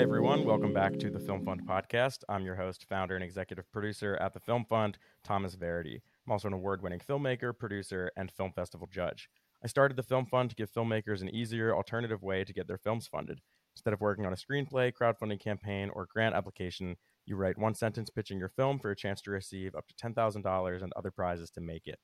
Hey 0.00 0.04
everyone, 0.04 0.46
welcome 0.46 0.72
back 0.72 0.98
to 1.00 1.10
the 1.10 1.20
Film 1.20 1.44
Fund 1.44 1.60
podcast. 1.68 2.24
I'm 2.26 2.42
your 2.42 2.54
host, 2.54 2.86
founder, 2.88 3.16
and 3.16 3.22
executive 3.22 3.70
producer 3.70 4.16
at 4.16 4.32
the 4.32 4.40
Film 4.40 4.64
Fund, 4.64 4.96
Thomas 5.22 5.56
Verdi. 5.56 6.00
I'm 6.26 6.32
also 6.32 6.48
an 6.48 6.54
award 6.54 6.80
winning 6.80 7.00
filmmaker, 7.00 7.52
producer, 7.52 8.10
and 8.16 8.30
film 8.30 8.50
festival 8.52 8.88
judge. 8.90 9.28
I 9.62 9.66
started 9.66 9.98
the 9.98 10.02
Film 10.02 10.24
Fund 10.24 10.48
to 10.48 10.56
give 10.56 10.72
filmmakers 10.72 11.20
an 11.20 11.28
easier, 11.28 11.76
alternative 11.76 12.22
way 12.22 12.44
to 12.44 12.52
get 12.54 12.66
their 12.66 12.78
films 12.78 13.08
funded. 13.08 13.40
Instead 13.74 13.92
of 13.92 14.00
working 14.00 14.24
on 14.24 14.32
a 14.32 14.36
screenplay, 14.36 14.90
crowdfunding 14.90 15.38
campaign, 15.38 15.90
or 15.92 16.08
grant 16.10 16.34
application, 16.34 16.96
you 17.26 17.36
write 17.36 17.58
one 17.58 17.74
sentence 17.74 18.08
pitching 18.08 18.38
your 18.38 18.48
film 18.48 18.78
for 18.78 18.90
a 18.90 18.96
chance 18.96 19.20
to 19.20 19.30
receive 19.30 19.74
up 19.74 19.86
to 19.86 19.94
$10,000 20.02 20.82
and 20.82 20.92
other 20.96 21.10
prizes 21.10 21.50
to 21.50 21.60
make 21.60 21.86
it. 21.86 21.98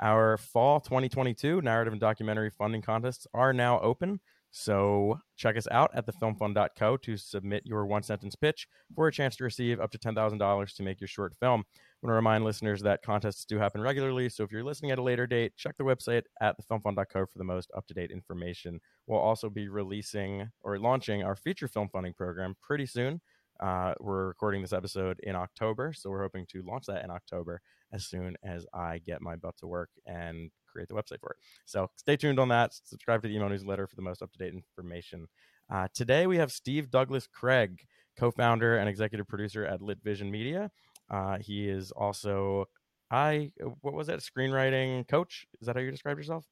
Our 0.00 0.36
fall 0.36 0.80
2022 0.80 1.62
narrative 1.62 1.92
and 1.92 2.00
documentary 2.00 2.50
funding 2.50 2.82
contests 2.82 3.28
are 3.32 3.52
now 3.52 3.78
open. 3.78 4.18
So 4.58 5.20
check 5.36 5.58
us 5.58 5.68
out 5.70 5.90
at 5.94 6.06
thefilmfund.co 6.06 6.96
to 6.96 7.16
submit 7.18 7.66
your 7.66 7.84
one 7.84 8.02
sentence 8.02 8.34
pitch 8.34 8.66
for 8.94 9.06
a 9.06 9.12
chance 9.12 9.36
to 9.36 9.44
receive 9.44 9.80
up 9.80 9.90
to 9.90 9.98
$10,000 9.98 10.76
to 10.76 10.82
make 10.82 10.98
your 10.98 11.08
short 11.08 11.34
film. 11.38 11.60
I 11.60 11.80
want 12.00 12.12
to 12.12 12.14
remind 12.14 12.42
listeners 12.42 12.80
that 12.80 13.02
contests 13.02 13.44
do 13.44 13.58
happen 13.58 13.82
regularly. 13.82 14.30
So 14.30 14.44
if 14.44 14.52
you're 14.52 14.64
listening 14.64 14.92
at 14.92 14.98
a 14.98 15.02
later 15.02 15.26
date, 15.26 15.52
check 15.58 15.76
the 15.76 15.84
website 15.84 16.22
at 16.40 16.56
thefilmfund.co 16.58 17.26
for 17.26 17.36
the 17.36 17.44
most 17.44 17.70
up 17.76 17.86
to 17.88 17.92
date 17.92 18.10
information. 18.10 18.80
We'll 19.06 19.20
also 19.20 19.50
be 19.50 19.68
releasing 19.68 20.48
or 20.62 20.78
launching 20.78 21.22
our 21.22 21.36
feature 21.36 21.68
film 21.68 21.90
funding 21.92 22.14
program 22.14 22.54
pretty 22.62 22.86
soon. 22.86 23.20
Uh, 23.60 23.92
we're 24.00 24.26
recording 24.26 24.62
this 24.62 24.72
episode 24.72 25.20
in 25.22 25.36
October, 25.36 25.92
so 25.94 26.08
we're 26.08 26.22
hoping 26.22 26.46
to 26.52 26.62
launch 26.62 26.86
that 26.86 27.04
in 27.04 27.10
October 27.10 27.60
as 27.92 28.06
soon 28.06 28.34
as 28.42 28.64
I 28.72 29.00
get 29.04 29.20
my 29.20 29.36
butt 29.36 29.58
to 29.58 29.66
work 29.66 29.90
and 30.06 30.50
create 30.76 30.88
the 30.88 30.94
website 30.94 31.20
for 31.20 31.30
it. 31.30 31.38
So 31.64 31.88
stay 31.96 32.16
tuned 32.16 32.38
on 32.38 32.48
that. 32.48 32.74
Subscribe 32.84 33.22
to 33.22 33.28
the 33.28 33.34
email 33.34 33.48
newsletter 33.48 33.86
for 33.86 33.96
the 33.96 34.02
most 34.02 34.22
up 34.22 34.30
to 34.32 34.38
date 34.38 34.52
information. 34.52 35.26
Uh, 35.72 35.88
today 35.94 36.26
we 36.26 36.36
have 36.36 36.52
Steve 36.52 36.90
Douglas 36.90 37.26
Craig, 37.26 37.80
co 38.18 38.30
founder 38.30 38.76
and 38.76 38.88
executive 38.88 39.26
producer 39.26 39.64
at 39.64 39.80
Lit 39.80 39.98
Vision 40.04 40.30
Media. 40.30 40.70
Uh, 41.10 41.38
he 41.38 41.68
is 41.68 41.92
also, 41.92 42.66
I, 43.10 43.52
what 43.80 43.94
was 43.94 44.08
that, 44.08 44.20
screenwriting 44.20 45.08
coach? 45.08 45.46
Is 45.60 45.66
that 45.66 45.76
how 45.76 45.82
you 45.82 45.90
describe 45.90 46.18
yourself? 46.18 46.44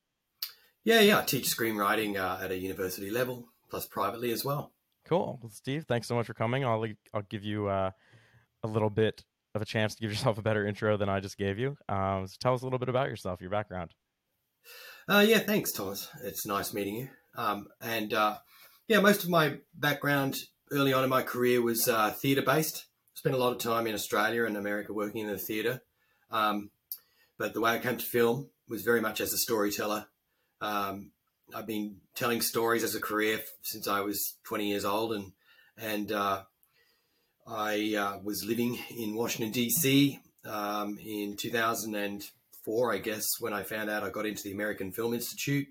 Yeah, 0.84 1.00
yeah. 1.00 1.18
I 1.18 1.22
teach 1.22 1.46
screenwriting 1.46 2.16
uh, 2.16 2.42
at 2.42 2.50
a 2.50 2.56
university 2.56 3.10
level, 3.10 3.48
plus 3.68 3.86
privately 3.86 4.32
as 4.32 4.44
well. 4.44 4.72
Cool. 5.04 5.38
Well, 5.42 5.50
Steve, 5.50 5.84
thanks 5.86 6.08
so 6.08 6.14
much 6.14 6.26
for 6.26 6.34
coming. 6.34 6.64
I'll, 6.64 6.84
I'll 7.12 7.22
give 7.28 7.44
you 7.44 7.68
uh, 7.68 7.90
a 8.62 8.66
little 8.66 8.90
bit 8.90 9.22
of 9.54 9.62
a 9.62 9.64
chance 9.64 9.94
to 9.94 10.00
give 10.00 10.10
yourself 10.10 10.38
a 10.38 10.42
better 10.42 10.66
intro 10.66 10.96
than 10.96 11.08
I 11.08 11.20
just 11.20 11.38
gave 11.38 11.58
you. 11.58 11.76
Um, 11.88 12.26
so 12.26 12.34
tell 12.40 12.54
us 12.54 12.62
a 12.62 12.64
little 12.64 12.78
bit 12.78 12.88
about 12.88 13.08
yourself, 13.08 13.40
your 13.40 13.50
background. 13.50 13.92
Uh, 15.08 15.24
yeah, 15.26 15.38
thanks, 15.38 15.72
Thomas. 15.72 16.08
It's 16.22 16.46
nice 16.46 16.72
meeting 16.72 16.96
you. 16.96 17.08
Um, 17.36 17.68
and 17.80 18.12
uh, 18.14 18.38
yeah, 18.88 19.00
most 19.00 19.24
of 19.24 19.30
my 19.30 19.58
background 19.74 20.36
early 20.70 20.92
on 20.92 21.04
in 21.04 21.10
my 21.10 21.22
career 21.22 21.60
was 21.62 21.88
uh, 21.88 22.10
theatre 22.10 22.42
based. 22.42 22.86
Spent 23.14 23.34
a 23.34 23.38
lot 23.38 23.52
of 23.52 23.58
time 23.58 23.86
in 23.86 23.94
Australia 23.94 24.44
and 24.44 24.56
America 24.56 24.92
working 24.92 25.22
in 25.22 25.28
the 25.28 25.38
theatre. 25.38 25.82
Um, 26.30 26.70
but 27.38 27.54
the 27.54 27.60
way 27.60 27.72
I 27.72 27.78
came 27.78 27.96
to 27.96 28.04
film 28.04 28.50
was 28.68 28.82
very 28.82 29.00
much 29.00 29.20
as 29.20 29.32
a 29.32 29.38
storyteller. 29.38 30.06
Um, 30.60 31.10
I've 31.54 31.66
been 31.66 31.96
telling 32.14 32.40
stories 32.40 32.84
as 32.84 32.94
a 32.94 33.00
career 33.00 33.40
since 33.62 33.86
I 33.86 34.00
was 34.00 34.36
20 34.44 34.68
years 34.68 34.84
old, 34.84 35.12
and 35.12 35.32
and 35.76 36.10
uh, 36.10 36.42
I 37.46 37.94
uh, 37.94 38.18
was 38.22 38.44
living 38.44 38.78
in 38.96 39.14
Washington 39.14 39.52
D.C. 39.52 40.20
Um, 40.44 40.98
in 41.04 41.36
2004, 42.64 42.92
I 42.92 42.98
guess, 42.98 43.40
when 43.40 43.52
I 43.52 43.62
found 43.62 43.90
out 43.90 44.02
I 44.02 44.10
got 44.10 44.26
into 44.26 44.42
the 44.42 44.52
American 44.52 44.92
Film 44.92 45.14
Institute, 45.14 45.68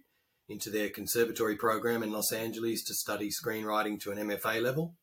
into 0.49 0.69
their 0.69 0.89
conservatory 0.89 1.55
program 1.55 2.03
in 2.03 2.11
Los 2.11 2.31
Angeles 2.31 2.83
to 2.83 2.93
study 2.93 3.29
screenwriting 3.29 3.99
to 4.01 4.11
an 4.11 4.17
MFA 4.17 4.61
level. 4.61 4.93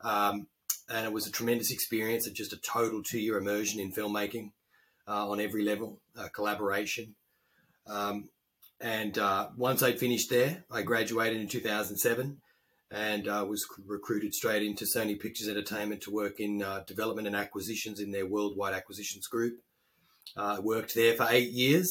Um, 0.00 0.46
and 0.88 1.04
it 1.04 1.12
was 1.12 1.26
a 1.26 1.32
tremendous 1.32 1.70
experience 1.70 2.26
of 2.26 2.34
just 2.34 2.52
a 2.52 2.58
total 2.58 3.02
two-year 3.02 3.36
immersion 3.36 3.80
in 3.80 3.92
filmmaking 3.92 4.52
uh, 5.06 5.28
on 5.28 5.40
every 5.40 5.64
level, 5.64 6.00
uh, 6.16 6.28
collaboration. 6.28 7.14
Um, 7.86 8.30
and 8.80 9.18
uh, 9.18 9.48
once 9.56 9.82
I'd 9.82 9.98
finished 9.98 10.30
there, 10.30 10.64
I 10.70 10.82
graduated 10.82 11.40
in 11.40 11.48
2007 11.48 12.38
and 12.90 13.28
uh, 13.28 13.44
was 13.46 13.66
recruited 13.84 14.32
straight 14.32 14.62
into 14.62 14.86
Sony 14.86 15.20
Pictures 15.20 15.48
Entertainment 15.48 16.00
to 16.02 16.10
work 16.10 16.40
in 16.40 16.62
uh, 16.62 16.84
development 16.86 17.26
and 17.26 17.36
acquisitions 17.36 18.00
in 18.00 18.12
their 18.12 18.24
worldwide 18.26 18.72
acquisitions 18.72 19.26
group. 19.26 19.58
Uh, 20.36 20.56
I 20.56 20.60
worked 20.60 20.94
there 20.94 21.14
for 21.14 21.26
eight 21.30 21.50
years, 21.50 21.88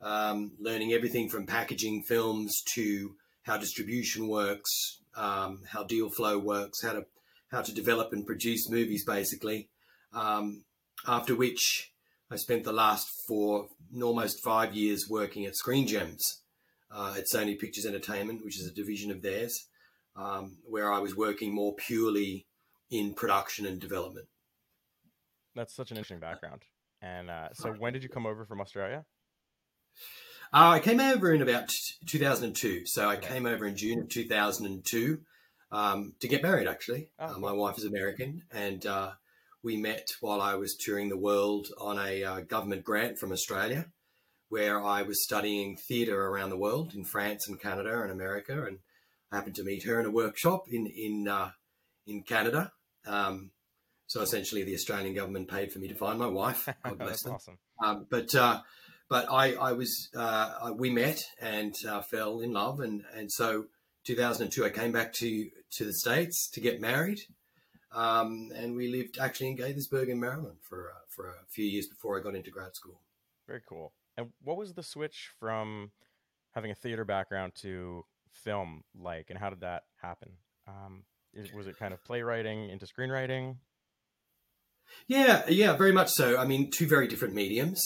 um, 0.00 0.52
learning 0.58 0.92
everything 0.92 1.28
from 1.28 1.46
packaging 1.46 2.02
films 2.02 2.62
to 2.74 3.14
how 3.42 3.56
distribution 3.56 4.28
works, 4.28 5.00
um, 5.16 5.62
how 5.68 5.84
deal 5.84 6.10
flow 6.10 6.38
works, 6.38 6.82
how 6.82 6.92
to 6.92 7.06
how 7.50 7.62
to 7.62 7.72
develop 7.72 8.12
and 8.12 8.26
produce 8.26 8.68
movies, 8.68 9.04
basically. 9.04 9.68
Um, 10.12 10.64
after 11.06 11.34
which, 11.34 11.92
I 12.30 12.36
spent 12.36 12.64
the 12.64 12.72
last 12.72 13.08
four, 13.26 13.68
almost 14.02 14.44
five 14.44 14.74
years 14.74 15.06
working 15.08 15.46
at 15.46 15.56
Screen 15.56 15.86
Gems 15.86 16.42
uh, 16.90 17.14
at 17.16 17.24
Sony 17.32 17.58
Pictures 17.58 17.86
Entertainment, 17.86 18.44
which 18.44 18.58
is 18.58 18.66
a 18.66 18.74
division 18.74 19.10
of 19.10 19.22
theirs 19.22 19.66
um, 20.14 20.58
where 20.64 20.92
I 20.92 20.98
was 20.98 21.16
working 21.16 21.54
more 21.54 21.74
purely 21.74 22.46
in 22.90 23.14
production 23.14 23.66
and 23.66 23.80
development. 23.80 24.26
That's 25.54 25.74
such 25.74 25.90
an 25.90 25.96
interesting 25.96 26.20
background. 26.20 26.62
And 27.00 27.30
uh, 27.30 27.48
so, 27.52 27.72
when 27.72 27.92
did 27.92 28.02
you 28.02 28.08
come 28.08 28.26
over 28.26 28.44
from 28.44 28.60
Australia? 28.60 29.04
Uh, 30.52 30.70
I 30.70 30.80
came 30.80 30.98
over 30.98 31.32
in 31.32 31.42
about 31.42 31.74
2002. 32.06 32.86
So 32.86 33.08
I 33.08 33.16
came 33.16 33.44
over 33.44 33.66
in 33.66 33.76
June 33.76 34.00
of 34.00 34.08
2002 34.08 35.20
um, 35.70 36.14
to 36.20 36.28
get 36.28 36.42
married. 36.42 36.66
Actually, 36.66 37.10
oh, 37.18 37.34
uh, 37.34 37.38
my 37.38 37.52
wife 37.52 37.76
is 37.76 37.84
American, 37.84 38.42
and 38.50 38.84
uh, 38.86 39.12
we 39.62 39.76
met 39.76 40.06
while 40.20 40.40
I 40.40 40.54
was 40.54 40.74
touring 40.74 41.10
the 41.10 41.18
world 41.18 41.68
on 41.78 41.98
a 41.98 42.24
uh, 42.24 42.40
government 42.40 42.82
grant 42.82 43.18
from 43.18 43.30
Australia, 43.30 43.86
where 44.48 44.82
I 44.82 45.02
was 45.02 45.22
studying 45.22 45.76
theatre 45.76 46.26
around 46.28 46.48
the 46.48 46.56
world 46.56 46.94
in 46.94 47.04
France 47.04 47.46
and 47.46 47.60
Canada 47.60 48.00
and 48.00 48.10
America, 48.10 48.64
and 48.64 48.78
I 49.30 49.36
happened 49.36 49.56
to 49.56 49.64
meet 49.64 49.84
her 49.84 50.00
in 50.00 50.06
a 50.06 50.10
workshop 50.10 50.64
in 50.70 50.86
in 50.86 51.28
uh, 51.28 51.50
in 52.06 52.22
Canada. 52.22 52.72
Um, 53.06 53.50
so 54.08 54.22
essentially, 54.22 54.64
the 54.64 54.74
Australian 54.74 55.14
government 55.14 55.48
paid 55.48 55.70
for 55.70 55.78
me 55.78 55.88
to 55.88 55.94
find 55.94 56.18
my 56.18 56.26
wife. 56.26 56.66
God 56.84 56.98
bless 56.98 57.22
them. 57.22 57.34
Awesome. 57.34 57.58
Um, 57.84 58.06
but 58.08 58.34
uh, 58.34 58.62
but 59.08 59.30
I 59.30 59.52
I 59.52 59.72
was 59.72 60.08
uh, 60.16 60.72
we 60.74 60.90
met 60.90 61.22
and 61.40 61.74
uh, 61.86 62.00
fell 62.00 62.40
in 62.40 62.52
love, 62.54 62.80
and 62.80 63.04
and 63.14 63.30
so 63.30 63.66
2002 64.06 64.64
I 64.64 64.70
came 64.70 64.92
back 64.92 65.12
to 65.14 65.50
to 65.72 65.84
the 65.84 65.92
states 65.92 66.48
to 66.54 66.60
get 66.60 66.80
married, 66.80 67.20
um, 67.92 68.48
and 68.56 68.74
we 68.74 68.88
lived 68.88 69.18
actually 69.18 69.48
in 69.48 69.58
Gaithersburg 69.58 70.08
in 70.08 70.18
Maryland 70.18 70.56
for 70.62 70.88
uh, 70.88 71.04
for 71.10 71.28
a 71.28 71.46
few 71.50 71.66
years 71.66 71.86
before 71.86 72.18
I 72.18 72.22
got 72.22 72.34
into 72.34 72.50
grad 72.50 72.74
school. 72.74 73.02
Very 73.46 73.60
cool. 73.68 73.92
And 74.16 74.28
what 74.42 74.56
was 74.56 74.72
the 74.72 74.82
switch 74.82 75.30
from 75.38 75.90
having 76.52 76.70
a 76.70 76.74
theater 76.74 77.04
background 77.04 77.52
to 77.60 78.06
film 78.32 78.84
like, 78.98 79.26
and 79.28 79.38
how 79.38 79.50
did 79.50 79.60
that 79.60 79.82
happen? 80.00 80.30
Um, 80.66 81.04
was 81.54 81.66
it 81.66 81.78
kind 81.78 81.92
of 81.92 82.02
playwriting 82.04 82.70
into 82.70 82.86
screenwriting? 82.86 83.56
Yeah, 85.06 85.44
yeah, 85.48 85.74
very 85.76 85.92
much 85.92 86.10
so. 86.10 86.36
I 86.36 86.44
mean, 86.44 86.70
two 86.70 86.86
very 86.86 87.08
different 87.08 87.34
mediums, 87.34 87.82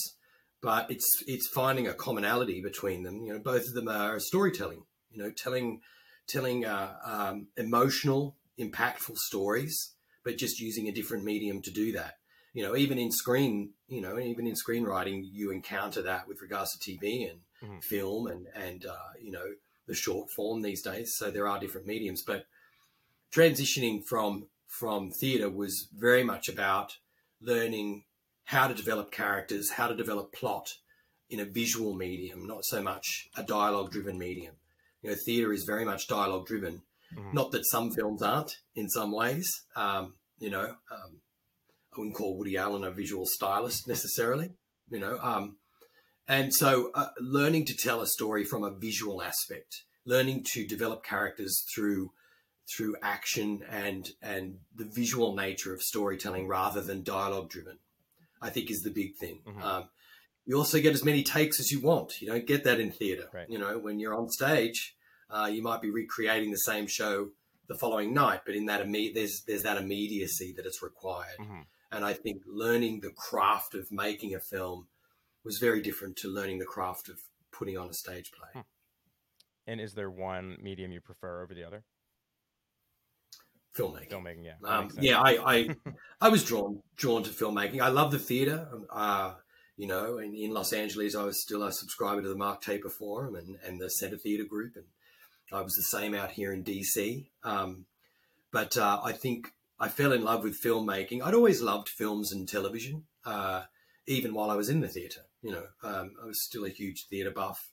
but 0.61 0.89
it's 0.91 1.23
it's 1.27 1.47
finding 1.47 1.87
a 1.87 1.93
commonality 1.93 2.61
between 2.61 3.03
them. 3.03 3.23
You 3.23 3.33
know, 3.33 3.39
both 3.39 3.67
of 3.67 3.73
them 3.73 3.87
are 3.87 4.19
storytelling. 4.19 4.83
You 5.11 5.23
know, 5.23 5.31
telling 5.31 5.81
telling 6.27 6.65
uh, 6.65 6.95
um, 7.05 7.47
emotional, 7.57 8.35
impactful 8.59 9.17
stories, 9.17 9.93
but 10.23 10.37
just 10.37 10.59
using 10.59 10.87
a 10.87 10.91
different 10.91 11.23
medium 11.23 11.61
to 11.61 11.71
do 11.71 11.91
that. 11.93 12.15
You 12.53 12.63
know, 12.63 12.75
even 12.75 12.99
in 12.99 13.11
screen, 13.11 13.71
you 13.87 14.01
know, 14.01 14.19
even 14.19 14.45
in 14.45 14.53
screenwriting, 14.53 15.23
you 15.23 15.51
encounter 15.51 16.03
that 16.03 16.27
with 16.27 16.41
regards 16.41 16.77
to 16.77 16.91
TV 16.91 17.29
and 17.29 17.39
mm-hmm. 17.63 17.79
film 17.79 18.27
and 18.27 18.47
and 18.55 18.85
uh, 18.85 19.11
you 19.21 19.31
know 19.31 19.45
the 19.87 19.95
short 19.95 20.29
form 20.29 20.61
these 20.61 20.81
days. 20.81 21.15
So 21.17 21.31
there 21.31 21.47
are 21.47 21.59
different 21.59 21.87
mediums, 21.87 22.21
but 22.21 22.45
transitioning 23.33 24.03
from 24.05 24.47
from 24.79 25.11
theatre 25.11 25.49
was 25.49 25.87
very 25.95 26.23
much 26.23 26.49
about 26.49 26.97
learning 27.39 28.03
how 28.45 28.67
to 28.67 28.73
develop 28.73 29.11
characters, 29.11 29.71
how 29.71 29.87
to 29.87 29.95
develop 29.95 30.33
plot 30.33 30.73
in 31.29 31.39
a 31.39 31.45
visual 31.45 31.93
medium, 31.93 32.47
not 32.47 32.65
so 32.65 32.81
much 32.81 33.29
a 33.37 33.43
dialogue 33.43 33.91
driven 33.91 34.17
medium. 34.17 34.55
You 35.03 35.11
know, 35.11 35.15
theatre 35.25 35.53
is 35.53 35.63
very 35.63 35.85
much 35.85 36.07
dialogue 36.07 36.47
driven. 36.47 36.81
Mm-hmm. 37.15 37.33
Not 37.33 37.51
that 37.51 37.67
some 37.67 37.91
films 37.91 38.23
aren't 38.23 38.57
in 38.75 38.89
some 38.89 39.11
ways. 39.11 39.47
Um, 39.75 40.15
you 40.39 40.49
know, 40.49 40.75
um, 40.91 41.21
I 41.93 41.99
wouldn't 41.99 42.15
call 42.15 42.37
Woody 42.37 42.57
Allen 42.57 42.83
a 42.83 42.91
visual 42.91 43.25
stylist 43.27 43.87
necessarily. 43.87 44.51
You 44.89 44.99
know, 44.99 45.19
um, 45.21 45.57
and 46.27 46.51
so, 46.53 46.91
uh, 46.95 47.09
learning 47.19 47.65
to 47.65 47.75
tell 47.75 48.01
a 48.01 48.07
story 48.07 48.43
from 48.43 48.63
a 48.63 48.71
visual 48.71 49.21
aspect, 49.21 49.83
learning 50.03 50.45
to 50.53 50.65
develop 50.65 51.03
characters 51.03 51.63
through 51.73 52.11
through 52.69 52.95
action 53.01 53.61
and 53.69 54.09
and 54.21 54.57
the 54.75 54.85
visual 54.85 55.35
nature 55.35 55.73
of 55.73 55.81
storytelling 55.81 56.47
rather 56.47 56.81
than 56.81 57.03
dialogue 57.03 57.49
driven, 57.49 57.79
I 58.41 58.49
think 58.49 58.71
is 58.71 58.81
the 58.81 58.91
big 58.91 59.15
thing. 59.15 59.41
Mm-hmm. 59.45 59.63
Um, 59.63 59.89
you 60.45 60.57
also 60.57 60.81
get 60.81 60.93
as 60.93 61.05
many 61.05 61.23
takes 61.23 61.59
as 61.59 61.71
you 61.71 61.81
want. 61.81 62.21
You 62.21 62.27
don't 62.27 62.47
get 62.47 62.63
that 62.65 62.79
in 62.79 62.91
theatre. 62.91 63.29
Right. 63.33 63.49
You 63.49 63.59
know, 63.59 63.77
when 63.77 63.99
you're 63.99 64.15
on 64.15 64.29
stage, 64.29 64.95
uh, 65.29 65.49
you 65.51 65.61
might 65.61 65.81
be 65.81 65.89
recreating 65.89 66.51
the 66.51 66.57
same 66.57 66.87
show 66.87 67.29
the 67.67 67.75
following 67.75 68.13
night. 68.13 68.41
But 68.45 68.55
in 68.55 68.65
that 68.65 68.85
imme- 68.85 69.13
there's 69.13 69.43
there's 69.47 69.63
that 69.63 69.77
immediacy 69.77 70.53
that 70.57 70.65
it's 70.65 70.81
required, 70.81 71.37
hmm 71.39 71.61
and 71.93 72.03
I 72.03 72.13
think 72.13 72.41
learning 72.47 73.01
the 73.01 73.11
craft 73.11 73.75
of 73.75 73.91
making 73.91 74.33
a 74.33 74.39
film 74.39 74.87
was 75.45 75.59
very 75.59 75.81
different 75.81 76.15
to 76.17 76.27
learning 76.27 76.57
the 76.57 76.65
craft 76.65 77.07
of 77.07 77.19
putting 77.51 77.77
on 77.77 77.89
a 77.89 77.93
stage 77.93 78.31
play. 78.31 78.49
Hmm. 78.53 78.67
And 79.67 79.79
is 79.79 79.93
there 79.93 80.09
one 80.09 80.57
medium 80.61 80.91
you 80.91 80.99
prefer 80.99 81.43
over 81.43 81.53
the 81.53 81.63
other? 81.63 81.83
Filmmaking. 83.77 84.11
Filmmaking, 84.11 84.45
yeah. 84.45 84.69
Um, 84.69 84.89
yeah, 84.99 85.19
I, 85.19 85.55
I 85.55 85.75
I 86.21 86.29
was 86.29 86.43
drawn 86.43 86.81
drawn 86.95 87.23
to 87.23 87.31
filmmaking. 87.31 87.81
I 87.81 87.89
love 87.89 88.11
the 88.11 88.19
theater. 88.19 88.67
Uh, 88.89 89.33
you 89.77 89.87
know, 89.87 90.19
in, 90.19 90.35
in 90.35 90.51
Los 90.51 90.71
Angeles, 90.73 91.15
I 91.15 91.23
was 91.23 91.41
still 91.41 91.63
a 91.63 91.71
subscriber 91.71 92.21
to 92.21 92.29
the 92.29 92.35
Mark 92.35 92.61
Taper 92.61 92.89
Forum 92.89 93.35
and, 93.35 93.57
and 93.65 93.81
the 93.81 93.89
Center 93.89 94.17
Theater 94.17 94.43
Group, 94.43 94.75
and 94.75 94.85
I 95.51 95.61
was 95.61 95.73
the 95.73 95.81
same 95.81 96.13
out 96.13 96.31
here 96.31 96.53
in 96.53 96.63
DC. 96.63 97.25
Um, 97.43 97.85
but 98.51 98.77
uh, 98.77 99.01
I 99.03 99.13
think 99.13 99.51
I 99.79 99.87
fell 99.89 100.11
in 100.11 100.23
love 100.23 100.43
with 100.43 100.61
filmmaking. 100.61 101.23
I'd 101.23 101.33
always 101.33 101.61
loved 101.61 101.89
films 101.89 102.31
and 102.31 102.47
television, 102.47 103.05
uh, 103.25 103.63
even 104.05 104.35
while 104.35 104.51
I 104.51 104.55
was 104.55 104.69
in 104.69 104.81
the 104.81 104.87
theater. 104.87 105.21
You 105.41 105.51
know, 105.51 105.65
um, 105.83 106.11
I 106.21 106.27
was 106.27 106.43
still 106.43 106.65
a 106.65 106.69
huge 106.69 107.07
theater 107.09 107.31
buff, 107.31 107.71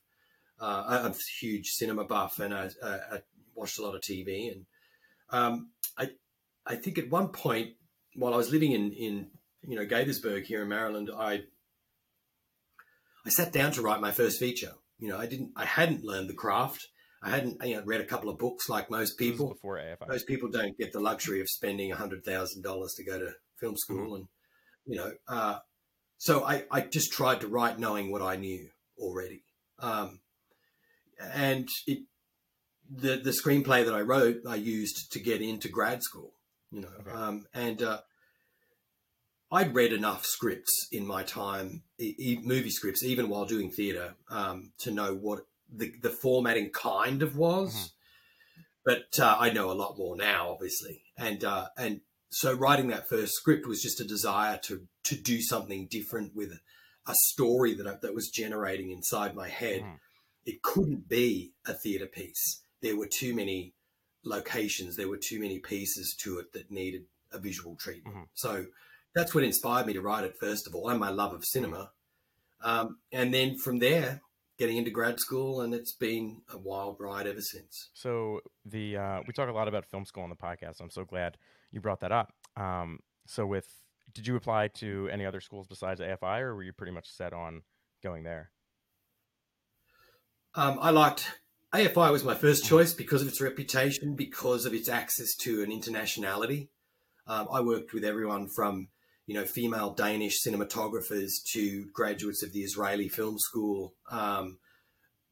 uh, 0.59 1.03
a 1.05 1.09
a 1.09 1.15
huge 1.41 1.69
cinema 1.69 2.05
buff, 2.05 2.39
and 2.39 2.55
I, 2.55 2.71
I, 2.83 2.89
I 2.89 3.23
watched 3.55 3.79
a 3.79 3.83
lot 3.83 3.95
of 3.95 4.01
TV. 4.01 4.51
And 4.51 4.65
um, 5.29 5.71
I, 6.73 6.77
think 6.77 6.99
at 6.99 7.11
one 7.11 7.29
point 7.29 7.71
while 8.15 8.35
I 8.35 8.37
was 8.37 8.51
living 8.51 8.73
in 8.73 8.93
in 8.93 9.29
you 9.63 9.77
know 9.77 9.87
Gaithersburg 9.87 10.45
here 10.45 10.63
in 10.63 10.69
Maryland, 10.69 11.11
I 11.17 11.43
I 13.25 13.31
sat 13.31 13.53
down 13.53 13.73
to 13.73 13.83
write 13.83 14.01
my 14.01 14.13
first 14.13 14.39
feature. 14.39 14.73
You 14.99 15.09
know, 15.09 15.19
I 15.19 15.27
didn't, 15.27 15.53
I 15.57 15.65
hadn't 15.65 16.05
learned 16.05 16.29
the 16.29 16.35
craft. 16.35 16.89
I 17.23 17.31
hadn't, 17.31 17.63
you 17.65 17.77
know, 17.77 17.83
read 17.85 18.01
a 18.01 18.07
couple 18.07 18.31
of 18.31 18.39
books 18.39 18.69
like 18.69 18.91
most 18.91 19.19
people. 19.19 19.49
before 19.49 19.77
AFI. 19.77 20.09
Most 20.09 20.27
people 20.27 20.51
don't 20.51 20.77
get 20.79 20.93
the 20.93 21.01
luxury 21.01 21.41
of 21.41 21.49
spending 21.49 21.91
hundred 21.91 22.25
thousand 22.25 22.63
dollars 22.63 22.95
to 22.97 23.05
go 23.05 23.19
to 23.19 23.33
film 23.59 23.77
school, 23.77 24.15
and 24.15 24.27
you 24.87 24.97
know, 24.97 25.13
uh, 25.29 25.59
so 26.17 26.45
I, 26.45 26.65
I 26.71 26.81
just 26.81 27.13
tried 27.13 27.43
to 27.43 27.49
write 27.49 27.79
knowing 27.79 28.11
what 28.11 28.23
I 28.23 28.37
knew 28.37 28.69
already, 28.99 29.45
um, 29.81 30.21
and 31.21 31.69
it 31.87 32.01
the 32.91 33.17
the 33.17 33.31
screenplay 33.31 33.85
that 33.85 33.95
I 33.95 34.01
wrote 34.01 34.39
I 34.49 34.57
used 34.57 35.13
to 35.13 35.21
get 35.21 35.43
into 35.43 35.69
grad 35.69 36.03
school, 36.03 36.33
you 36.71 36.81
know, 36.83 36.89
Okay. 37.01 37.11
um, 37.11 37.47
and 37.55 37.83
uh, 37.83 38.01
I'd 39.53 39.75
read 39.75 39.93
enough 39.93 40.25
scripts 40.25 40.89
in 40.93 41.07
my 41.07 41.23
time, 41.25 41.83
e- 41.99 42.39
movie 42.43 42.71
scripts, 42.71 43.03
even 43.03 43.29
while 43.29 43.45
doing 43.47 43.71
theatre, 43.71 44.15
um, 44.29 44.73
to 44.79 44.91
know 44.93 45.15
what 45.15 45.47
the, 45.69 45.93
the 46.03 46.11
formatting 46.11 46.71
kind 46.71 47.23
of 47.23 47.37
was. 47.37 47.75
Mhm. 47.75 47.91
But 48.85 49.19
uh, 49.21 49.37
I 49.39 49.51
know 49.51 49.71
a 49.71 49.75
lot 49.75 49.99
more 49.99 50.17
now, 50.17 50.51
obviously, 50.51 51.03
and 51.17 51.45
uh, 51.45 51.69
and 51.77 52.01
so 52.31 52.55
writing 52.55 52.89
that 52.89 53.09
first 53.09 53.35
script 53.35 53.67
was 53.67 53.83
just 53.83 54.01
a 54.01 54.05
desire 54.05 54.59
to 54.65 54.87
to 55.05 55.17
do 55.17 55.43
something 55.43 55.87
different 55.87 56.35
with 56.35 56.53
a 57.07 57.15
story 57.33 57.75
that 57.75 57.87
I, 57.87 57.97
that 58.01 58.15
was 58.15 58.31
generating 58.31 58.91
inside 58.91 59.35
my 59.35 59.49
head. 59.49 59.83
Mhm. 59.83 59.99
It 60.47 60.63
couldn't 60.63 61.09
be 61.09 61.53
a 61.67 61.75
theatre 61.75 62.07
piece. 62.07 62.63
There 62.81 62.97
were 62.97 63.07
too 63.09 63.35
many 63.35 63.75
locations. 64.25 64.97
There 64.97 65.09
were 65.09 65.19
too 65.19 65.41
many 65.41 65.59
pieces 65.59 66.15
to 66.21 66.39
it 66.39 66.53
that 66.53 66.71
needed 66.71 67.07
a 67.33 67.39
visual 67.39 67.77
treatment. 67.77 68.17
Mhm. 68.17 68.29
So 68.35 68.67
that's 69.15 69.35
what 69.35 69.45
inspired 69.45 69.87
me 69.87 69.93
to 69.95 70.01
write 70.01 70.25
it 70.25 70.37
first 70.39 70.67
of 70.67 70.75
all, 70.75 70.89
and 70.89 71.01
my 71.01 71.11
love 71.11 71.33
of 71.33 71.45
cinema. 71.45 71.93
Um, 72.61 73.01
and 73.13 73.33
then 73.33 73.57
from 73.57 73.79
there, 73.79 74.21
getting 74.59 74.77
into 74.77 74.91
grad 74.91 75.19
school, 75.19 75.63
and 75.63 75.73
it's 75.73 75.93
been 75.93 76.43
a 76.53 76.59
wild 76.59 77.01
ride 77.01 77.27
ever 77.27 77.41
since. 77.41 77.89
So 77.95 78.41
the 78.65 78.97
uh, 78.97 79.23
we 79.27 79.33
talk 79.33 79.49
a 79.49 79.53
lot 79.53 79.69
about 79.69 79.87
film 79.87 80.05
school 80.05 80.23
on 80.23 80.31
the 80.31 80.37
podcast. 80.37 80.81
I'm 80.81 80.91
so 80.91 81.05
glad 81.05 81.39
you 81.71 81.81
brought 81.81 82.01
that 82.01 82.13
up. 82.13 82.35
Um, 82.57 83.01
so 83.27 83.47
with 83.47 83.67
did 84.13 84.27
you 84.27 84.37
apply 84.37 84.69
to 84.69 85.09
any 85.11 85.25
other 85.25 85.41
schools 85.41 85.67
besides 85.67 86.01
AFI, 86.01 86.41
or 86.41 86.55
were 86.55 86.63
you 86.63 86.73
pretty 86.73 86.93
much 86.93 87.09
set 87.09 87.33
on 87.33 87.63
going 88.03 88.25
there? 88.25 88.51
Um, 90.55 90.79
I 90.81 90.91
liked 90.91 91.41
AFI 91.73 92.11
was 92.11 92.25
my 92.25 92.35
first 92.35 92.65
choice 92.65 92.93
because 92.93 93.23
of 93.23 93.29
its 93.29 93.41
reputation, 93.41 94.15
because 94.17 94.67
of 94.67 94.75
its 94.75 94.89
access 94.89 95.37
to 95.37 95.63
an 95.63 95.71
internationality. 95.71 96.69
Um, 97.29 97.47
I 97.53 97.61
worked 97.61 97.93
with 97.93 98.05
everyone 98.05 98.49
from 98.49 98.89
you 99.27 99.35
know 99.35 99.45
female 99.45 99.91
Danish 99.95 100.43
cinematographers 100.43 101.45
to 101.53 101.87
graduates 101.93 102.43
of 102.43 102.53
the 102.53 102.61
Israeli 102.63 103.09
Film 103.09 103.39
School, 103.39 103.95
um, 104.11 104.59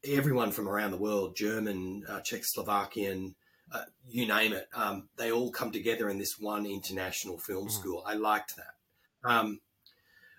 everyone 0.04 0.52
from 0.52 0.68
around 0.68 0.92
the 0.92 0.96
world, 0.96 1.34
German, 1.36 2.04
uh, 2.08 2.20
Czechoslovakian, 2.20 3.34
uh, 3.72 3.84
you 4.06 4.26
name 4.28 4.52
it. 4.52 4.68
Um, 4.74 5.08
they 5.16 5.32
all 5.32 5.50
come 5.50 5.72
together 5.72 6.08
in 6.08 6.18
this 6.18 6.38
one 6.38 6.66
international 6.66 7.38
film 7.38 7.66
Mhm. 7.66 7.72
school. 7.72 8.04
I 8.06 8.14
liked 8.14 8.54
that. 8.54 8.74
Um, 9.28 9.60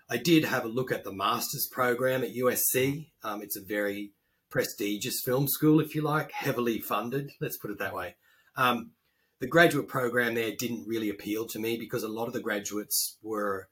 I 0.08 0.16
did 0.16 0.44
have 0.46 0.64
a 0.64 0.68
look 0.68 0.90
at 0.90 1.04
the 1.04 1.12
master's 1.12 1.68
program 1.70 2.22
at 2.22 2.34
USC. 2.34 3.12
Um, 3.22 3.42
it's 3.42 3.56
a 3.56 3.60
very 3.62 4.12
prestigious 4.50 5.20
film 5.24 5.48
school, 5.48 5.80
if 5.80 5.94
you 5.94 6.02
like, 6.02 6.32
heavily 6.32 6.78
funded. 6.80 7.30
Let's 7.40 7.56
put 7.56 7.70
it 7.70 7.78
that 7.78 7.94
way. 7.94 8.16
Um, 8.56 8.92
the 9.38 9.46
graduate 9.46 9.88
program 9.88 10.34
there 10.34 10.54
didn't 10.54 10.86
really 10.86 11.08
appeal 11.08 11.46
to 11.46 11.58
me 11.58 11.76
because 11.78 12.02
a 12.02 12.08
lot 12.08 12.26
of 12.26 12.32
the 12.34 12.40
graduates 12.40 13.16
were 13.22 13.68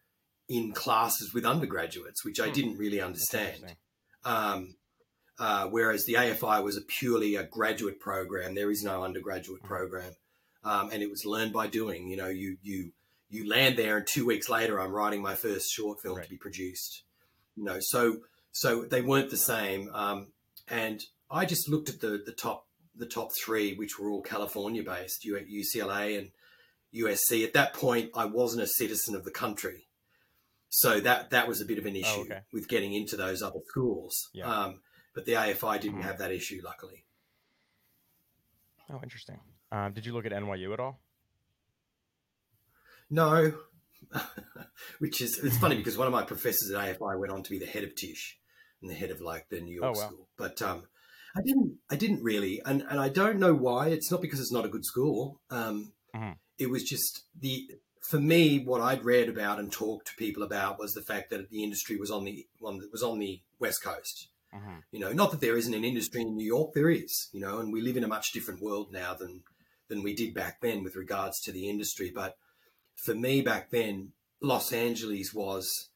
in 0.49 0.73
classes 0.73 1.35
with 1.35 1.45
undergraduates, 1.45 2.25
which 2.25 2.41
I 2.41 2.47
Hmm. 2.49 2.53
didn't 2.55 2.79
really 2.79 3.01
understand. 3.01 3.77
Um, 4.25 4.77
uh, 5.39 5.67
whereas 5.69 6.05
the 6.07 6.17
AFI 6.17 6.61
was 6.63 6.77
a 6.77 6.81
purely 6.81 7.37
a 7.37 7.45
graduate 7.45 8.01
program. 8.01 8.55
There 8.55 8.71
is 8.71 8.83
no 8.83 9.05
undergraduate 9.05 9.63
Mhm. 9.63 9.67
program, 9.69 10.17
um, 10.65 10.91
and 10.91 11.03
it 11.03 11.11
was 11.11 11.25
learned 11.25 11.53
by 11.53 11.67
doing. 11.67 12.09
You 12.09 12.17
know, 12.17 12.29
you 12.29 12.57
you 12.63 12.93
you 13.31 13.47
land 13.47 13.77
there, 13.77 13.99
and 13.99 14.07
two 14.11 14.25
weeks 14.25 14.49
later, 14.49 14.81
I'm 14.81 14.91
writing 14.91 15.21
my 15.21 15.35
first 15.35 15.71
short 15.71 16.01
film 16.01 16.17
Right. 16.17 16.25
to 16.25 16.31
be 16.31 16.39
produced. 16.39 17.03
You 17.57 17.65
know, 17.65 17.79
so 17.81 18.23
so 18.53 18.85
they 18.87 19.03
weren't 19.03 19.31
the 19.31 19.37
same. 19.37 19.91
Um, 19.95 20.33
and 20.71 21.03
I 21.31 21.45
just 21.45 21.69
looked 21.69 21.89
at 21.89 22.01
the 22.01 22.23
the 22.25 22.33
top 22.33 22.67
the 22.95 23.07
top 23.07 23.31
three, 23.45 23.75
which 23.77 23.99
were 23.99 24.11
all 24.11 24.23
California 24.23 24.83
based, 24.83 25.25
U- 25.25 25.37
UCLA 25.37 26.19
and 26.19 26.31
USC. 26.95 27.45
At 27.45 27.53
that 27.53 27.73
point, 27.75 28.11
I 28.15 28.25
wasn't 28.25 28.63
a 28.63 28.67
citizen 28.67 29.15
of 29.15 29.25
the 29.25 29.31
country, 29.31 29.87
so 30.69 30.99
that 31.01 31.31
that 31.31 31.47
was 31.49 31.61
a 31.61 31.65
bit 31.65 31.79
of 31.79 31.87
an 31.87 31.97
issue 31.97 32.09
Oh, 32.21 32.23
okay. 32.23 32.41
with 32.53 32.69
getting 32.69 32.95
into 32.95 33.17
those 33.17 33.43
other 33.43 33.61
schools. 33.69 34.29
Yeah. 34.33 34.47
Um, 34.53 34.81
but 35.15 35.27
the 35.27 35.33
AFI 35.35 35.79
didn't 35.81 36.01
Mhm. 36.01 36.05
have 36.05 36.19
that 36.19 36.33
issue, 36.33 36.61
luckily. 36.65 37.05
Oh, 38.91 39.01
interesting. 39.03 39.41
Um, 39.71 39.93
did 39.93 40.07
you 40.07 40.13
look 40.13 40.25
at 40.27 40.33
NYU 40.33 40.73
at 40.73 40.81
all? 40.81 41.01
No, 43.11 43.55
which 44.99 45.21
is 45.21 45.39
it's 45.39 45.57
funny 45.59 45.77
because 45.77 45.97
one 45.97 46.07
of 46.07 46.13
my 46.13 46.23
professors 46.23 46.71
at 46.71 46.99
AFI 46.99 47.19
went 47.19 47.33
on 47.33 47.43
to 47.43 47.51
be 47.51 47.59
the 47.59 47.67
head 47.67 47.85
of 47.85 47.95
Tisch 47.95 48.39
and 48.81 48.91
the 48.91 48.95
head 48.95 49.11
of 49.11 49.21
like 49.21 49.49
the 49.49 49.61
New 49.61 49.75
York 49.75 49.97
Oh, 49.97 50.01
wow. 50.01 50.07
school. 50.09 50.29
But 50.37 50.61
um, 50.63 50.85
I 51.37 51.43
didn't, 51.43 51.79
I 51.91 51.97
didn't 51.97 52.23
really, 52.23 52.61
and 52.65 52.83
and 52.83 53.01
I 53.01 53.09
don't 53.09 53.39
know 53.39 53.55
why. 53.55 53.89
It's 53.89 54.11
not 54.11 54.21
because 54.23 54.41
it's 54.41 54.53
not 54.53 54.65
a 54.65 54.69
good 54.69 54.85
school. 54.85 55.41
Um, 55.51 55.93
Mhm. 56.15 56.37
It 56.59 56.71
was 56.71 56.83
just 56.85 57.25
the 57.39 57.71
for 58.03 58.19
me 58.19 58.59
what 58.65 58.81
I'd 58.81 59.05
read 59.05 59.29
about 59.29 59.59
and 59.59 59.71
talked 59.71 60.07
to 60.09 60.15
people 60.17 60.43
about 60.43 60.79
was 60.79 60.95
the 60.95 61.03
fact 61.03 61.29
that 61.31 61.51
the 61.51 61.63
industry 61.63 61.97
was 61.97 62.11
on 62.11 62.25
the 62.25 62.47
one 62.59 62.79
that 62.79 62.91
was 62.91 63.03
on 63.03 63.19
the 63.19 63.43
west 63.59 63.83
coast. 63.83 64.29
hmm 64.53 64.79
You 64.91 65.01
know, 65.01 65.13
not 65.13 65.31
that 65.31 65.41
there 65.41 65.59
isn't 65.59 65.75
an 65.75 65.85
industry 65.85 66.23
in 66.23 66.35
New 66.37 66.47
York, 66.47 66.73
there 66.73 66.89
is. 66.91 67.29
You 67.33 67.41
know, 67.41 67.59
and 67.59 67.73
we 67.73 67.83
live 67.83 67.97
in 67.99 68.05
a 68.05 68.09
much 68.17 68.33
different 68.33 68.63
world 68.63 68.91
now 68.93 69.13
than 69.15 69.43
than 69.89 70.03
we 70.03 70.15
did 70.15 70.33
back 70.35 70.61
then 70.61 70.83
with 70.83 70.97
regards 70.97 71.41
to 71.43 71.53
the 71.53 71.69
industry. 71.69 72.11
But 72.15 72.37
for 72.95 73.15
me 73.15 73.43
back 73.43 73.71
then, 73.71 74.13
Los 74.41 74.73
Angeles 74.73 75.35
was 75.35 75.91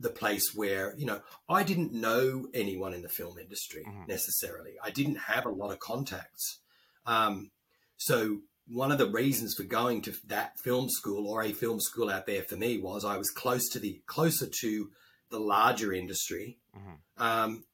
the 0.00 0.10
place 0.10 0.54
where 0.54 0.94
you 0.96 1.06
know 1.06 1.20
I 1.48 1.62
didn't 1.62 1.92
know 1.92 2.48
anyone 2.54 2.94
in 2.94 3.02
the 3.02 3.08
film 3.08 3.38
industry 3.38 3.84
Mhm. 3.86 4.08
necessarily. 4.08 4.74
I 4.82 4.90
didn't 4.90 5.16
have 5.16 5.44
a 5.46 5.50
lot 5.50 5.70
of 5.72 5.78
contacts. 5.78 6.58
Um, 7.06 7.50
so 7.96 8.40
one 8.66 8.90
of 8.92 8.98
the 8.98 9.10
reasons 9.10 9.54
for 9.54 9.64
going 9.64 10.00
to 10.02 10.12
that 10.26 10.58
film 10.58 10.88
school 10.88 11.28
or 11.28 11.42
a 11.42 11.52
film 11.52 11.80
school 11.80 12.08
out 12.08 12.26
there 12.26 12.42
for 12.44 12.56
me 12.56 12.78
was 12.78 13.04
I 13.04 13.16
was 13.18 13.30
close 13.30 13.68
to 13.70 13.78
the 13.78 14.00
closer 14.06 14.46
to 14.62 14.90
the 15.28 15.38
larger 15.40 15.92
industry. 15.92 16.58
Mhm. 16.74 16.98
Um, 17.18 17.64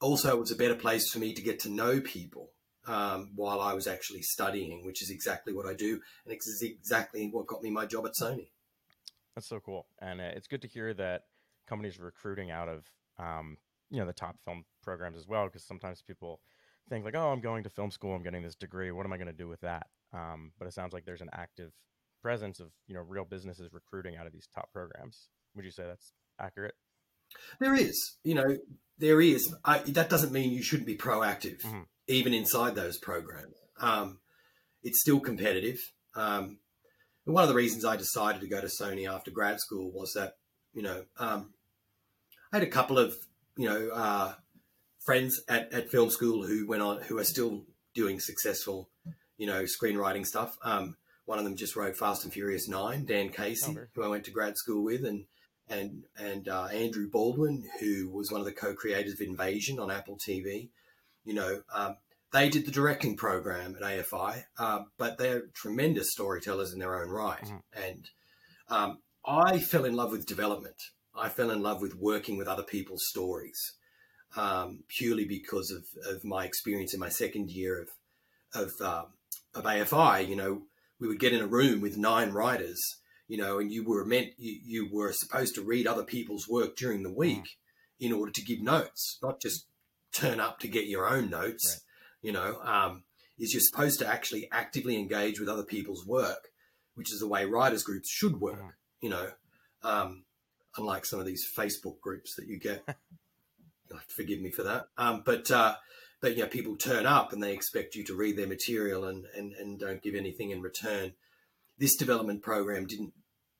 also, 0.00 0.36
it 0.36 0.40
was 0.40 0.50
a 0.52 0.56
better 0.56 0.74
place 0.76 1.10
for 1.10 1.18
me 1.18 1.34
to 1.34 1.42
get 1.42 1.60
to 1.60 1.68
know 1.68 2.00
people 2.00 2.52
um, 2.86 3.32
while 3.36 3.60
I 3.60 3.74
was 3.74 3.86
actually 3.86 4.22
studying, 4.22 4.86
which 4.86 5.02
is 5.02 5.10
exactly 5.10 5.52
what 5.52 5.66
I 5.66 5.74
do, 5.74 6.00
and 6.24 6.32
it's 6.32 6.62
exactly 6.62 7.28
what 7.28 7.46
got 7.46 7.62
me 7.62 7.68
my 7.70 7.84
job 7.84 8.06
at 8.06 8.12
Sony. 8.18 8.48
That's 9.34 9.46
so 9.48 9.60
cool, 9.60 9.86
and 9.98 10.20
uh, 10.22 10.30
it's 10.34 10.46
good 10.46 10.62
to 10.62 10.68
hear 10.68 10.94
that 10.94 11.26
companies 11.68 11.98
recruiting 11.98 12.50
out 12.50 12.68
of 12.68 12.84
um, 13.18 13.58
you 13.90 13.98
know 14.00 14.06
the 14.06 14.12
top 14.12 14.36
film 14.44 14.64
programs 14.82 15.16
as 15.16 15.26
well. 15.26 15.46
Because 15.46 15.64
sometimes 15.66 16.02
people 16.02 16.40
think 16.88 17.04
like, 17.04 17.14
"Oh, 17.16 17.28
I'm 17.30 17.40
going 17.40 17.64
to 17.64 17.70
film 17.70 17.90
school. 17.90 18.14
I'm 18.14 18.22
getting 18.22 18.42
this 18.42 18.56
degree. 18.56 18.90
What 18.90 19.06
am 19.06 19.12
I 19.12 19.16
going 19.16 19.28
to 19.28 19.32
do 19.32 19.48
with 19.48 19.60
that?" 19.60 19.86
Um, 20.12 20.52
but 20.58 20.66
it 20.66 20.74
sounds 20.74 20.92
like 20.92 21.04
there's 21.04 21.20
an 21.20 21.30
active 21.32 21.72
presence 22.22 22.60
of 22.60 22.70
you 22.86 22.94
know 22.94 23.02
real 23.02 23.24
businesses 23.24 23.72
recruiting 23.72 24.16
out 24.16 24.26
of 24.26 24.32
these 24.32 24.48
top 24.54 24.72
programs. 24.72 25.28
Would 25.54 25.64
you 25.64 25.70
say 25.70 25.84
that's 25.84 26.12
accurate? 26.40 26.74
There 27.60 27.74
is, 27.74 28.16
you 28.24 28.34
know, 28.34 28.56
there 28.96 29.20
is. 29.20 29.54
I, 29.64 29.78
that 29.78 30.08
doesn't 30.08 30.32
mean 30.32 30.52
you 30.52 30.62
shouldn't 30.62 30.86
be 30.86 30.96
proactive, 30.96 31.60
Mhm. 31.62 31.86
even 32.06 32.32
inside 32.32 32.74
those 32.74 32.98
programs. 32.98 33.54
Um, 33.80 34.20
it's 34.82 35.00
still 35.00 35.20
competitive. 35.20 35.78
Um, 36.14 36.60
and 37.26 37.34
one 37.34 37.42
of 37.42 37.48
the 37.48 37.54
reasons 37.54 37.84
I 37.84 37.96
decided 37.96 38.40
to 38.40 38.48
go 38.48 38.60
to 38.60 38.68
Sony 38.80 39.06
after 39.10 39.30
grad 39.30 39.60
school 39.60 39.92
was 39.92 40.12
that, 40.14 40.34
you 40.72 40.82
know, 40.82 41.04
um, 41.18 41.52
I 42.52 42.56
had 42.58 42.66
a 42.66 42.70
couple 42.70 42.98
of, 42.98 43.14
you 43.56 43.68
know, 43.68 43.90
uh, 43.92 44.34
friends 45.04 45.40
at, 45.48 45.72
at 45.72 45.90
film 45.90 46.10
school 46.10 46.46
who 46.46 46.66
went 46.66 46.82
on, 46.82 47.02
who 47.02 47.18
are 47.18 47.24
still 47.24 47.64
doing 47.94 48.20
successful, 48.20 48.88
you 49.36 49.46
know, 49.46 49.64
screenwriting 49.64 50.26
stuff. 50.26 50.56
Um, 50.62 50.96
one 51.24 51.38
of 51.38 51.44
them 51.44 51.56
just 51.56 51.76
wrote 51.76 51.96
Fast 51.96 52.24
and 52.24 52.32
Furious 52.32 52.68
Nine, 52.68 53.04
Dan 53.04 53.28
Casey, 53.28 53.76
oh, 53.78 53.86
who 53.94 54.02
I 54.02 54.08
went 54.08 54.24
to 54.24 54.30
grad 54.30 54.56
school 54.56 54.82
with, 54.82 55.04
and 55.04 55.24
and 55.68 56.04
and 56.16 56.48
uh, 56.48 56.66
Andrew 56.66 57.08
Baldwin, 57.10 57.64
who 57.80 58.08
was 58.08 58.30
one 58.30 58.40
of 58.40 58.46
the 58.46 58.52
co-creators 58.52 59.12
of 59.12 59.20
Invasion 59.20 59.78
on 59.78 59.90
Apple 59.90 60.16
TV. 60.16 60.70
You 61.24 61.34
know, 61.34 61.62
um, 61.74 61.96
they 62.32 62.48
did 62.48 62.64
the 62.64 62.70
directing 62.70 63.16
program 63.16 63.76
at 63.76 63.82
AFI, 63.82 64.44
uh, 64.58 64.80
but 64.96 65.18
they're 65.18 65.42
tremendous 65.54 66.12
storytellers 66.12 66.72
in 66.72 66.78
their 66.78 67.02
own 67.02 67.10
right. 67.10 67.44
Mm-hmm. 67.44 67.82
And 67.82 68.10
um, 68.68 68.98
I 69.26 69.58
fell 69.58 69.84
in 69.84 69.94
love 69.94 70.12
with 70.12 70.26
development. 70.26 70.76
I 71.18 71.28
fell 71.28 71.50
in 71.50 71.62
love 71.62 71.80
with 71.80 71.96
working 71.96 72.36
with 72.36 72.48
other 72.48 72.62
people's 72.62 73.06
stories 73.06 73.74
um, 74.36 74.84
purely 74.88 75.24
because 75.24 75.70
of, 75.70 75.84
of 76.14 76.24
my 76.24 76.44
experience 76.44 76.94
in 76.94 77.00
my 77.00 77.08
second 77.08 77.50
year 77.50 77.80
of 77.80 77.88
of, 78.54 78.72
um, 78.80 79.06
of 79.54 79.64
AFI. 79.64 80.26
You 80.26 80.36
know, 80.36 80.62
we 81.00 81.08
would 81.08 81.20
get 81.20 81.32
in 81.32 81.42
a 81.42 81.46
room 81.46 81.80
with 81.80 81.96
nine 81.96 82.30
writers, 82.30 82.80
you 83.26 83.36
know, 83.36 83.58
and 83.58 83.70
you 83.70 83.84
were 83.84 84.04
meant 84.04 84.32
you, 84.38 84.58
you 84.64 84.88
were 84.90 85.12
supposed 85.12 85.54
to 85.56 85.62
read 85.62 85.86
other 85.86 86.02
people's 86.02 86.48
work 86.48 86.76
during 86.76 87.02
the 87.02 87.12
week 87.12 87.42
mm. 87.42 87.46
in 88.00 88.12
order 88.12 88.32
to 88.32 88.42
give 88.42 88.60
notes, 88.60 89.18
not 89.22 89.40
just 89.40 89.66
turn 90.12 90.40
up 90.40 90.58
to 90.60 90.68
get 90.68 90.86
your 90.86 91.06
own 91.06 91.30
notes. 91.30 91.68
Right. 91.74 91.82
You 92.22 92.32
know, 92.32 92.58
um, 92.62 93.04
is 93.38 93.52
you're 93.52 93.60
supposed 93.60 94.00
to 94.00 94.06
actually 94.06 94.48
actively 94.50 94.96
engage 94.96 95.38
with 95.38 95.48
other 95.48 95.62
people's 95.62 96.04
work, 96.06 96.48
which 96.94 97.12
is 97.12 97.20
the 97.20 97.28
way 97.28 97.44
writers 97.44 97.84
groups 97.84 98.10
should 98.10 98.40
work. 98.40 98.60
Mm. 98.60 98.72
You 99.02 99.10
know, 99.10 99.30
um, 99.82 100.24
unlike 100.78 101.04
some 101.04 101.20
of 101.20 101.26
these 101.26 101.46
Facebook 101.46 102.00
groups 102.00 102.36
that 102.36 102.46
you 102.46 102.58
get. 102.58 102.84
forgive 104.08 104.40
me 104.40 104.50
for 104.50 104.62
that. 104.64 104.88
Um, 104.96 105.22
but 105.24 105.50
uh, 105.50 105.74
but 106.20 106.36
you 106.36 106.42
know, 106.42 106.48
people 106.48 106.76
turn 106.76 107.06
up 107.06 107.32
and 107.32 107.42
they 107.42 107.52
expect 107.52 107.94
you 107.94 108.04
to 108.04 108.16
read 108.16 108.36
their 108.36 108.46
material 108.46 109.04
and, 109.04 109.24
and, 109.34 109.52
and 109.54 109.78
don't 109.78 110.02
give 110.02 110.14
anything 110.14 110.50
in 110.50 110.60
return. 110.60 111.12
This 111.78 111.96
development 111.96 112.42
program 112.42 112.86
didn't 112.86 113.12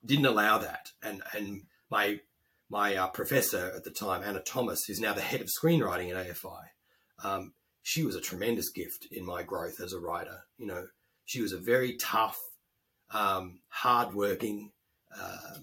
didn't 0.04 0.26
allow 0.26 0.58
that, 0.58 0.90
and 1.02 1.22
and 1.32 1.62
my 1.90 2.20
my 2.68 2.96
uh, 2.96 3.08
professor 3.08 3.72
at 3.74 3.84
the 3.84 3.90
time, 3.90 4.22
Anna 4.22 4.40
Thomas, 4.40 4.84
who's 4.84 5.00
now 5.00 5.14
the 5.14 5.20
head 5.20 5.40
of 5.40 5.48
screenwriting 5.48 6.10
at 6.10 6.26
AFI, 6.26 6.64
um, 7.24 7.54
she 7.82 8.02
was 8.02 8.14
a 8.14 8.20
tremendous 8.20 8.70
gift 8.70 9.06
in 9.10 9.24
my 9.24 9.42
growth 9.42 9.80
as 9.80 9.92
a 9.92 10.00
writer. 10.00 10.40
You 10.58 10.66
know, 10.66 10.86
she 11.24 11.40
was 11.40 11.52
a 11.52 11.58
very 11.58 11.96
tough, 11.96 12.38
um, 13.10 13.60
hardworking 13.68 14.72
uh, 15.18 15.58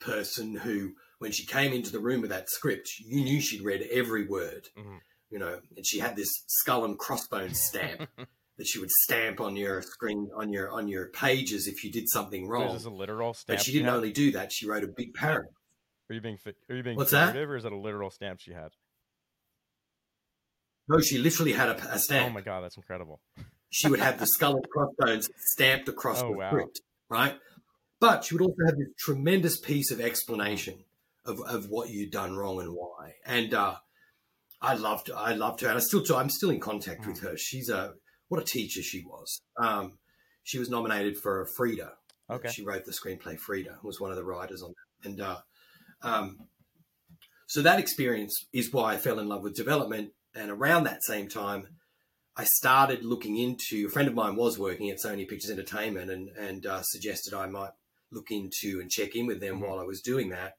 person 0.00 0.56
who, 0.56 0.92
when 1.18 1.32
she 1.32 1.46
came 1.46 1.72
into 1.72 1.92
the 1.92 2.00
room 2.00 2.20
with 2.20 2.30
that 2.30 2.50
script, 2.50 2.88
you 2.98 3.22
knew 3.22 3.40
she'd 3.40 3.62
read 3.62 3.86
every 3.90 4.26
word. 4.26 4.68
Mm-hmm 4.78 4.96
you 5.30 5.38
know, 5.38 5.60
and 5.76 5.86
she 5.86 5.98
had 5.98 6.16
this 6.16 6.28
skull 6.48 6.84
and 6.84 6.98
crossbones 6.98 7.60
stamp 7.60 8.08
that 8.16 8.66
she 8.66 8.78
would 8.78 8.90
stamp 8.90 9.40
on 9.40 9.56
your 9.56 9.80
screen 9.80 10.28
on 10.36 10.52
your 10.52 10.70
on 10.70 10.88
your 10.88 11.08
pages 11.08 11.66
if 11.66 11.84
you 11.84 11.90
did 11.90 12.08
something 12.08 12.48
wrong. 12.48 12.74
Is 12.74 12.84
a 12.84 12.90
literal 12.90 13.32
stamp? 13.32 13.58
But 13.58 13.64
she 13.64 13.72
didn't 13.72 13.88
only 13.88 14.12
do 14.12 14.32
that; 14.32 14.52
she 14.52 14.66
wrote 14.66 14.84
a 14.84 14.88
big 14.88 15.14
paragraph. 15.14 15.54
Are 16.10 16.14
you 16.14 16.20
being 16.20 16.38
are 16.68 16.74
you 16.74 16.82
being 16.82 16.96
What's 16.96 17.12
that? 17.12 17.36
or 17.36 17.56
is 17.56 17.62
that 17.62 17.72
a 17.72 17.78
literal 17.78 18.10
stamp 18.10 18.40
she 18.40 18.52
had? 18.52 18.72
No, 20.88 20.98
she 20.98 21.18
literally 21.18 21.52
had 21.52 21.68
a, 21.68 21.94
a 21.94 21.98
stamp. 21.98 22.28
Oh 22.28 22.32
my 22.32 22.40
god, 22.40 22.64
that's 22.64 22.76
incredible. 22.76 23.20
She 23.70 23.88
would 23.88 24.00
have 24.00 24.18
the 24.18 24.26
skull 24.34 24.56
and 24.56 24.68
crossbones 24.68 25.30
stamped 25.36 25.88
across 25.88 26.20
oh, 26.20 26.32
the 26.32 26.38
wow. 26.38 26.50
script, 26.50 26.80
right? 27.08 27.38
But 28.00 28.24
she 28.24 28.34
would 28.34 28.42
also 28.42 28.64
have 28.66 28.76
this 28.76 28.88
tremendous 28.98 29.60
piece 29.60 29.90
of 29.90 30.00
explanation 30.00 30.84
of, 31.26 31.40
of 31.42 31.68
what 31.68 31.90
you'd 31.90 32.10
done 32.10 32.36
wrong 32.36 32.60
and 32.60 32.72
why. 32.72 33.14
And 33.26 33.52
uh, 33.52 33.76
I 34.60 34.74
loved 34.74 35.10
I 35.14 35.34
loved 35.34 35.60
her, 35.60 35.68
and 35.68 35.76
I 35.76 35.80
still 35.80 36.02
I'm 36.16 36.30
still 36.30 36.50
in 36.50 36.60
contact 36.60 37.06
with 37.06 37.20
mm. 37.20 37.24
her. 37.24 37.36
She's 37.36 37.68
a 37.68 37.94
what 38.28 38.40
a 38.40 38.44
teacher 38.44 38.82
she 38.82 39.04
was. 39.04 39.40
Um, 39.60 39.98
she 40.42 40.58
was 40.58 40.70
nominated 40.70 41.18
for 41.18 41.42
a 41.42 41.46
Frida. 41.46 41.92
Okay. 42.30 42.48
She 42.48 42.64
wrote 42.64 42.84
the 42.84 42.92
screenplay. 42.92 43.38
Frida 43.38 43.78
was 43.82 44.00
one 44.00 44.10
of 44.10 44.16
the 44.16 44.24
writers 44.24 44.62
on 44.62 44.72
that, 44.72 45.08
and 45.08 45.20
uh, 45.20 45.38
um, 46.02 46.38
so 47.46 47.62
that 47.62 47.80
experience 47.80 48.46
is 48.52 48.72
why 48.72 48.94
I 48.94 48.96
fell 48.96 49.18
in 49.18 49.28
love 49.28 49.42
with 49.42 49.54
development. 49.56 50.12
And 50.34 50.50
around 50.50 50.84
that 50.84 51.02
same 51.02 51.28
time, 51.28 51.66
I 52.36 52.44
started 52.44 53.04
looking 53.04 53.36
into. 53.36 53.86
A 53.88 53.90
friend 53.90 54.08
of 54.08 54.14
mine 54.14 54.36
was 54.36 54.58
working 54.58 54.88
at 54.90 54.98
Sony 55.04 55.28
Pictures 55.28 55.50
Entertainment, 55.50 56.10
and 56.10 56.28
and 56.38 56.66
uh, 56.66 56.82
suggested 56.82 57.34
I 57.34 57.46
might 57.46 57.70
look 58.12 58.30
into 58.30 58.80
and 58.80 58.90
check 58.90 59.14
in 59.14 59.26
with 59.26 59.40
them 59.40 59.56
mm-hmm. 59.56 59.66
while 59.66 59.78
I 59.78 59.84
was 59.84 60.00
doing 60.00 60.30
that 60.30 60.54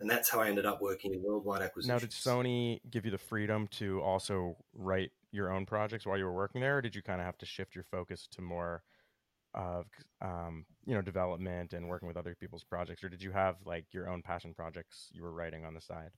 and 0.00 0.08
that's 0.08 0.30
how 0.30 0.40
I 0.40 0.48
ended 0.48 0.66
up 0.66 0.80
working 0.80 1.12
in 1.12 1.22
worldwide 1.22 1.62
acquisition. 1.62 1.94
Now, 1.94 1.98
did 1.98 2.10
Sony 2.10 2.80
give 2.90 3.04
you 3.04 3.10
the 3.10 3.18
freedom 3.18 3.68
to 3.72 4.00
also 4.00 4.56
write 4.74 5.10
your 5.30 5.52
own 5.52 5.66
projects 5.66 6.06
while 6.06 6.16
you 6.16 6.24
were 6.24 6.32
working 6.32 6.62
there, 6.62 6.78
or 6.78 6.82
did 6.82 6.94
you 6.94 7.02
kind 7.02 7.20
of 7.20 7.26
have 7.26 7.38
to 7.38 7.46
shift 7.46 7.74
your 7.74 7.84
focus 7.84 8.26
to 8.32 8.42
more 8.42 8.82
of 9.52 9.86
um, 10.22 10.64
you 10.86 10.94
know 10.94 11.02
development 11.02 11.72
and 11.72 11.88
working 11.88 12.08
with 12.08 12.16
other 12.16 12.34
people's 12.34 12.64
projects, 12.64 13.04
or 13.04 13.08
did 13.08 13.22
you 13.22 13.30
have 13.30 13.56
like 13.66 13.84
your 13.92 14.08
own 14.08 14.22
passion 14.22 14.54
projects 14.54 15.08
you 15.12 15.22
were 15.22 15.32
writing 15.32 15.64
on 15.64 15.74
the 15.74 15.80
side? 15.80 16.10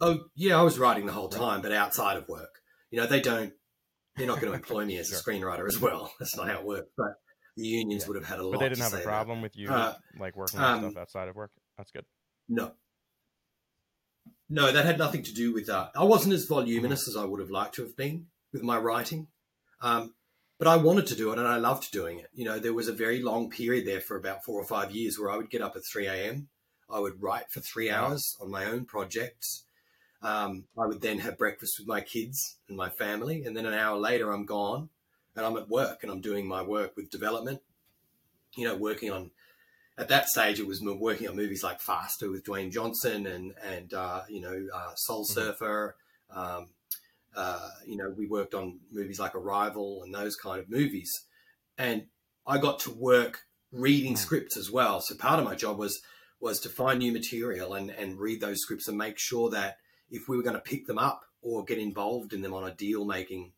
Oh 0.00 0.20
yeah, 0.34 0.58
I 0.58 0.62
was 0.62 0.78
writing 0.78 1.06
the 1.06 1.12
whole 1.12 1.28
time, 1.28 1.60
but 1.60 1.72
outside 1.72 2.16
of 2.16 2.28
work. 2.28 2.60
You 2.90 3.00
know, 3.00 3.06
they 3.06 3.20
don't. 3.20 3.52
They're 4.16 4.26
not 4.26 4.40
going 4.40 4.52
to 4.52 4.58
employ 4.58 4.86
me 4.86 4.96
as 4.96 5.08
sure. 5.08 5.18
a 5.18 5.20
screenwriter 5.20 5.68
as 5.68 5.78
well. 5.78 6.10
That's 6.18 6.36
not 6.36 6.48
how 6.48 6.60
it 6.60 6.64
works. 6.64 6.88
But 6.96 7.14
the 7.56 7.66
unions 7.66 8.02
yeah. 8.02 8.08
would 8.08 8.16
have 8.16 8.26
had 8.26 8.38
a 8.38 8.42
lot. 8.42 8.52
But 8.52 8.60
they 8.60 8.68
didn't 8.68 8.84
have 8.84 8.94
a 8.94 8.98
problem 8.98 9.42
with 9.42 9.56
you 9.56 9.68
uh, 9.68 9.94
like 10.18 10.36
working 10.36 10.60
on 10.60 10.84
um, 10.84 10.90
stuff 10.90 11.00
outside 11.02 11.28
of 11.28 11.36
work. 11.36 11.50
That's 11.76 11.90
good. 11.90 12.04
No, 12.48 12.72
no, 14.48 14.70
that 14.70 14.84
had 14.84 14.98
nothing 14.98 15.22
to 15.22 15.32
do 15.32 15.52
with 15.52 15.66
that. 15.66 15.90
I 15.96 16.04
wasn't 16.04 16.34
as 16.34 16.44
voluminous 16.44 17.08
as 17.08 17.16
I 17.16 17.24
would 17.24 17.40
have 17.40 17.50
liked 17.50 17.74
to 17.76 17.82
have 17.82 17.96
been 17.96 18.26
with 18.52 18.62
my 18.62 18.78
writing, 18.78 19.28
um, 19.80 20.14
but 20.58 20.68
I 20.68 20.76
wanted 20.76 21.06
to 21.08 21.14
do 21.14 21.32
it 21.32 21.38
and 21.38 21.48
I 21.48 21.56
loved 21.56 21.90
doing 21.90 22.18
it. 22.18 22.28
You 22.32 22.44
know, 22.44 22.58
there 22.58 22.74
was 22.74 22.88
a 22.88 22.92
very 22.92 23.22
long 23.22 23.50
period 23.50 23.86
there 23.86 24.00
for 24.00 24.16
about 24.16 24.44
four 24.44 24.60
or 24.60 24.66
five 24.66 24.90
years 24.90 25.18
where 25.18 25.30
I 25.30 25.36
would 25.36 25.50
get 25.50 25.62
up 25.62 25.76
at 25.76 25.82
three 25.90 26.06
a.m. 26.06 26.48
I 26.90 26.98
would 27.00 27.22
write 27.22 27.50
for 27.50 27.60
three 27.60 27.90
hours 27.90 28.36
on 28.40 28.50
my 28.50 28.66
own 28.66 28.84
projects. 28.84 29.64
Um, 30.22 30.64
I 30.78 30.86
would 30.86 31.00
then 31.00 31.18
have 31.20 31.38
breakfast 31.38 31.78
with 31.78 31.88
my 31.88 32.00
kids 32.00 32.58
and 32.68 32.76
my 32.76 32.90
family, 32.90 33.44
and 33.44 33.56
then 33.56 33.66
an 33.66 33.74
hour 33.74 33.98
later, 33.98 34.30
I'm 34.30 34.46
gone 34.46 34.90
and 35.36 35.44
I'm 35.44 35.56
at 35.56 35.68
work 35.68 36.02
and 36.02 36.10
I'm 36.10 36.20
doing 36.20 36.46
my 36.46 36.62
work 36.62 36.96
with 36.96 37.10
development. 37.10 37.60
You 38.56 38.68
know, 38.68 38.76
working 38.76 39.10
on 39.10 39.30
at 39.96 40.08
that 40.08 40.28
stage 40.28 40.58
it 40.58 40.66
was 40.66 40.80
working 40.82 41.28
on 41.28 41.36
movies 41.36 41.62
like 41.62 41.80
Faster 41.80 42.30
with 42.30 42.44
Dwayne 42.44 42.72
Johnson 42.72 43.26
and 43.26 43.54
and 43.64 43.92
uh, 43.94 44.22
you 44.28 44.40
know 44.40 44.66
uh, 44.74 44.94
Soul 44.94 45.24
mm-hmm. 45.24 45.32
Surfer. 45.32 45.96
Um, 46.30 46.68
uh, 47.36 47.70
you 47.84 47.96
know, 47.96 48.14
we 48.16 48.26
worked 48.26 48.54
on 48.54 48.78
movies 48.92 49.18
like 49.18 49.34
Arrival 49.34 50.02
and 50.04 50.14
those 50.14 50.36
kind 50.36 50.60
of 50.60 50.70
movies, 50.70 51.10
and 51.76 52.06
I 52.46 52.58
got 52.58 52.78
to 52.80 52.90
work 52.92 53.40
reading 53.72 54.12
mm-hmm. 54.12 54.22
scripts 54.22 54.56
as 54.56 54.70
well. 54.70 55.00
So 55.00 55.16
part 55.16 55.38
of 55.38 55.44
my 55.44 55.54
job 55.54 55.78
was 55.78 56.00
was 56.40 56.60
to 56.60 56.68
find 56.68 56.98
new 56.98 57.12
material 57.12 57.74
and 57.74 57.90
and 57.90 58.18
read 58.18 58.40
those 58.40 58.60
scripts 58.60 58.88
and 58.88 58.96
make 58.96 59.18
sure 59.18 59.50
that 59.50 59.78
if 60.10 60.28
we 60.28 60.36
were 60.36 60.42
going 60.42 60.54
to 60.56 60.60
pick 60.60 60.86
them 60.86 60.98
up 60.98 61.22
or 61.42 61.64
get 61.64 61.78
involved 61.78 62.32
in 62.32 62.42
them 62.42 62.54
on 62.54 62.64
a 62.64 62.74
deal 62.74 63.04
making 63.04 63.52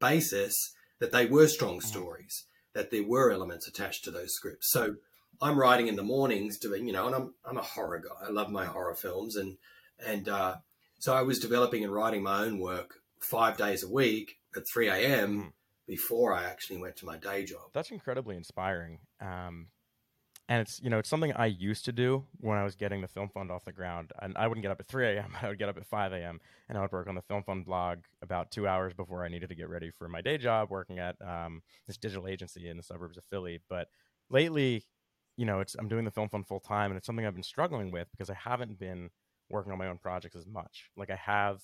basis, 0.00 0.74
that 1.02 1.10
they 1.10 1.26
were 1.26 1.48
strong 1.48 1.78
mm-hmm. 1.78 1.88
stories, 1.88 2.44
that 2.74 2.92
there 2.92 3.02
were 3.02 3.32
elements 3.32 3.66
attached 3.66 4.04
to 4.04 4.12
those 4.12 4.32
scripts. 4.32 4.70
So 4.70 4.94
I'm 5.42 5.58
writing 5.58 5.88
in 5.88 5.96
the 5.96 6.04
mornings 6.04 6.58
doing, 6.58 6.86
you 6.86 6.92
know, 6.92 7.06
and 7.06 7.14
I'm 7.14 7.34
I'm 7.44 7.58
a 7.58 7.62
horror 7.62 7.98
guy. 7.98 8.28
I 8.28 8.30
love 8.30 8.50
my 8.50 8.66
horror 8.66 8.94
films, 8.94 9.34
and 9.34 9.58
and 10.06 10.28
uh, 10.28 10.56
so 11.00 11.12
I 11.12 11.22
was 11.22 11.40
developing 11.40 11.82
and 11.82 11.92
writing 11.92 12.22
my 12.22 12.44
own 12.44 12.60
work 12.60 13.00
five 13.18 13.56
days 13.56 13.82
a 13.82 13.90
week 13.90 14.38
at 14.56 14.62
3 14.72 14.88
a.m. 14.88 15.38
Mm-hmm. 15.38 15.48
before 15.88 16.34
I 16.34 16.44
actually 16.44 16.78
went 16.78 16.96
to 16.98 17.06
my 17.06 17.16
day 17.16 17.44
job. 17.44 17.72
That's 17.72 17.90
incredibly 17.90 18.36
inspiring. 18.36 19.00
Um, 19.20 19.66
and 20.48 20.60
it's 20.60 20.80
you 20.82 20.90
know 20.90 20.98
it's 20.98 21.08
something 21.08 21.32
I 21.32 21.46
used 21.46 21.84
to 21.84 21.92
do 21.92 22.24
when 22.38 22.58
I 22.58 22.64
was 22.64 22.74
getting 22.74 23.00
the 23.00 23.08
film 23.08 23.28
fund 23.28 23.50
off 23.50 23.64
the 23.64 23.72
ground. 23.72 24.12
And 24.20 24.36
I 24.36 24.48
wouldn't 24.48 24.62
get 24.62 24.70
up 24.70 24.80
at 24.80 24.86
3 24.86 25.06
a.m. 25.16 25.32
I 25.42 25.48
would 25.48 25.58
get 25.58 25.68
up 25.68 25.76
at 25.76 25.86
5 25.86 26.12
a.m. 26.12 26.40
and 26.68 26.76
I 26.76 26.80
would 26.80 26.92
work 26.92 27.08
on 27.08 27.14
the 27.14 27.22
film 27.22 27.42
fund 27.42 27.64
blog 27.64 27.98
about 28.22 28.50
two 28.50 28.66
hours 28.66 28.92
before 28.92 29.24
I 29.24 29.28
needed 29.28 29.48
to 29.50 29.54
get 29.54 29.68
ready 29.68 29.90
for 29.90 30.08
my 30.08 30.20
day 30.20 30.38
job, 30.38 30.70
working 30.70 30.98
at 30.98 31.16
um, 31.22 31.62
this 31.86 31.96
digital 31.96 32.26
agency 32.26 32.68
in 32.68 32.76
the 32.76 32.82
suburbs 32.82 33.16
of 33.16 33.24
Philly. 33.24 33.60
But 33.68 33.88
lately, 34.30 34.84
you 35.36 35.46
know, 35.46 35.60
it's 35.60 35.76
I'm 35.78 35.88
doing 35.88 36.04
the 36.04 36.10
film 36.10 36.28
fund 36.28 36.46
full 36.46 36.60
time, 36.60 36.90
and 36.90 36.98
it's 36.98 37.06
something 37.06 37.24
I've 37.24 37.34
been 37.34 37.42
struggling 37.42 37.90
with 37.90 38.10
because 38.10 38.30
I 38.30 38.34
haven't 38.34 38.78
been 38.78 39.10
working 39.48 39.72
on 39.72 39.78
my 39.78 39.88
own 39.88 39.98
projects 39.98 40.36
as 40.36 40.46
much. 40.46 40.90
Like 40.96 41.10
I 41.10 41.16
have. 41.16 41.62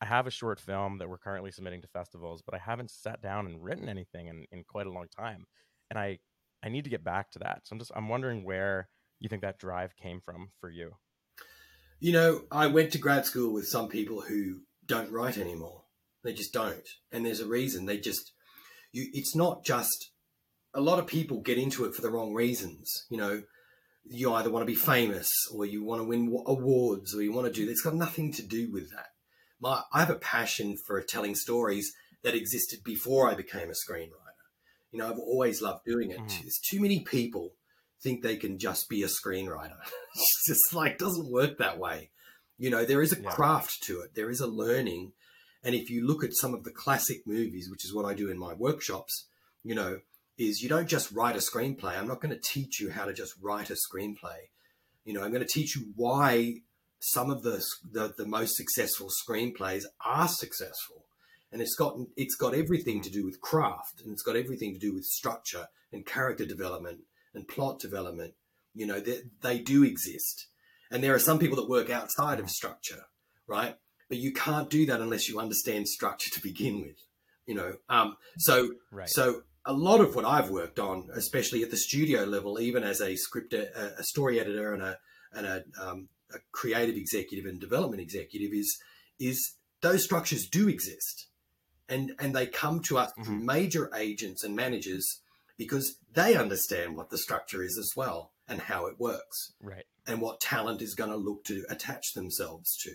I 0.00 0.04
have 0.04 0.26
a 0.26 0.32
short 0.32 0.58
film 0.58 0.98
that 0.98 1.08
we're 1.08 1.16
currently 1.16 1.52
submitting 1.52 1.80
to 1.82 1.86
festivals, 1.86 2.42
but 2.42 2.56
I 2.56 2.58
haven't 2.58 2.90
sat 2.90 3.22
down 3.22 3.46
and 3.46 3.62
written 3.62 3.88
anything 3.88 4.26
in, 4.26 4.46
in 4.50 4.64
quite 4.64 4.88
a 4.88 4.90
long 4.90 5.06
time. 5.16 5.46
And 5.90 5.96
I 5.96 6.18
I 6.62 6.68
need 6.68 6.84
to 6.84 6.90
get 6.90 7.04
back 7.04 7.30
to 7.32 7.38
that. 7.40 7.62
So 7.64 7.74
I'm 7.74 7.78
just 7.78 7.92
I'm 7.94 8.08
wondering 8.08 8.44
where 8.44 8.88
you 9.20 9.28
think 9.28 9.42
that 9.42 9.58
drive 9.58 9.96
came 9.96 10.20
from 10.20 10.50
for 10.60 10.70
you. 10.70 10.92
You 12.00 12.12
know, 12.12 12.42
I 12.50 12.66
went 12.66 12.92
to 12.92 12.98
grad 12.98 13.26
school 13.26 13.52
with 13.52 13.66
some 13.68 13.88
people 13.88 14.22
who 14.22 14.60
don't 14.86 15.12
write 15.12 15.38
anymore. 15.38 15.84
They 16.24 16.32
just 16.32 16.52
don't. 16.52 16.86
And 17.10 17.24
there's 17.24 17.40
a 17.40 17.46
reason. 17.46 17.86
They 17.86 17.98
just 17.98 18.32
you 18.92 19.08
it's 19.12 19.34
not 19.34 19.64
just 19.64 20.10
a 20.74 20.80
lot 20.80 20.98
of 20.98 21.06
people 21.06 21.40
get 21.40 21.58
into 21.58 21.84
it 21.84 21.94
for 21.94 22.02
the 22.02 22.10
wrong 22.10 22.32
reasons. 22.32 23.06
You 23.10 23.18
know, 23.18 23.42
you 24.04 24.32
either 24.32 24.50
want 24.50 24.62
to 24.62 24.72
be 24.72 24.78
famous 24.78 25.28
or 25.54 25.64
you 25.64 25.84
want 25.84 26.00
to 26.00 26.06
win 26.06 26.34
awards 26.46 27.14
or 27.14 27.22
you 27.22 27.32
want 27.32 27.46
to 27.46 27.52
do. 27.52 27.70
It's 27.70 27.82
got 27.82 27.94
nothing 27.94 28.32
to 28.34 28.42
do 28.42 28.70
with 28.72 28.90
that. 28.90 29.06
My 29.60 29.82
I 29.92 30.00
have 30.00 30.10
a 30.10 30.16
passion 30.16 30.76
for 30.86 31.00
telling 31.02 31.34
stories 31.34 31.92
that 32.22 32.34
existed 32.34 32.80
before 32.84 33.28
I 33.28 33.34
became 33.34 33.68
a 33.68 33.72
screenwriter. 33.72 34.31
You 34.92 34.98
know, 34.98 35.10
I've 35.10 35.18
always 35.18 35.62
loved 35.62 35.84
doing 35.84 36.10
it. 36.10 36.20
Mm. 36.20 36.28
There's 36.28 36.60
too 36.62 36.80
many 36.80 37.00
people 37.00 37.54
think 38.02 38.22
they 38.22 38.36
can 38.36 38.58
just 38.58 38.88
be 38.88 39.02
a 39.02 39.06
screenwriter. 39.06 39.76
it's 40.14 40.46
just 40.46 40.74
like 40.74 40.98
doesn't 40.98 41.30
work 41.30 41.58
that 41.58 41.78
way. 41.78 42.10
You 42.58 42.70
know, 42.70 42.84
there 42.84 43.02
is 43.02 43.12
a 43.12 43.20
yeah. 43.20 43.30
craft 43.30 43.82
to 43.84 44.00
it. 44.00 44.14
There 44.14 44.30
is 44.30 44.40
a 44.40 44.46
learning. 44.46 45.12
And 45.64 45.74
if 45.74 45.90
you 45.90 46.06
look 46.06 46.22
at 46.22 46.34
some 46.34 46.54
of 46.54 46.64
the 46.64 46.70
classic 46.70 47.26
movies, 47.26 47.68
which 47.70 47.84
is 47.84 47.94
what 47.94 48.04
I 48.04 48.14
do 48.14 48.30
in 48.30 48.38
my 48.38 48.52
workshops, 48.52 49.26
you 49.64 49.74
know, 49.74 50.00
is 50.38 50.60
you 50.60 50.68
don't 50.68 50.88
just 50.88 51.12
write 51.12 51.36
a 51.36 51.38
screenplay. 51.38 51.96
I'm 51.96 52.08
not 52.08 52.20
going 52.20 52.34
to 52.34 52.40
teach 52.40 52.80
you 52.80 52.90
how 52.90 53.04
to 53.04 53.12
just 53.12 53.34
write 53.40 53.70
a 53.70 53.76
screenplay. 53.76 54.48
You 55.04 55.14
know, 55.14 55.22
I'm 55.22 55.32
going 55.32 55.46
to 55.46 55.52
teach 55.52 55.76
you 55.76 55.92
why 55.96 56.56
some 57.00 57.30
of 57.30 57.42
the, 57.42 57.62
the, 57.90 58.14
the 58.16 58.26
most 58.26 58.56
successful 58.56 59.08
screenplays 59.26 59.84
are 60.04 60.28
successful. 60.28 61.04
And 61.52 61.60
it's 61.60 61.74
got 61.74 61.98
it's 62.16 62.34
got 62.34 62.54
everything 62.54 63.02
to 63.02 63.10
do 63.10 63.24
with 63.24 63.40
craft, 63.40 64.00
and 64.02 64.12
it's 64.12 64.22
got 64.22 64.36
everything 64.36 64.72
to 64.72 64.80
do 64.80 64.94
with 64.94 65.04
structure 65.04 65.66
and 65.92 66.06
character 66.06 66.46
development 66.46 67.00
and 67.34 67.46
plot 67.46 67.78
development. 67.78 68.34
You 68.74 68.86
know, 68.86 69.00
they, 69.00 69.20
they 69.42 69.58
do 69.58 69.84
exist, 69.84 70.46
and 70.90 71.04
there 71.04 71.14
are 71.14 71.18
some 71.18 71.38
people 71.38 71.56
that 71.56 71.68
work 71.68 71.90
outside 71.90 72.40
of 72.40 72.48
structure, 72.48 73.04
right? 73.46 73.76
But 74.08 74.18
you 74.18 74.32
can't 74.32 74.70
do 74.70 74.86
that 74.86 75.00
unless 75.00 75.28
you 75.28 75.38
understand 75.38 75.88
structure 75.88 76.30
to 76.30 76.40
begin 76.42 76.80
with. 76.80 76.96
You 77.46 77.54
know, 77.54 77.74
um, 77.88 78.16
so 78.38 78.70
right. 78.90 79.08
so 79.08 79.42
a 79.64 79.72
lot 79.72 80.00
of 80.00 80.14
what 80.14 80.24
I've 80.24 80.50
worked 80.50 80.78
on, 80.78 81.08
especially 81.14 81.62
at 81.62 81.70
the 81.70 81.76
studio 81.76 82.24
level, 82.24 82.60
even 82.60 82.82
as 82.82 83.00
a 83.00 83.16
script, 83.16 83.52
a, 83.52 83.98
a 83.98 84.04
story 84.04 84.40
editor, 84.40 84.72
and 84.72 84.82
a 84.82 84.98
and 85.32 85.46
a, 85.46 85.64
um, 85.80 86.08
a, 86.34 86.38
creative 86.52 86.96
executive 86.96 87.46
and 87.46 87.60
development 87.60 88.02
executive, 88.02 88.52
is 88.52 88.76
is 89.18 89.56
those 89.80 90.04
structures 90.04 90.46
do 90.46 90.68
exist, 90.68 91.28
and 91.92 92.12
and 92.18 92.34
they 92.34 92.46
come 92.46 92.80
to 92.80 92.98
us 92.98 93.12
mm-hmm. 93.18 93.44
major 93.44 93.90
agents 93.94 94.42
and 94.42 94.56
managers 94.56 95.20
because 95.58 95.96
they 96.12 96.34
understand 96.34 96.96
what 96.96 97.10
the 97.10 97.18
structure 97.18 97.62
is 97.62 97.76
as 97.78 97.92
well 97.94 98.32
and 98.48 98.62
how 98.62 98.86
it 98.86 98.98
works, 98.98 99.52
right, 99.62 99.84
and 100.06 100.20
what 100.20 100.40
talent 100.40 100.82
is 100.82 100.94
going 100.94 101.10
to 101.10 101.16
look 101.16 101.44
to 101.44 101.64
attach 101.68 102.14
themselves 102.14 102.76
to. 102.82 102.92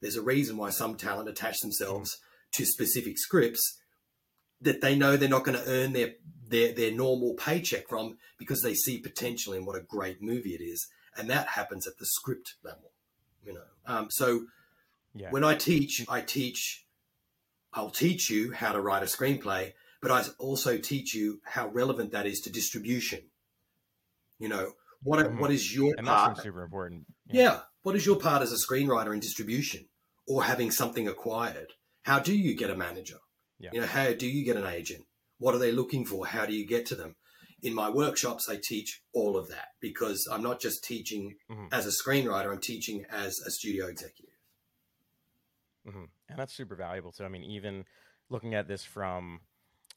There's 0.00 0.16
a 0.16 0.22
reason 0.22 0.56
why 0.56 0.70
some 0.70 0.96
talent 0.96 1.28
attach 1.28 1.58
themselves 1.60 2.14
mm-hmm. 2.14 2.62
to 2.62 2.66
specific 2.66 3.18
scripts 3.18 3.78
that 4.60 4.80
they 4.80 4.96
know 4.96 5.16
they're 5.16 5.28
not 5.28 5.44
going 5.44 5.58
to 5.58 5.70
earn 5.70 5.92
their, 5.92 6.14
their 6.48 6.72
their 6.72 6.92
normal 6.92 7.34
paycheck 7.34 7.88
from 7.88 8.18
because 8.38 8.62
they 8.62 8.74
see 8.74 8.98
potential 8.98 9.52
in 9.52 9.64
what 9.64 9.76
a 9.76 9.82
great 9.82 10.22
movie 10.22 10.54
it 10.54 10.62
is, 10.62 10.86
and 11.16 11.30
that 11.30 11.48
happens 11.48 11.86
at 11.86 11.98
the 11.98 12.06
script 12.06 12.54
level. 12.62 12.92
You 13.44 13.54
know, 13.54 13.68
um, 13.86 14.08
so 14.10 14.46
yeah. 15.14 15.30
when 15.30 15.44
I 15.44 15.54
teach, 15.54 16.04
I 16.08 16.20
teach. 16.20 16.84
I'll 17.72 17.90
teach 17.90 18.30
you 18.30 18.52
how 18.52 18.72
to 18.72 18.80
write 18.80 19.02
a 19.02 19.06
screenplay, 19.06 19.72
but 20.00 20.10
I 20.10 20.24
also 20.38 20.78
teach 20.78 21.14
you 21.14 21.40
how 21.44 21.68
relevant 21.68 22.12
that 22.12 22.26
is 22.26 22.40
to 22.40 22.50
distribution. 22.50 23.20
You 24.38 24.48
know, 24.48 24.72
what 25.02 25.24
mm-hmm. 25.24 25.38
what 25.38 25.50
is 25.50 25.74
your 25.74 25.94
and 25.96 26.06
part? 26.06 26.36
That's 26.36 26.44
super 26.44 26.62
important. 26.62 27.06
Yeah. 27.26 27.42
yeah, 27.42 27.60
what 27.82 27.96
is 27.96 28.06
your 28.06 28.16
part 28.16 28.42
as 28.42 28.52
a 28.52 28.56
screenwriter 28.56 29.12
in 29.12 29.20
distribution 29.20 29.86
or 30.26 30.44
having 30.44 30.70
something 30.70 31.08
acquired? 31.08 31.72
How 32.02 32.18
do 32.18 32.34
you 32.34 32.56
get 32.56 32.70
a 32.70 32.76
manager? 32.76 33.18
Yeah. 33.58 33.70
You 33.72 33.80
know, 33.80 33.86
how 33.86 34.12
do 34.12 34.26
you 34.26 34.44
get 34.44 34.56
an 34.56 34.66
agent? 34.66 35.04
What 35.38 35.54
are 35.54 35.58
they 35.58 35.72
looking 35.72 36.04
for? 36.04 36.26
How 36.26 36.46
do 36.46 36.54
you 36.54 36.66
get 36.66 36.86
to 36.86 36.94
them? 36.94 37.16
In 37.60 37.74
my 37.74 37.90
workshops, 37.90 38.48
I 38.48 38.58
teach 38.62 39.02
all 39.12 39.36
of 39.36 39.48
that 39.48 39.68
because 39.80 40.28
I'm 40.30 40.42
not 40.42 40.60
just 40.60 40.84
teaching 40.84 41.34
mm-hmm. 41.50 41.66
as 41.72 41.86
a 41.86 41.90
screenwriter, 41.90 42.52
I'm 42.52 42.60
teaching 42.60 43.04
as 43.10 43.40
a 43.40 43.50
studio 43.50 43.86
executive. 43.86 44.34
Mm-hmm. 45.86 46.04
And 46.28 46.38
that's 46.38 46.52
super 46.52 46.74
valuable. 46.74 47.12
So, 47.12 47.24
I 47.24 47.28
mean, 47.28 47.44
even 47.44 47.84
looking 48.30 48.54
at 48.54 48.68
this 48.68 48.84
from 48.84 49.40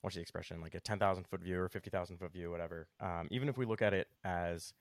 what's 0.02 0.16
the 0.16 0.22
expression, 0.22 0.62
like 0.62 0.76
a 0.76 0.80
10,000 0.80 1.26
foot 1.28 1.42
view 1.42 1.60
or 1.60 1.70
50,000 1.70 2.18
foot 2.18 2.32
view, 2.32 2.50
whatever, 2.52 2.88
um, 3.00 3.28
even 3.32 3.50
if 3.50 3.58
we 3.58 3.66
look 3.66 3.82
at 3.82 3.94
it 3.94 4.08
as 4.24 4.74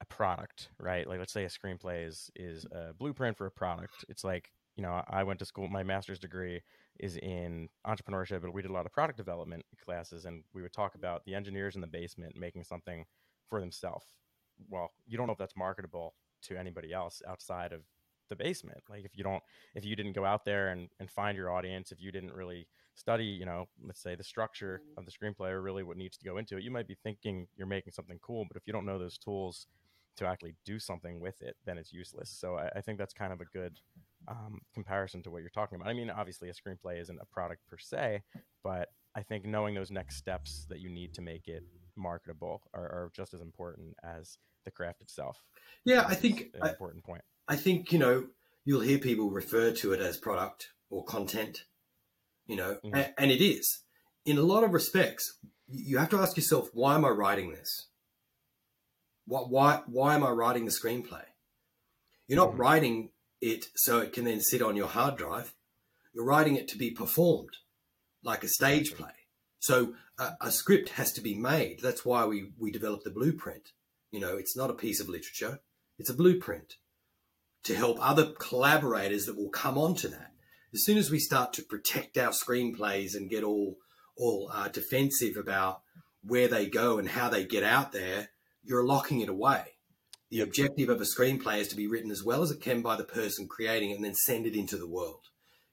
a 0.00 0.04
product, 0.04 0.68
right? 0.78 1.06
Like, 1.08 1.18
let's 1.18 1.32
say 1.32 1.44
a 1.44 1.48
screenplay 1.48 2.06
is, 2.06 2.30
is 2.36 2.66
a 2.72 2.92
blueprint 2.94 3.36
for 3.36 3.46
a 3.46 3.50
product. 3.50 4.04
It's 4.08 4.24
like, 4.24 4.52
you 4.76 4.82
know, 4.82 5.02
I 5.08 5.24
went 5.24 5.38
to 5.40 5.44
school, 5.44 5.68
my 5.68 5.82
master's 5.82 6.18
degree 6.18 6.62
is 6.98 7.16
in 7.16 7.68
entrepreneurship, 7.86 8.42
but 8.42 8.54
we 8.54 8.62
did 8.62 8.70
a 8.70 8.74
lot 8.74 8.86
of 8.86 8.92
product 8.92 9.16
development 9.16 9.64
classes, 9.84 10.24
and 10.26 10.44
we 10.54 10.62
would 10.62 10.72
talk 10.72 10.94
about 10.94 11.24
the 11.24 11.34
engineers 11.34 11.74
in 11.74 11.80
the 11.80 11.86
basement 11.86 12.36
making 12.36 12.64
something 12.64 13.04
for 13.48 13.60
themselves. 13.60 14.06
Well, 14.68 14.90
you 15.06 15.18
don't 15.18 15.26
know 15.26 15.32
if 15.32 15.38
that's 15.38 15.56
marketable 15.56 16.14
to 16.42 16.56
anybody 16.56 16.92
else 16.92 17.22
outside 17.26 17.72
of 17.72 17.80
the 18.30 18.36
basement. 18.36 18.78
Like 18.88 19.04
if 19.04 19.16
you 19.16 19.22
don't, 19.22 19.42
if 19.74 19.84
you 19.84 19.94
didn't 19.94 20.14
go 20.14 20.24
out 20.24 20.46
there 20.46 20.68
and, 20.70 20.88
and 20.98 21.10
find 21.10 21.36
your 21.36 21.50
audience, 21.50 21.92
if 21.92 22.00
you 22.00 22.10
didn't 22.10 22.32
really 22.32 22.66
study, 22.94 23.26
you 23.26 23.44
know, 23.44 23.68
let's 23.84 24.02
say 24.02 24.14
the 24.14 24.24
structure 24.24 24.80
of 24.96 25.04
the 25.04 25.12
screenplay 25.12 25.50
or 25.50 25.60
really 25.60 25.82
what 25.82 25.96
needs 25.98 26.16
to 26.16 26.24
go 26.24 26.38
into 26.38 26.56
it, 26.56 26.62
you 26.62 26.70
might 26.70 26.88
be 26.88 26.96
thinking 27.02 27.46
you're 27.56 27.66
making 27.66 27.92
something 27.92 28.18
cool, 28.22 28.46
but 28.48 28.56
if 28.56 28.66
you 28.66 28.72
don't 28.72 28.86
know 28.86 28.98
those 28.98 29.18
tools 29.18 29.66
to 30.16 30.26
actually 30.26 30.54
do 30.64 30.78
something 30.78 31.20
with 31.20 31.40
it, 31.40 31.56
then 31.64 31.78
it's 31.78 31.92
useless. 31.92 32.30
So 32.30 32.56
I, 32.56 32.70
I 32.76 32.80
think 32.80 32.98
that's 32.98 33.14
kind 33.14 33.32
of 33.32 33.40
a 33.40 33.44
good 33.46 33.78
um, 34.28 34.60
comparison 34.74 35.22
to 35.22 35.30
what 35.30 35.40
you're 35.40 35.50
talking 35.50 35.76
about. 35.76 35.88
I 35.88 35.94
mean, 35.94 36.10
obviously, 36.10 36.48
a 36.48 36.52
screenplay 36.52 37.00
isn't 37.00 37.18
a 37.20 37.26
product 37.26 37.66
per 37.68 37.78
se, 37.78 38.22
but 38.62 38.88
I 39.14 39.22
think 39.22 39.44
knowing 39.44 39.74
those 39.74 39.90
next 39.90 40.16
steps 40.16 40.66
that 40.68 40.80
you 40.80 40.90
need 40.90 41.14
to 41.14 41.22
make 41.22 41.48
it 41.48 41.62
marketable 41.96 42.62
are, 42.74 42.82
are 42.84 43.10
just 43.14 43.34
as 43.34 43.40
important 43.40 43.94
as 44.04 44.38
the 44.64 44.70
craft 44.70 45.00
itself. 45.00 45.42
Yeah, 45.84 46.04
I 46.06 46.14
think 46.14 46.50
an 46.54 46.62
I, 46.62 46.68
important 46.70 47.04
point. 47.04 47.22
I 47.50 47.56
think 47.56 47.90
you 47.90 47.98
know 47.98 48.26
you'll 48.64 48.80
hear 48.80 48.98
people 48.98 49.30
refer 49.30 49.72
to 49.72 49.92
it 49.92 50.00
as 50.00 50.16
product 50.16 50.68
or 50.88 51.02
content, 51.04 51.64
you 52.46 52.54
know, 52.54 52.78
mm-hmm. 52.84 52.94
and, 52.94 53.12
and 53.18 53.30
it 53.32 53.42
is. 53.42 53.82
In 54.24 54.38
a 54.38 54.42
lot 54.42 54.62
of 54.62 54.72
respects, 54.72 55.36
you 55.68 55.98
have 55.98 56.10
to 56.10 56.18
ask 56.18 56.36
yourself, 56.36 56.68
why 56.72 56.94
am 56.94 57.04
I 57.04 57.08
writing 57.08 57.50
this? 57.50 57.88
What, 59.26 59.50
why, 59.50 59.80
why 59.86 60.14
am 60.14 60.22
I 60.22 60.30
writing 60.30 60.64
the 60.64 60.70
screenplay? 60.70 61.24
You're 62.28 62.38
not 62.38 62.50
mm-hmm. 62.50 62.60
writing 62.60 63.10
it 63.40 63.66
so 63.74 63.98
it 63.98 64.12
can 64.12 64.26
then 64.26 64.40
sit 64.40 64.62
on 64.62 64.76
your 64.76 64.86
hard 64.86 65.16
drive. 65.16 65.52
You're 66.14 66.24
writing 66.24 66.54
it 66.54 66.68
to 66.68 66.78
be 66.78 66.92
performed 66.92 67.56
like 68.22 68.44
a 68.44 68.48
stage 68.48 68.94
play. 68.94 69.26
So 69.58 69.94
a, 70.20 70.34
a 70.40 70.50
script 70.52 70.90
has 70.90 71.12
to 71.14 71.20
be 71.20 71.34
made. 71.34 71.80
That's 71.82 72.04
why 72.04 72.26
we, 72.26 72.52
we 72.60 72.70
develop 72.70 73.02
the 73.02 73.10
blueprint. 73.10 73.72
You 74.12 74.20
know, 74.20 74.36
it's 74.36 74.56
not 74.56 74.70
a 74.70 74.74
piece 74.74 75.00
of 75.00 75.08
literature, 75.08 75.58
it's 75.98 76.10
a 76.10 76.14
blueprint 76.14 76.76
to 77.64 77.74
help 77.74 77.98
other 78.00 78.32
collaborators 78.38 79.26
that 79.26 79.36
will 79.36 79.50
come 79.50 79.76
onto 79.76 80.08
that. 80.08 80.32
As 80.72 80.84
soon 80.84 80.98
as 80.98 81.10
we 81.10 81.18
start 81.18 81.52
to 81.54 81.62
protect 81.62 82.16
our 82.16 82.30
screenplays 82.30 83.14
and 83.14 83.30
get 83.30 83.44
all 83.44 83.76
all 84.16 84.50
uh, 84.52 84.68
defensive 84.68 85.36
about 85.36 85.80
where 86.22 86.46
they 86.46 86.66
go 86.66 86.98
and 86.98 87.08
how 87.08 87.30
they 87.30 87.44
get 87.44 87.62
out 87.62 87.92
there, 87.92 88.28
you're 88.62 88.84
locking 88.84 89.20
it 89.20 89.28
away. 89.28 89.64
The 90.30 90.40
objective 90.40 90.88
of 90.88 91.00
a 91.00 91.04
screenplay 91.04 91.58
is 91.58 91.68
to 91.68 91.76
be 91.76 91.88
written 91.88 92.10
as 92.10 92.22
well 92.22 92.42
as 92.42 92.50
it 92.50 92.60
can 92.60 92.82
by 92.82 92.96
the 92.96 93.04
person 93.04 93.48
creating 93.48 93.90
it 93.90 93.94
and 93.96 94.04
then 94.04 94.14
send 94.14 94.46
it 94.46 94.54
into 94.54 94.76
the 94.76 94.88
world 94.88 95.24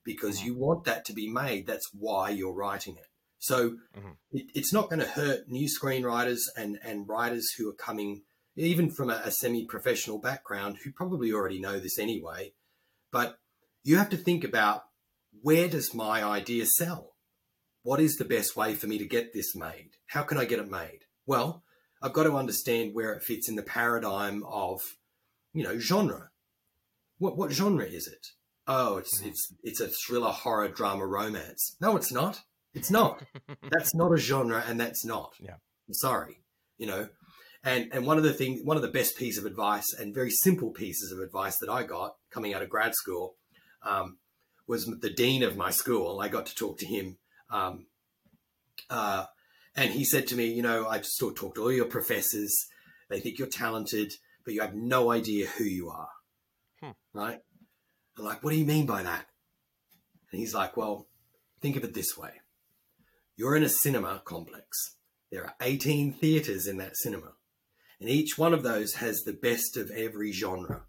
because 0.03 0.37
mm-hmm. 0.37 0.47
you 0.47 0.57
want 0.57 0.85
that 0.85 1.05
to 1.05 1.13
be 1.13 1.29
made. 1.29 1.67
That's 1.67 1.89
why 1.93 2.29
you're 2.29 2.53
writing 2.53 2.95
it. 2.97 3.07
So 3.39 3.71
mm-hmm. 3.95 4.13
it, 4.31 4.45
it's 4.55 4.73
not 4.73 4.89
going 4.89 5.01
to 5.01 5.05
hurt 5.05 5.47
new 5.47 5.67
screenwriters 5.67 6.39
and, 6.55 6.79
and 6.83 7.07
writers 7.07 7.51
who 7.57 7.69
are 7.69 7.75
coming, 7.75 8.23
even 8.57 8.89
from 8.89 9.09
a, 9.09 9.21
a 9.23 9.31
semi 9.31 9.65
professional 9.65 10.19
background, 10.19 10.77
who 10.83 10.91
probably 10.91 11.31
already 11.31 11.59
know 11.59 11.79
this 11.79 11.99
anyway. 11.99 12.53
But 13.11 13.39
you 13.83 13.97
have 13.97 14.09
to 14.09 14.17
think 14.17 14.43
about 14.43 14.85
where 15.41 15.67
does 15.67 15.93
my 15.93 16.23
idea 16.23 16.65
sell? 16.65 17.13
What 17.83 18.01
is 18.01 18.17
the 18.17 18.25
best 18.25 18.57
way 18.57 18.75
for 18.75 18.87
me 18.87 18.97
to 18.97 19.05
get 19.05 19.33
this 19.33 19.55
made? 19.55 19.91
How 20.07 20.23
can 20.23 20.37
I 20.37 20.45
get 20.45 20.59
it 20.59 20.69
made? 20.69 21.01
Well, 21.25 21.63
I've 22.01 22.13
got 22.13 22.23
to 22.23 22.35
understand 22.35 22.93
where 22.93 23.13
it 23.13 23.23
fits 23.23 23.47
in 23.47 23.55
the 23.55 23.63
paradigm 23.63 24.43
of, 24.43 24.81
you 25.53 25.63
know, 25.63 25.77
genre. 25.77 26.29
What 27.19 27.37
what 27.37 27.51
genre 27.51 27.85
is 27.85 28.07
it? 28.07 28.27
Oh, 28.67 28.97
it's 28.97 29.19
mm-hmm. 29.19 29.29
it's 29.29 29.53
it's 29.63 29.79
a 29.79 29.87
thriller, 29.87 30.31
horror, 30.31 30.67
drama, 30.67 31.05
romance. 31.05 31.75
No, 31.79 31.95
it's 31.95 32.11
not. 32.11 32.41
It's 32.73 32.91
not. 32.91 33.23
that's 33.71 33.95
not 33.95 34.13
a 34.13 34.17
genre, 34.17 34.63
and 34.67 34.79
that's 34.79 35.05
not. 35.05 35.33
Yeah. 35.39 35.55
I'm 35.87 35.93
sorry. 35.93 36.41
You 36.77 36.87
know, 36.87 37.09
and 37.67 37.89
and 37.91 38.05
one 38.05 38.17
of 38.17 38.23
the 38.23 38.33
things, 38.33 38.61
one 38.63 38.77
of 38.77 38.81
the 38.81 38.87
best 38.87 39.17
pieces 39.17 39.43
of 39.43 39.45
advice, 39.45 39.93
and 39.93 40.15
very 40.15 40.31
simple 40.31 40.71
pieces 40.71 41.11
of 41.11 41.19
advice 41.19 41.57
that 41.57 41.69
I 41.69 41.83
got 41.83 42.15
coming 42.31 42.53
out 42.53 42.61
of 42.61 42.69
grad 42.69 42.95
school, 42.95 43.35
um, 43.83 44.17
was 44.67 44.85
the 44.85 45.09
dean 45.09 45.43
of 45.43 45.57
my 45.57 45.69
school. 45.71 46.21
I 46.21 46.29
got 46.29 46.45
to 46.45 46.55
talk 46.55 46.79
to 46.79 46.85
him. 46.85 47.17
Um, 47.51 47.87
uh, 48.89 49.25
and 49.75 49.91
he 49.91 50.05
said 50.05 50.27
to 50.27 50.35
me, 50.35 50.45
you 50.45 50.61
know, 50.61 50.87
I've 50.87 51.05
still 51.05 51.33
talked 51.33 51.55
to 51.55 51.63
all 51.63 51.71
your 51.71 51.85
professors. 51.85 52.55
They 53.09 53.19
think 53.19 53.37
you're 53.37 53.49
talented, 53.49 54.13
but 54.45 54.53
you 54.53 54.61
have 54.61 54.73
no 54.73 55.11
idea 55.11 55.47
who 55.47 55.65
you 55.65 55.89
are. 55.89 56.09
Hmm. 56.81 56.91
Right? 57.13 57.39
I'm 58.17 58.25
like, 58.25 58.43
what 58.43 58.51
do 58.51 58.57
you 58.57 58.65
mean 58.65 58.85
by 58.85 59.03
that? 59.03 59.25
And 60.31 60.39
he's 60.39 60.53
like, 60.53 60.77
well, 60.77 61.07
think 61.61 61.75
of 61.75 61.83
it 61.83 61.93
this 61.93 62.17
way. 62.17 62.31
You're 63.35 63.55
in 63.55 63.63
a 63.63 63.69
cinema 63.69 64.21
complex. 64.25 64.95
There 65.31 65.43
are 65.43 65.55
18 65.61 66.13
theaters 66.13 66.65
in 66.65 66.77
that 66.77 66.95
cinema, 66.95 67.33
and 67.99 68.09
each 68.09 68.37
one 68.37 68.53
of 68.53 68.63
those 68.63 68.95
has 68.95 69.23
the 69.23 69.33
best 69.33 69.77
of 69.77 69.89
every 69.91 70.31
genre. 70.31 70.83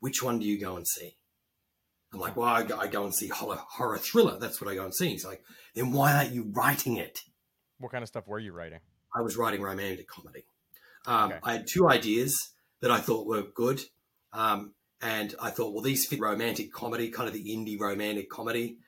Which 0.00 0.22
one 0.22 0.38
do 0.38 0.46
you 0.46 0.58
go 0.60 0.76
and 0.76 0.86
see? 0.86 1.16
I'm 2.12 2.20
like, 2.20 2.36
well, 2.36 2.48
I 2.48 2.62
go, 2.62 2.78
I 2.78 2.86
go 2.86 3.04
and 3.04 3.14
see 3.14 3.28
horror, 3.28 3.58
horror 3.68 3.98
thriller. 3.98 4.38
That's 4.38 4.60
what 4.60 4.70
I 4.70 4.74
go 4.74 4.84
and 4.84 4.94
see. 4.94 5.10
He's 5.10 5.24
like, 5.26 5.42
then 5.74 5.92
why 5.92 6.14
aren't 6.14 6.32
you 6.32 6.50
writing 6.52 6.96
it? 6.96 7.20
What 7.78 7.92
kind 7.92 8.02
of 8.02 8.08
stuff 8.08 8.26
were 8.26 8.38
you 8.38 8.52
writing? 8.52 8.80
I 9.14 9.20
was 9.22 9.36
writing 9.36 9.60
romantic 9.60 10.08
comedy. 10.08 10.44
Um, 11.06 11.32
Okay. 11.32 11.40
I 11.42 11.52
had 11.52 11.66
two 11.66 11.88
ideas 11.88 12.54
that 12.80 12.90
I 12.90 12.98
thought 12.98 13.26
were 13.26 13.42
good. 13.54 13.80
Um, 14.32 14.74
and 15.00 15.34
I 15.40 15.50
thought, 15.50 15.72
well, 15.74 15.82
these 15.82 16.06
fit 16.06 16.20
romantic 16.20 16.72
comedy, 16.72 17.10
kind 17.10 17.28
of 17.28 17.34
the 17.34 17.44
indie 17.54 17.78
romantic 17.78 18.28
comedy. 18.30 18.78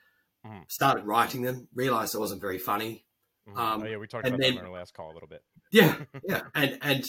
Mhm. 0.45 0.69
Started 0.71 1.05
writing 1.05 1.43
them, 1.43 1.67
realized 1.73 2.15
I 2.15 2.19
wasn't 2.19 2.41
very 2.41 2.57
funny. 2.57 3.05
Mhm. 3.49 3.57
Um, 3.57 3.81
oh 3.81 3.85
yeah, 3.85 3.97
we 3.97 4.07
talked 4.07 4.27
about 4.27 4.39
that 4.39 4.45
then- 4.45 4.57
in 4.57 4.65
our 4.65 4.71
last 4.71 4.93
call 4.93 5.11
a 5.11 5.13
little 5.13 5.27
bit. 5.29 5.43
Yeah, 5.71 5.95
yeah. 6.27 6.43
And 6.53 6.77
and 6.81 7.05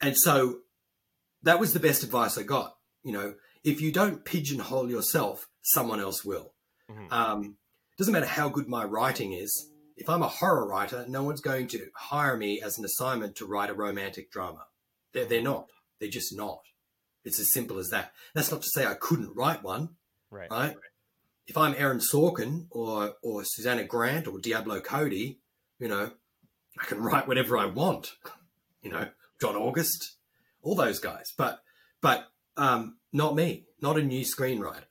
and 0.00 0.16
so 0.16 0.60
that 1.42 1.58
was 1.60 1.72
the 1.72 1.80
best 1.80 2.02
advice 2.02 2.38
I 2.38 2.42
got. 2.42 2.76
You 3.02 3.12
know, 3.12 3.34
if 3.64 3.80
you 3.80 3.92
don't 3.92 4.24
pigeonhole 4.24 4.90
yourself, 4.90 5.48
someone 5.62 6.00
else 6.00 6.24
will. 6.24 6.52
Mhm. 6.90 7.12
Um, 7.12 7.56
doesn't 7.98 8.12
matter 8.12 8.26
how 8.26 8.48
good 8.48 8.68
my 8.68 8.84
writing 8.84 9.32
is. 9.32 9.70
If 9.96 10.08
I'm 10.10 10.22
a 10.22 10.28
horror 10.28 10.66
writer, 10.68 11.06
no 11.08 11.22
one's 11.22 11.40
going 11.40 11.68
to 11.68 11.88
hire 11.94 12.36
me 12.36 12.60
as 12.60 12.76
an 12.78 12.84
assignment 12.84 13.34
to 13.36 13.46
write 13.46 13.70
a 13.70 13.74
romantic 13.74 14.30
drama. 14.30 14.66
They're, 15.14 15.24
they're 15.24 15.42
not. 15.42 15.70
They're 15.98 16.10
just 16.10 16.36
not. 16.36 16.60
It's 17.24 17.40
as 17.40 17.50
simple 17.50 17.78
as 17.78 17.88
that. 17.88 18.12
That's 18.34 18.50
not 18.50 18.60
to 18.60 18.68
say 18.68 18.84
I 18.84 18.94
couldn't 18.94 19.34
write 19.34 19.62
one, 19.62 19.96
right. 20.30 20.50
right? 20.50 20.76
If 21.46 21.56
I'm 21.56 21.74
Aaron 21.78 22.00
Sorkin 22.00 22.66
or 22.70 23.14
or 23.22 23.42
Susanna 23.44 23.84
Grant 23.84 24.26
or 24.28 24.38
Diablo 24.38 24.80
Cody, 24.80 25.38
you 25.78 25.88
know, 25.88 26.10
I 26.80 26.84
can 26.84 27.00
write 27.02 27.26
whatever 27.28 27.56
I 27.58 27.66
want. 27.66 28.12
You 28.82 28.90
know, 28.90 29.08
John 29.40 29.56
August, 29.56 30.16
all 30.62 30.74
those 30.74 30.98
guys. 31.00 31.32
But 31.36 31.60
but 32.00 32.26
um, 32.56 32.98
not 33.12 33.34
me. 33.34 33.66
Not 33.80 33.98
a 33.98 34.02
new 34.02 34.22
screenwriter. 34.24 34.84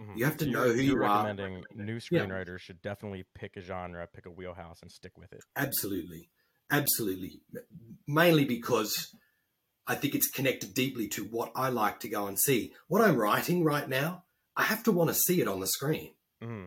Mhm. 0.00 0.16
You 0.16 0.24
have 0.24 0.36
to 0.38 0.44
So 0.46 0.50
know 0.50 0.62
who 0.64 0.80
you're 0.80 0.98
you 1.00 1.04
are. 1.04 1.24
recommending 1.26 1.64
new 1.74 1.98
Yeah. 2.10 2.24
screenwriters 2.26 2.60
should 2.60 2.80
definitely 2.80 3.24
pick 3.34 3.56
a 3.56 3.60
genre, 3.60 4.06
pick 4.12 4.26
a 4.26 4.30
wheelhouse, 4.30 4.80
and 4.82 4.90
stick 4.90 5.18
with 5.18 5.32
it. 5.32 5.42
Absolutely. 5.56 6.30
Absolutely. 6.70 7.42
Mainly 8.06 8.44
because 8.44 9.14
I 9.86 9.94
think 9.96 10.14
it's 10.14 10.28
connected 10.30 10.72
deeply 10.72 11.08
to 11.08 11.24
what 11.24 11.50
I 11.56 11.68
like 11.68 12.00
to 12.00 12.08
go 12.08 12.26
and 12.28 12.38
see. 12.38 12.72
What 12.86 13.02
I'm 13.02 13.16
writing 13.16 13.64
right 13.64 13.88
now, 13.88 14.24
I 14.56 14.62
have 14.62 14.82
to 14.84 14.92
want 14.92 15.08
to 15.10 15.14
see 15.14 15.40
it 15.40 15.48
on 15.48 15.60
the 15.60 15.66
screen. 15.66 16.14
Mm-hmm. 16.42 16.66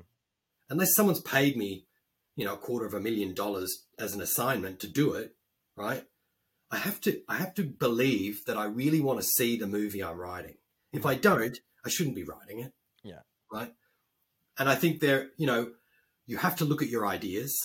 Unless 0.70 0.94
someone's 0.96 1.22
paid 1.22 1.56
me, 1.56 1.86
you 2.36 2.46
know, 2.46 2.54
a 2.54 2.58
quarter 2.58 2.86
of 2.86 2.94
a 2.94 3.00
million 3.00 3.34
dollars 3.34 3.86
as 4.00 4.14
an 4.14 4.22
assignment 4.22 4.80
to 4.80 4.88
do 4.88 5.14
it, 5.14 5.36
right? 5.76 6.04
I 6.72 6.78
have 6.78 7.00
to 7.02 7.22
I 7.30 7.36
have 7.38 7.54
to 7.56 7.64
believe 7.64 8.46
that 8.46 8.58
I 8.58 8.66
really 8.66 9.00
want 9.00 9.20
to 9.20 9.26
see 9.28 9.58
the 9.58 9.68
movie 9.68 10.04
I'm 10.04 10.18
writing. 10.18 10.56
If 10.92 11.06
I 11.06 11.16
don't, 11.16 11.58
I 11.86 11.90
shouldn't 11.90 12.16
be 12.16 12.24
writing 12.24 12.60
it. 12.60 12.74
Yeah. 13.04 13.20
Right? 13.52 13.72
And 14.58 14.70
I 14.70 14.76
think 14.76 15.00
there, 15.00 15.30
you 15.38 15.46
know, 15.48 15.72
you 16.26 16.38
have 16.38 16.56
to 16.58 16.66
look 16.66 16.82
at 16.82 16.90
your 16.90 17.06
ideas 17.06 17.56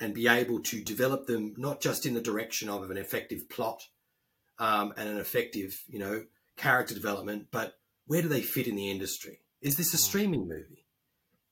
and 0.00 0.14
be 0.14 0.28
able 0.28 0.60
to 0.62 0.82
develop 0.82 1.26
them 1.26 1.54
not 1.56 1.80
just 1.80 2.06
in 2.06 2.14
the 2.14 2.20
direction 2.20 2.68
of 2.68 2.90
an 2.90 2.96
effective 2.98 3.48
plot 3.48 3.82
um, 4.58 4.92
and 4.96 5.08
an 5.08 5.18
effective, 5.18 5.82
you 5.88 5.98
know, 5.98 6.24
character 6.56 6.94
development, 6.94 7.48
but 7.50 7.74
where 8.06 8.22
do 8.22 8.28
they 8.28 8.42
fit 8.42 8.66
in 8.68 8.76
the 8.76 8.90
industry? 8.90 9.40
Is 9.60 9.76
this 9.76 9.92
a 9.94 9.96
Mhm. 9.96 10.00
streaming 10.00 10.48
movie? 10.48 10.85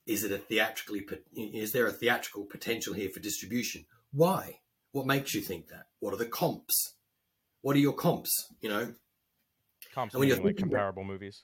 Is 0.05 0.23
it 0.23 0.31
a 0.31 0.37
theatrically? 0.37 1.05
Is 1.35 1.71
there 1.71 1.87
a 1.87 1.91
theatrical 1.91 2.45
potential 2.45 2.93
here 2.93 3.09
for 3.09 3.19
distribution? 3.19 3.85
Why? 4.11 4.59
What 4.91 5.07
makes 5.07 5.33
you 5.33 5.41
think 5.41 5.67
that? 5.69 5.87
What 5.99 6.13
are 6.13 6.17
the 6.17 6.25
comps? 6.27 6.95
What 7.61 7.75
are 7.75 7.79
your 7.79 7.93
comps? 7.93 8.31
You 8.61 8.69
know, 8.69 8.93
Comps 9.93 10.13
And 10.13 10.19
when 10.19 10.27
you're 10.27 10.37
like 10.37 10.45
thinking 10.47 10.63
about- 10.65 10.71
comparable 10.71 11.03
movies. 11.05 11.43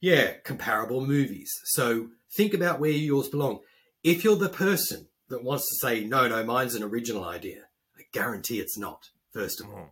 yeah, 0.00 0.34
comparable 0.44 1.04
movies. 1.06 1.50
So 1.66 2.10
think 2.32 2.54
about 2.54 2.78
where 2.80 2.90
yours 2.90 3.28
belong. 3.28 3.60
If 4.04 4.22
you're 4.24 4.36
the 4.36 4.48
person 4.48 5.08
that 5.28 5.42
wants 5.42 5.66
to 5.68 5.86
say, 5.86 6.04
no, 6.04 6.28
no, 6.28 6.42
mine's 6.44 6.74
an 6.74 6.82
original 6.82 7.24
idea, 7.24 7.68
I 7.96 8.02
guarantee 8.12 8.60
it's 8.60 8.78
not, 8.78 9.10
first 9.32 9.60
of 9.60 9.68
all. 9.68 9.74
Mhm. 9.74 9.90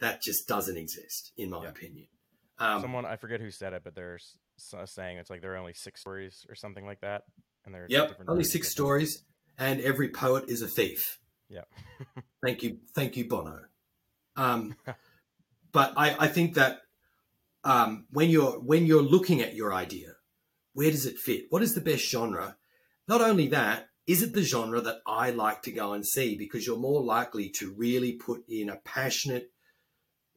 That 0.00 0.22
just 0.22 0.48
doesn't 0.48 0.76
exist, 0.76 1.32
in 1.36 1.50
my 1.50 1.64
Yeah. 1.64 1.70
opinion. 1.70 2.08
Um, 2.58 2.80
Someone 2.82 3.04
I 3.04 3.16
forget 3.16 3.40
who 3.40 3.50
said 3.50 3.72
it, 3.74 3.84
but 3.84 3.94
there's 3.94 4.38
saying 4.58 5.18
it's 5.18 5.30
like 5.30 5.42
there 5.42 5.54
are 5.54 5.58
only 5.58 5.74
six 5.74 6.00
stories 6.00 6.46
or 6.48 6.54
something 6.54 6.86
like 6.86 7.00
that, 7.00 7.22
and 7.64 7.74
there's 7.74 7.90
yep, 7.90 8.08
different 8.08 8.30
only 8.30 8.44
six 8.44 8.68
stories, 8.68 9.24
and 9.58 9.80
every 9.80 10.08
poet 10.08 10.44
is 10.48 10.62
a 10.62 10.68
thief. 10.68 11.18
Yeah. 11.48 11.62
Thank 12.44 12.62
you, 12.62 12.78
thank 12.94 13.16
you, 13.16 13.26
Bono. 13.26 13.58
Um, 14.36 14.76
but 15.72 15.92
I, 15.96 16.14
I 16.18 16.28
think 16.28 16.54
that 16.54 16.82
um, 17.64 18.06
when 18.10 18.30
you're 18.30 18.60
when 18.60 18.86
you're 18.86 19.02
looking 19.02 19.40
at 19.40 19.54
your 19.54 19.74
idea, 19.74 20.12
where 20.72 20.90
does 20.90 21.06
it 21.06 21.18
fit? 21.18 21.46
What 21.50 21.62
is 21.62 21.74
the 21.74 21.80
best 21.80 22.08
genre? 22.08 22.56
Not 23.08 23.20
only 23.20 23.48
that, 23.48 23.88
is 24.06 24.22
it 24.22 24.34
the 24.34 24.42
genre 24.42 24.80
that 24.80 24.98
I 25.06 25.30
like 25.30 25.62
to 25.62 25.72
go 25.72 25.92
and 25.92 26.06
see? 26.06 26.36
Because 26.36 26.66
you're 26.66 26.78
more 26.78 27.02
likely 27.02 27.50
to 27.58 27.74
really 27.76 28.12
put 28.12 28.44
in 28.48 28.68
a 28.68 28.76
passionate 28.76 29.50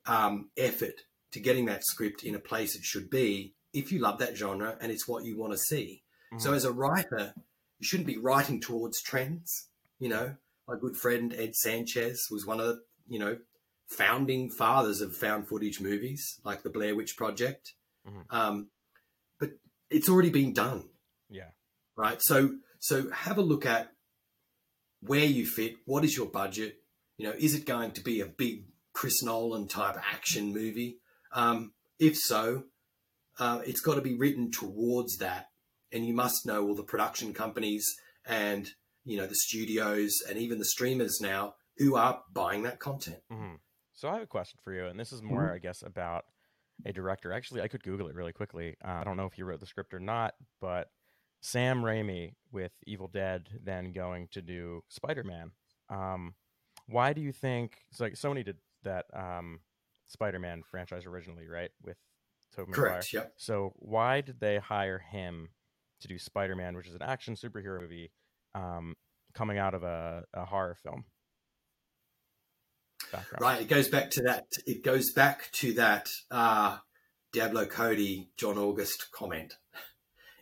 um, 0.06 0.50
effort 0.58 1.02
to 1.32 1.40
getting 1.40 1.66
that 1.66 1.86
script 1.86 2.24
in 2.24 2.36
a 2.36 2.40
place 2.40 2.76
it 2.76 2.84
should 2.84 3.10
be 3.10 3.54
if 3.74 3.92
you 3.92 4.00
love 4.00 4.20
that 4.20 4.36
genre 4.38 4.78
and 4.82 4.92
it's 4.92 5.08
what 5.08 5.24
you 5.26 5.38
want 5.38 5.54
to 5.54 5.58
see. 5.58 6.04
So 6.38 6.52
Mhm. 6.52 6.56
as 6.56 6.66
a 6.66 6.72
writer, 6.72 7.34
you 7.80 7.86
shouldn't 7.86 8.08
be 8.08 8.18
writing 8.18 8.62
towards 8.62 9.02
trends. 9.02 9.70
You 10.00 10.10
know, 10.10 10.38
my 10.68 10.78
good 10.80 10.96
friend 10.96 11.34
Ed 11.34 11.56
Sanchez 11.56 12.28
was 12.32 12.46
one 12.46 12.60
of 12.60 12.68
the, 12.68 12.84
you 13.08 13.20
know, 13.20 13.40
founding 13.88 14.50
fathers 14.50 15.02
of 15.02 15.16
found 15.16 15.48
footage 15.48 15.82
movies 15.82 16.40
like 16.46 16.64
the 16.64 16.70
Blair 16.70 16.96
Witch 16.96 17.18
Project. 17.18 17.74
Mhm. 18.08 18.26
Um, 18.30 18.72
but 19.40 19.52
it's 19.90 20.08
already 20.08 20.30
been 20.30 20.54
done, 20.54 20.90
yeah, 21.30 21.52
right? 21.96 22.22
So 22.22 22.60
so 22.80 23.10
have 23.12 23.38
a 23.38 23.42
look 23.44 23.66
at 23.66 23.94
where 25.02 25.26
you 25.26 25.46
fit. 25.46 25.76
What 25.86 26.04
is 26.06 26.16
your 26.16 26.28
budget? 26.28 26.84
You 27.18 27.28
know, 27.28 27.36
is 27.38 27.54
it 27.54 27.66
going 27.66 27.92
to 27.94 28.02
be 28.02 28.22
a 28.22 28.26
big 28.26 28.66
Chris 28.94 29.22
Nolan 29.24 29.68
type 29.68 29.98
action 29.98 30.54
movie? 30.54 31.00
Um, 31.32 31.74
if 32.00 32.18
so, 32.18 32.66
uh, 33.39 33.62
it's 33.65 33.82
got 33.82 33.96
to 33.96 34.02
be 34.02 34.15
written 34.15 34.52
towards 34.52 35.17
that, 35.17 35.48
and 35.91 36.06
you 36.06 36.13
must 36.13 36.46
know 36.46 36.67
all 36.67 36.76
the 36.76 36.84
production 36.84 37.34
companies 37.34 37.86
and 38.26 38.70
you 39.04 39.17
know 39.17 39.26
the 39.26 39.36
studios 39.36 40.12
and 40.30 40.38
even 40.38 40.60
the 40.60 40.65
streamers 40.65 41.20
now 41.22 41.56
who 41.78 41.96
are 41.96 42.22
buying 42.32 42.63
that 42.63 42.80
content. 42.80 43.20
hmm 43.32 43.56
So 43.94 44.10
I 44.10 44.13
have 44.13 44.24
a 44.24 44.28
question 44.28 44.60
for 44.63 44.74
you, 44.74 44.86
and 44.86 45.00
this 45.00 45.12
is 45.12 45.22
more, 45.22 45.52
I 45.54 45.58
guess, 45.58 45.82
about 45.82 46.26
a 46.86 46.94
director. 46.94 47.32
Actually, 47.32 47.62
I 47.62 47.67
could 47.67 47.84
Google 47.84 48.08
it 48.08 48.15
really 48.15 48.34
quickly. 48.34 48.76
Uh, 48.84 48.91
I 48.91 49.04
don't 49.04 49.17
know 49.17 49.26
if 49.26 49.34
he 49.34 49.44
wrote 49.44 49.60
the 49.60 49.65
script 49.65 49.94
or 49.94 50.00
not, 50.00 50.34
but 50.60 50.89
Sam 51.41 51.82
Raimi 51.82 52.34
with 52.52 52.72
Evil 52.86 53.08
Dead, 53.08 53.48
then 53.63 53.94
going 53.94 54.28
to 54.32 54.41
do 54.41 54.84
Spider 54.89 55.24
Man. 55.24 55.52
Um, 55.89 56.36
why 56.88 57.13
do 57.13 57.22
you 57.22 57.32
think? 57.32 57.78
So 57.91 58.04
like 58.04 58.13
Sony 58.13 58.46
did 58.46 58.58
that 58.84 59.06
um, 59.13 59.60
Spider 60.08 60.39
Man 60.39 60.62
franchise 60.70 61.06
originally, 61.06 61.48
right? 61.48 61.72
With 61.84 61.98
Tobey 62.56 62.72
Maguire. 62.72 62.90
Correct. 62.90 63.14
Yep. 63.14 63.34
So 63.38 63.74
why 63.78 64.22
did 64.22 64.40
they 64.40 64.58
hire 64.58 65.00
him 65.00 65.50
to 66.02 66.08
do 66.08 66.18
Spider 66.20 66.56
Man, 66.56 66.76
which 66.76 66.88
is 66.88 66.96
an 66.96 67.02
action 67.02 67.36
superhero 67.36 67.80
movie, 67.82 68.12
um, 68.56 68.96
coming 69.34 69.58
out 69.58 69.74
of 69.74 69.84
a, 69.84 70.24
a 70.34 70.46
horror 70.46 70.76
film? 70.84 71.06
Background. 73.12 73.42
Right. 73.42 73.62
It 73.62 73.68
goes 73.68 73.90
back 73.90 74.12
to 74.12 74.22
that. 74.24 74.46
It 74.66 74.84
goes 74.84 75.12
back 75.12 75.52
to 75.54 75.74
that 75.74 76.10
uh, 76.30 76.78
Diablo 77.34 77.66
Cody 77.66 78.30
John 78.38 78.58
August 78.58 79.08
comment. 79.12 79.56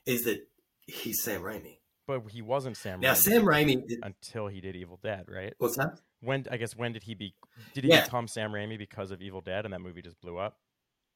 Is 0.05 0.23
that 0.25 0.39
he's 0.85 1.23
Sam 1.23 1.41
Raimi? 1.41 1.77
But 2.07 2.21
he 2.29 2.41
wasn't 2.41 2.75
Sam. 2.77 2.99
Now 2.99 3.13
Raimi 3.13 3.17
Sam 3.17 3.43
Raimi. 3.43 3.81
until 4.03 4.47
he 4.47 4.61
did 4.61 4.75
Evil 4.75 4.99
Dead, 5.01 5.25
right? 5.27 5.53
What's 5.59 5.77
that? 5.77 5.99
When 6.21 6.45
I 6.51 6.57
guess 6.57 6.75
when 6.75 6.91
did 6.93 7.03
he 7.03 7.15
be? 7.15 7.33
Did 7.73 7.85
he 7.85 7.91
Yeah. 7.91 8.03
become 8.03 8.27
Sam 8.27 8.51
Raimi 8.51 8.77
because 8.77 9.11
of 9.11 9.21
Evil 9.21 9.41
Dead, 9.41 9.65
and 9.65 9.73
that 9.73 9.79
movie 9.79 10.01
just 10.01 10.19
blew 10.19 10.37
up, 10.37 10.57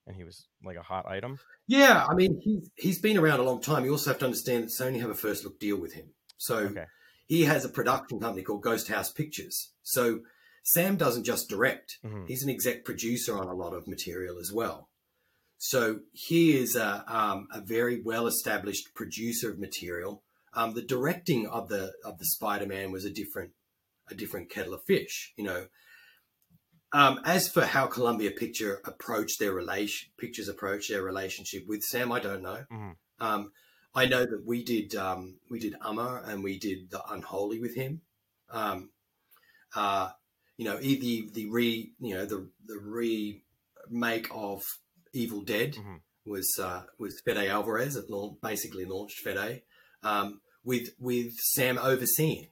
and 0.08 0.16
he 0.16 0.24
was 0.24 0.48
like 0.64 0.78
a 0.78 0.82
hot 0.84 1.06
item? 1.08 1.38
Yeah, 1.68 2.06
I 2.10 2.14
mean 2.14 2.40
he's 2.42 2.70
he's 2.76 3.00
been 3.00 3.18
around 3.18 3.40
a 3.40 3.44
long 3.44 3.62
time. 3.62 3.86
You 3.86 3.92
also 3.92 4.10
have 4.10 4.20
to 4.20 4.26
understand 4.26 4.64
that 4.64 4.72
Sony 4.72 5.00
have 5.02 5.10
a 5.10 5.16
first 5.16 5.44
look 5.44 5.60
deal 5.60 5.78
with 5.80 5.94
him. 5.94 6.14
So 6.38 6.58
Okay. 6.58 6.86
he 7.28 7.44
has 7.44 7.64
a 7.66 7.70
production 7.70 8.20
company 8.20 8.44
called 8.44 8.64
Ghost 8.64 8.88
House 8.90 9.12
Pictures. 9.12 9.72
So 9.82 10.22
Sam 10.64 10.96
doesn't 10.98 11.24
just 11.26 11.50
direct; 11.50 12.00
Mhm. 12.04 12.28
he's 12.28 12.44
an 12.44 12.50
exec 12.50 12.86
producer 12.86 13.38
on 13.38 13.48
a 13.48 13.54
lot 13.54 13.74
of 13.74 13.88
material 13.88 14.38
as 14.40 14.52
well. 14.52 14.90
So 15.58 16.02
he 16.12 16.58
is 16.58 16.76
a, 16.76 17.06
um, 17.08 17.48
a 17.54 17.62
very 17.62 18.02
well 18.02 18.28
established 18.28 18.94
producer 18.94 19.50
of 19.52 19.60
material. 19.60 20.24
Um, 20.54 20.74
the 20.74 20.82
directing 20.82 21.48
of 21.48 21.70
the 21.70 21.94
of 22.04 22.18
the 22.20 22.26
Spider 22.26 22.66
Man 22.68 22.92
was 22.92 23.06
a 23.06 23.10
different 23.10 23.54
a 24.10 24.16
different 24.16 24.50
kettle 24.50 24.74
of 24.74 24.84
fish, 24.86 25.34
you 25.38 25.44
know. 25.46 25.68
Um, 26.94 27.20
as 27.26 27.50
for 27.50 27.66
how 27.66 27.88
Columbia 27.88 28.32
Picture 28.32 28.80
approached 28.86 29.40
their 29.40 29.54
relation, 29.54 30.12
pictures 30.18 30.48
approach 30.48 30.90
their 30.90 31.02
relationship 31.02 31.66
with 31.68 31.82
Sam, 31.82 32.12
I 32.12 32.20
don't 32.20 32.44
know. 32.44 32.66
Mhm. 32.72 32.96
Um, 33.20 33.52
I 33.96 34.06
know 34.06 34.26
that 34.26 34.44
we 34.46 34.64
did 34.64 34.96
um, 34.96 35.40
we 35.50 35.60
did 35.60 35.74
Umma 35.82 36.28
and 36.28 36.44
we 36.44 36.58
did 36.60 36.90
the 36.92 37.04
Unholy 37.12 37.60
with 37.60 37.76
him, 37.76 38.02
Um, 38.50 38.92
uh, 39.76 40.12
you 40.58 40.66
know, 40.66 40.78
the 40.78 41.30
the 41.34 41.50
re 41.50 41.92
you 42.00 42.14
know 42.16 42.26
the 42.26 42.50
the 42.66 42.80
remake 42.80 44.28
of 44.32 44.64
Evil 45.14 45.42
Dead 45.42 45.74
Mhm. 45.74 46.02
was 46.26 46.48
uh, 46.60 46.84
was 47.00 47.20
Fede 47.22 47.48
Alvarez. 47.50 47.96
It 47.96 48.06
basically 48.42 48.86
launched 48.86 49.20
Fede 49.20 49.64
um, 50.04 50.42
with 50.64 50.94
with 51.00 51.34
Sam 51.38 51.78
overseeing. 51.78 52.50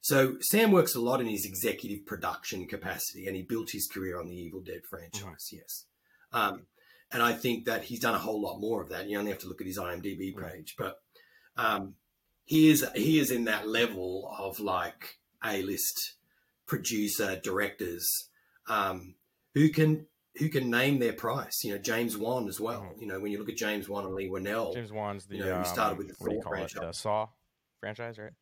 So 0.00 0.36
Sam 0.40 0.70
works 0.70 0.94
a 0.94 1.00
lot 1.00 1.20
in 1.20 1.26
his 1.26 1.44
executive 1.44 2.06
production 2.06 2.66
capacity, 2.66 3.26
and 3.26 3.36
he 3.36 3.42
built 3.42 3.70
his 3.70 3.86
career 3.86 4.18
on 4.18 4.28
the 4.28 4.36
Evil 4.36 4.60
Dead 4.60 4.82
franchise. 4.88 5.50
Yes, 5.52 5.86
um, 6.32 6.66
and 7.10 7.22
I 7.22 7.32
think 7.32 7.64
that 7.66 7.84
he's 7.84 8.00
done 8.00 8.14
a 8.14 8.18
whole 8.18 8.40
lot 8.40 8.58
more 8.60 8.80
of 8.82 8.90
that. 8.90 9.08
You 9.08 9.18
only 9.18 9.30
have 9.30 9.40
to 9.40 9.48
look 9.48 9.60
at 9.60 9.66
his 9.66 9.78
IMDb 9.78 10.34
Right. 10.36 10.52
page, 10.54 10.74
but 10.78 11.00
um, 11.56 11.94
he 12.44 12.70
is 12.70 12.86
he 12.94 13.18
is 13.18 13.30
in 13.30 13.44
that 13.44 13.66
level 13.68 14.32
of 14.38 14.60
like 14.60 15.18
A 15.44 15.62
list 15.62 16.14
producer 16.66 17.40
directors 17.42 18.28
um, 18.68 19.14
who 19.54 19.68
can 19.68 20.06
who 20.36 20.48
can 20.48 20.70
name 20.70 21.00
their 21.00 21.12
price. 21.14 21.64
You 21.64 21.72
know, 21.72 21.78
James 21.78 22.16
Wan 22.16 22.46
as 22.48 22.60
well. 22.60 22.82
Mhm. 22.82 23.00
You 23.00 23.06
know, 23.08 23.18
when 23.20 23.32
you 23.32 23.38
look 23.38 23.48
at 23.48 23.56
James 23.56 23.88
Wan 23.88 24.04
and 24.04 24.14
Leigh 24.14 24.28
Whannell, 24.28 24.74
James 24.74 24.92
Wan's 24.92 25.26
the 25.26 25.36
you 25.38 25.44
know, 25.44 25.58
he 25.58 25.64
started 25.64 25.92
um, 25.92 25.98
with 25.98 26.08
the 26.08 26.14
what 26.18 26.28
do 26.30 26.36
you 26.36 26.42
Thor 26.42 26.52
call 26.54 26.62
it? 26.64 26.70
franchise. 26.70 26.96
The 26.96 27.00
Saw 27.00 27.28
franchise, 27.80 28.18
right? 28.18 28.32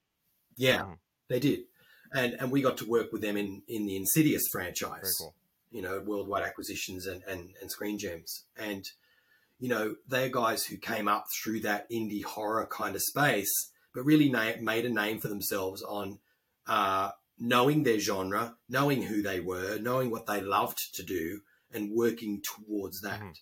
yeah, 0.57 0.83
Mhm. 0.83 0.99
They 1.29 1.41
did, 1.41 1.61
and 2.13 2.35
and 2.41 2.51
we 2.51 2.63
got 2.63 2.77
to 2.79 2.87
work 2.89 3.13
with 3.13 3.23
them 3.23 3.37
in 3.37 3.63
in 3.69 3.87
the 3.87 3.97
Insidious 3.97 4.47
franchise. 4.53 5.15
Cool. 5.19 5.35
you 5.73 5.83
know, 5.83 6.01
worldwide 6.01 6.45
acquisitions 6.45 7.07
and, 7.07 7.23
and, 7.29 7.51
and 7.61 7.71
screen 7.71 7.99
gems. 7.99 8.45
And, 8.57 8.85
you 9.59 9.69
know, 9.69 9.97
they're 10.09 10.29
guys 10.31 10.65
who 10.65 10.77
came 10.79 11.07
up 11.09 11.27
through 11.43 11.61
that 11.61 11.91
indie 11.91 12.23
horror 12.25 12.67
kind 12.71 12.95
of 12.95 13.03
space, 13.03 13.53
but 13.93 14.05
really 14.05 14.31
na- 14.31 14.53
made 14.61 14.87
a 14.87 14.89
name 14.89 15.19
for 15.19 15.29
themselves 15.29 15.83
on 15.83 16.19
uh, 16.69 17.11
knowing 17.39 17.83
their 17.83 17.99
genre, 17.99 18.57
knowing 18.69 19.03
who 19.03 19.21
they 19.23 19.41
were, 19.41 19.79
knowing 19.79 20.09
what 20.11 20.27
they 20.27 20.41
loved 20.41 20.79
to 20.95 21.03
do, 21.03 21.41
and 21.75 21.91
working 21.91 22.41
towards 22.43 23.01
that 23.03 23.21
Mhm. 23.21 23.35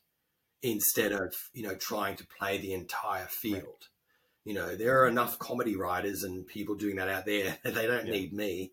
instead 0.62 1.12
of, 1.12 1.32
you 1.52 1.62
know, 1.62 1.74
trying 1.76 2.16
to 2.16 2.26
play 2.26 2.58
the 2.58 2.72
entire 2.72 3.26
field. 3.28 3.88
You 4.44 4.54
know, 4.54 4.76
there 4.76 5.00
are 5.02 5.08
enough 5.08 5.38
comedy 5.38 5.74
writers 5.76 6.22
and 6.22 6.46
people 6.46 6.74
doing 6.74 6.96
that 6.96 7.08
out 7.08 7.24
there. 7.26 7.58
They 7.64 7.86
don't 7.86 8.06
Yeah. 8.06 8.12
need 8.12 8.32
me 8.32 8.72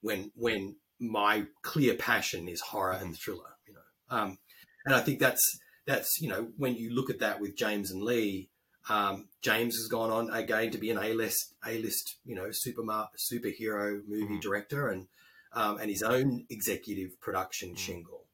when 0.00 0.30
when 0.34 0.76
my 0.98 1.46
clear 1.62 1.94
passion 1.94 2.48
is 2.48 2.60
horror 2.60 2.92
and 2.92 3.16
thriller. 3.16 3.56
You 3.66 3.74
know, 3.74 4.16
um, 4.16 4.38
and 4.86 4.94
I 4.94 5.00
think 5.00 5.18
that's 5.18 5.42
that's 5.86 6.20
you 6.20 6.28
know 6.28 6.52
when 6.56 6.76
you 6.76 6.90
look 6.90 7.10
at 7.10 7.18
that 7.20 7.40
with 7.40 7.56
James 7.56 7.90
and 7.90 8.02
Leigh, 8.02 8.48
um, 8.88 9.28
James 9.42 9.76
has 9.76 9.88
gone 9.88 10.10
on 10.10 10.30
again 10.30 10.70
to 10.70 10.78
be 10.78 10.90
an 10.90 10.98
A 10.98 11.12
list 11.12 11.54
A 11.66 11.78
list 11.78 12.16
you 12.24 12.34
know 12.34 12.48
super 12.50 12.82
superhero 12.82 14.00
movie 14.06 14.34
Mhm. 14.36 14.40
director 14.40 14.88
and 14.88 15.08
um, 15.52 15.76
and 15.78 15.90
his 15.90 16.02
own 16.02 16.46
executive 16.48 17.20
production 17.20 17.74
Mhm. 17.74 17.78
shingle. 17.78 18.26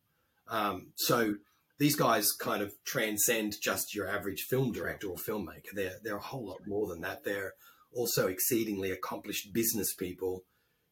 Um, 0.46 0.92
so 0.94 1.34
these 1.78 1.96
guys 1.96 2.32
kind 2.32 2.62
of 2.62 2.72
transcend 2.84 3.54
just 3.62 3.94
your 3.94 4.08
average 4.08 4.42
film 4.42 4.72
director 4.72 5.08
or 5.08 5.16
filmmaker. 5.16 5.70
They're 5.74 5.96
they're 6.02 6.16
a 6.16 6.20
whole 6.20 6.46
lot 6.46 6.60
more 6.66 6.88
than 6.88 7.00
that. 7.02 7.24
They're 7.24 7.54
also 7.92 8.26
exceedingly 8.28 8.90
accomplished 8.90 9.52
business 9.52 9.94
people 9.94 10.44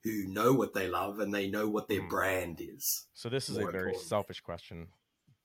who 0.05 0.25
know 0.29 0.53
what 0.53 0.73
they 0.75 0.87
love 0.89 1.19
and 1.19 1.35
they 1.35 1.49
know 1.49 1.69
what 1.69 1.89
their 1.89 2.03
Mhm. 2.03 2.09
brand 2.11 2.61
is. 2.61 3.07
So 3.15 3.29
this 3.29 3.49
is 3.49 3.57
a 3.59 3.67
very 3.67 3.95
selfish 3.95 4.41
question 4.41 4.89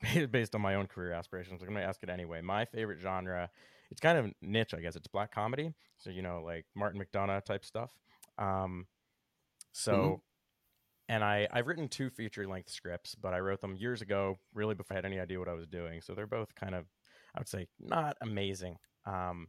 based 0.31 0.53
on 0.55 0.61
my 0.61 0.75
own 0.75 0.87
career 0.87 1.13
aspirations. 1.13 1.61
I'm 1.61 1.67
going 1.69 1.81
to 1.81 1.87
ask 1.87 2.01
it 2.03 2.09
anyway. 2.09 2.41
My 2.41 2.65
favorite 2.65 2.99
genre, 2.99 3.49
it's 3.89 3.99
kind 3.99 4.17
of 4.17 4.31
niche, 4.41 4.73
I 4.75 4.79
guess. 4.81 4.95
It's 4.95 5.07
black 5.07 5.33
comedy. 5.33 5.73
So, 5.97 6.09
you 6.11 6.21
know, 6.21 6.41
like 6.43 6.65
Martin 6.75 7.01
McDonagh 7.01 7.43
type 7.43 7.65
stuff. 7.65 7.91
Um, 8.37 8.87
so, 9.71 9.91
Mm-hmm. 9.93 10.15
And 11.09 11.23
I, 11.23 11.47
I've 11.51 11.67
written 11.67 11.87
two 11.87 12.09
feature 12.09 12.47
length 12.47 12.69
scripts, 12.69 13.15
but 13.15 13.33
I 13.33 13.39
wrote 13.39 13.61
them 13.61 13.75
years 13.75 14.01
ago, 14.01 14.37
really 14.53 14.75
before 14.75 14.95
I 14.95 14.97
had 14.97 15.05
any 15.05 15.19
idea 15.19 15.39
what 15.39 15.49
I 15.49 15.53
was 15.53 15.67
doing. 15.67 16.01
So 16.01 16.13
they're 16.13 16.27
both 16.27 16.55
kind 16.55 16.75
of, 16.75 16.85
I 17.35 17.39
would 17.39 17.49
say, 17.49 17.67
not 17.79 18.17
amazing. 18.21 18.77
Um, 19.05 19.47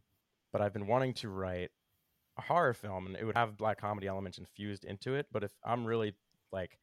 but 0.51 0.61
I've 0.61 0.73
been 0.73 0.87
wanting 0.87 1.13
to 1.15 1.29
write 1.29 1.71
a 2.37 2.41
horror 2.41 2.73
film 2.73 3.05
and 3.07 3.15
it 3.15 3.25
would 3.25 3.35
have 3.35 3.57
black 3.57 3.79
comedy 3.79 4.07
elements 4.07 4.37
infused 4.37 4.85
into 4.85 5.15
it. 5.15 5.27
But 5.31 5.43
if 5.43 5.51
I'm 5.63 5.85
really 5.85 6.15
like 6.51 6.77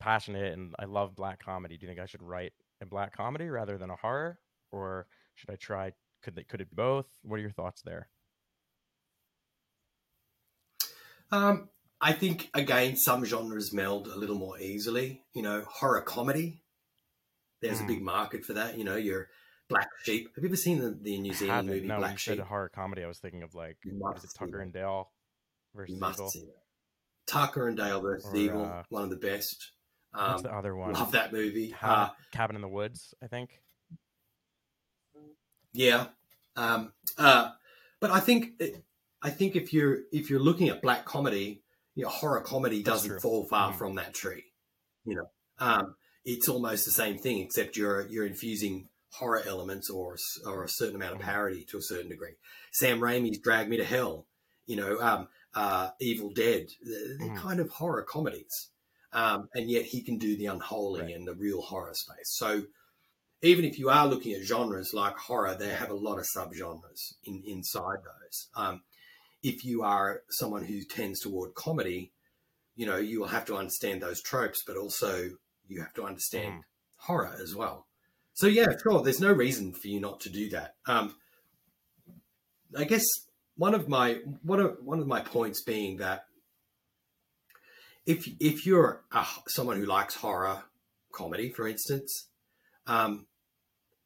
passionate 0.00 0.52
and 0.52 0.74
I 0.78 0.84
love 0.84 1.16
black 1.16 1.42
comedy, 1.44 1.76
do 1.76 1.86
you 1.86 1.90
think 1.90 2.00
I 2.00 2.06
should 2.06 2.22
write 2.22 2.52
a 2.80 2.86
black 2.86 3.16
comedy 3.16 3.48
rather 3.48 3.78
than 3.78 3.90
a 3.90 3.96
horror? 3.96 4.38
Or 4.70 5.06
should 5.34 5.50
I 5.50 5.56
try 5.56 5.92
could 6.22 6.34
they 6.34 6.44
could 6.44 6.60
it 6.60 6.70
be 6.70 6.76
both? 6.76 7.06
What 7.22 7.36
are 7.36 7.42
your 7.42 7.50
thoughts 7.50 7.82
there? 7.82 8.08
Um, 11.30 11.68
I 12.00 12.12
think 12.12 12.48
again 12.54 12.96
some 12.96 13.24
genres 13.24 13.72
meld 13.72 14.06
a 14.08 14.16
little 14.16 14.36
more 14.36 14.58
easily. 14.58 15.22
You 15.34 15.42
know, 15.42 15.64
horror 15.68 16.02
comedy. 16.02 16.62
There's 17.60 17.80
Mm. 17.80 17.84
a 17.84 17.86
big 17.88 18.02
market 18.02 18.44
for 18.44 18.52
that. 18.54 18.78
You 18.78 18.84
know, 18.84 18.96
your 18.96 19.28
Black 19.68 19.88
Sheep. 20.04 20.28
Have 20.34 20.42
you 20.44 20.48
ever 20.48 20.56
seen 20.56 20.78
the, 20.78 20.90
the 21.00 21.18
New 21.18 21.32
Zealand 21.34 21.68
movie 21.68 21.86
no, 21.86 21.98
Black 21.98 22.12
you 22.12 22.18
Sheep? 22.18 22.38
horror 22.40 22.68
comedy. 22.72 23.02
I 23.02 23.08
was 23.08 23.18
thinking 23.18 23.42
of 23.42 23.54
like 23.54 23.76
You 23.84 24.00
is 24.16 24.24
it 24.24 24.30
Tucker 24.38 24.60
and 24.60 24.72
Dale 24.72 25.10
You 25.74 25.78
versus 25.80 26.00
must 26.00 26.18
Evil? 26.20 26.30
see 26.30 26.44
that. 26.46 26.62
Tucker 27.26 27.68
and 27.68 27.76
Dale 27.76 28.00
versus 28.00 28.30
Or, 28.32 28.36
Evil, 28.36 28.64
uh, 28.64 28.82
one 28.90 29.02
of 29.02 29.10
the 29.10 29.16
best. 29.16 29.72
What's 30.12 30.36
Um, 30.36 30.42
the 30.42 30.54
other 30.56 30.74
one? 30.76 30.92
love 30.94 31.12
that 31.12 31.32
movie. 31.32 31.72
Cabin, 31.72 31.90
Uh, 31.90 32.10
Cabin 32.32 32.56
in 32.56 32.62
the 32.62 32.68
Woods, 32.68 33.12
I 33.22 33.26
think. 33.26 33.60
Yeah, 35.72 36.06
um, 36.56 36.92
uh, 37.18 37.50
but 38.00 38.10
I 38.10 38.20
think 38.20 38.60
I 39.20 39.30
think 39.30 39.54
if 39.56 39.72
you're 39.72 39.98
if 40.12 40.30
you're 40.30 40.40
looking 40.40 40.68
at 40.70 40.80
black 40.80 41.04
comedy, 41.04 41.62
you 41.98 42.04
know, 42.04 42.10
horror 42.10 42.40
comedy 42.40 42.80
That's 42.80 42.98
doesn't 42.98 43.10
true. 43.10 43.20
fall 43.20 43.44
far 43.48 43.72
Mhm. 43.72 43.78
from 43.78 43.94
that 43.96 44.14
tree. 44.14 44.44
You 45.04 45.16
know, 45.16 45.30
um, 45.58 45.96
it's 46.24 46.48
almost 46.48 46.84
the 46.84 46.92
same 46.92 47.18
thing, 47.18 47.40
except 47.40 47.76
you're 47.76 48.06
you're 48.06 48.26
infusing 48.26 48.88
horror 49.10 49.42
elements 49.44 49.90
or 49.90 50.16
or 50.46 50.62
a 50.62 50.68
certain 50.68 50.94
amount 50.94 51.14
of 51.14 51.18
Mhm. 51.20 51.24
parody 51.24 51.64
to 51.64 51.78
a 51.78 51.82
certain 51.82 52.08
degree. 52.08 52.36
Sam 52.70 53.00
Raimi's 53.00 53.38
Drag 53.40 53.68
Me 53.68 53.78
to 53.78 53.84
Hell, 53.84 54.26
you 54.66 54.76
know, 54.76 55.00
um, 55.00 55.28
uh, 55.54 55.90
Evil 55.98 56.30
Dead, 56.30 56.68
they're, 56.80 57.18
Mhm. 57.18 57.36
kind 57.36 57.58
of 57.58 57.68
horror 57.70 58.04
comedies, 58.04 58.70
um, 59.12 59.48
and 59.54 59.68
yet 59.68 59.86
he 59.86 60.00
can 60.02 60.18
do 60.18 60.36
the 60.36 60.46
unholy 60.46 61.00
Right. 61.00 61.14
and 61.16 61.26
the 61.26 61.34
real 61.34 61.62
horror 61.62 61.94
space. 61.94 62.30
So 62.30 62.66
even 63.42 63.64
if 63.64 63.76
you 63.76 63.88
are 63.90 64.06
looking 64.06 64.34
at 64.34 64.42
genres 64.42 64.94
like 64.94 65.16
horror, 65.16 65.56
they 65.56 65.70
have 65.70 65.90
a 65.90 65.94
lot 65.94 66.18
of 66.18 66.26
subgenres 66.26 67.14
in, 67.24 67.42
inside 67.44 67.98
those. 68.04 68.48
Um, 68.54 68.84
if 69.42 69.64
you 69.64 69.82
are 69.82 70.22
someone 70.30 70.64
who 70.64 70.82
tends 70.84 71.20
toward 71.20 71.54
comedy, 71.54 72.12
you 72.76 72.86
know, 72.86 72.96
you 72.96 73.20
will 73.20 73.28
have 73.28 73.44
to 73.46 73.56
understand 73.56 74.02
those 74.02 74.22
tropes, 74.22 74.62
but 74.66 74.76
also 74.76 75.30
you 75.66 75.80
have 75.80 75.94
to 75.94 76.04
understand 76.04 76.64
horror 76.96 77.36
as 77.40 77.54
well. 77.54 77.86
So 78.34 78.46
yeah, 78.46 78.66
sure. 78.82 79.02
There's 79.02 79.20
no 79.20 79.32
reason 79.32 79.72
for 79.72 79.88
you 79.88 80.00
not 80.00 80.20
to 80.20 80.30
do 80.30 80.50
that. 80.50 80.76
Um, 80.86 81.16
I 82.76 82.84
guess 82.84 83.04
one 83.56 83.74
of 83.74 83.88
my 83.88 84.14
one 84.42 84.60
of 84.60 84.78
one 84.82 85.00
of 85.00 85.06
my 85.06 85.20
points 85.20 85.62
being 85.62 85.96
that 85.98 86.26
if 88.06 88.28
if 88.40 88.66
you're 88.66 89.04
a, 89.12 89.26
someone 89.48 89.76
who 89.78 89.86
likes 89.86 90.14
horror 90.14 90.64
comedy, 91.12 91.50
for 91.50 91.66
instance, 91.66 92.28
um, 92.86 93.26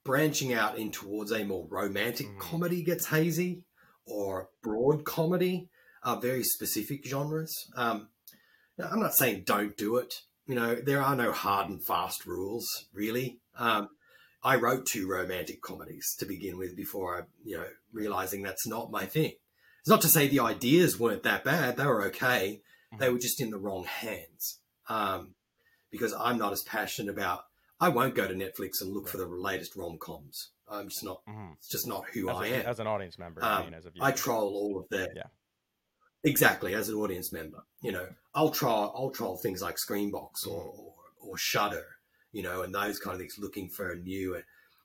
branching 0.05 0.53
out 0.53 0.79
in 0.79 0.90
towards 0.90 1.33
a 1.33 1.45
more 1.45 1.66
romantic 1.68 2.27
Mhm. 2.29 2.40
comedy 2.40 2.83
gets 2.83 3.07
hazy, 3.07 3.64
or 4.07 4.49
broad 4.62 5.05
comedy 5.05 5.69
are 6.03 6.21
very 6.21 6.43
specific 6.43 7.07
genres. 7.07 7.55
Um, 7.77 8.09
I'm 8.79 9.01
not 9.01 9.15
saying 9.15 9.45
don't 9.47 9.77
do 9.77 9.97
it. 9.97 10.15
You 10.47 10.57
know, 10.57 10.75
there 10.75 11.01
are 11.01 11.15
no 11.15 11.33
hard 11.33 11.69
and 11.69 11.85
fast 11.85 12.27
rules, 12.27 12.87
really. 12.93 13.38
Um, 13.57 13.91
I 14.43 14.57
wrote 14.57 14.87
two 14.87 15.09
romantic 15.09 15.62
comedies 15.62 16.17
to 16.19 16.27
begin 16.27 16.59
with 16.59 16.77
before 16.77 17.19
I, 17.19 17.23
you 17.45 17.59
know, 17.59 17.67
realizing 17.93 18.43
that's 18.43 18.67
not 18.67 18.91
my 18.91 19.07
thing. 19.07 19.33
It's 19.81 19.88
not 19.88 20.01
to 20.03 20.09
say 20.09 20.27
the 20.27 20.41
ideas 20.41 20.99
weren't 20.99 21.23
that 21.23 21.45
bad; 21.45 21.77
they 21.77 21.87
were 21.87 22.05
okay. 22.07 22.61
They 22.99 23.09
were 23.09 23.19
just 23.19 23.41
in 23.41 23.51
the 23.51 23.59
wrong 23.59 23.85
hands. 23.85 24.59
Um, 24.88 25.35
because 25.91 26.15
I'm 26.19 26.38
not 26.38 26.53
as 26.53 26.62
passionate 26.62 27.12
about. 27.12 27.45
I 27.79 27.88
won't 27.91 28.15
go 28.15 28.27
to 28.27 28.35
Netflix 28.35 28.81
and 28.81 28.93
look 28.93 29.09
for 29.09 29.19
the 29.19 29.27
latest 29.27 29.77
rom 29.77 29.99
coms. 29.99 30.51
I'm 30.68 30.88
just 30.88 31.05
not. 31.05 31.22
Mhm. 31.29 31.55
It's 31.59 31.68
just 31.68 31.87
not 31.87 32.09
who 32.11 32.31
As, 32.31 32.37
I 32.37 32.46
a- 32.46 32.55
am. 32.61 32.66
as 32.66 32.81
an 32.81 32.87
audience 32.87 33.18
member, 33.18 33.42
I 33.44 33.59
Um, 33.59 33.64
mean, 33.66 33.75
as 33.75 33.87
a 33.87 33.90
viewer. 33.90 34.05
I 34.05 34.12
troll 34.12 34.55
all 34.55 34.79
of 34.81 34.88
that. 34.90 35.12
Yeah. 35.14 35.29
exactly 36.25 36.75
as 36.75 36.88
an 36.88 36.94
audience 36.94 37.33
member. 37.33 37.64
You 37.83 37.92
know, 37.92 38.09
I'll 38.35 38.51
troll 38.51 38.92
I'll 38.96 39.11
troll 39.11 39.37
things 39.38 39.61
like 39.61 39.77
Screambox 39.77 40.46
or 40.46 40.62
or, 40.62 40.94
or 41.20 41.37
Shudder, 41.38 41.96
you 42.31 42.42
know, 42.42 42.62
and 42.62 42.75
those 42.75 42.98
kind 43.01 43.14
of 43.14 43.20
things, 43.20 43.38
looking 43.38 43.68
for 43.68 43.90
a 43.90 43.96
new 43.96 44.35
and, 44.37 44.44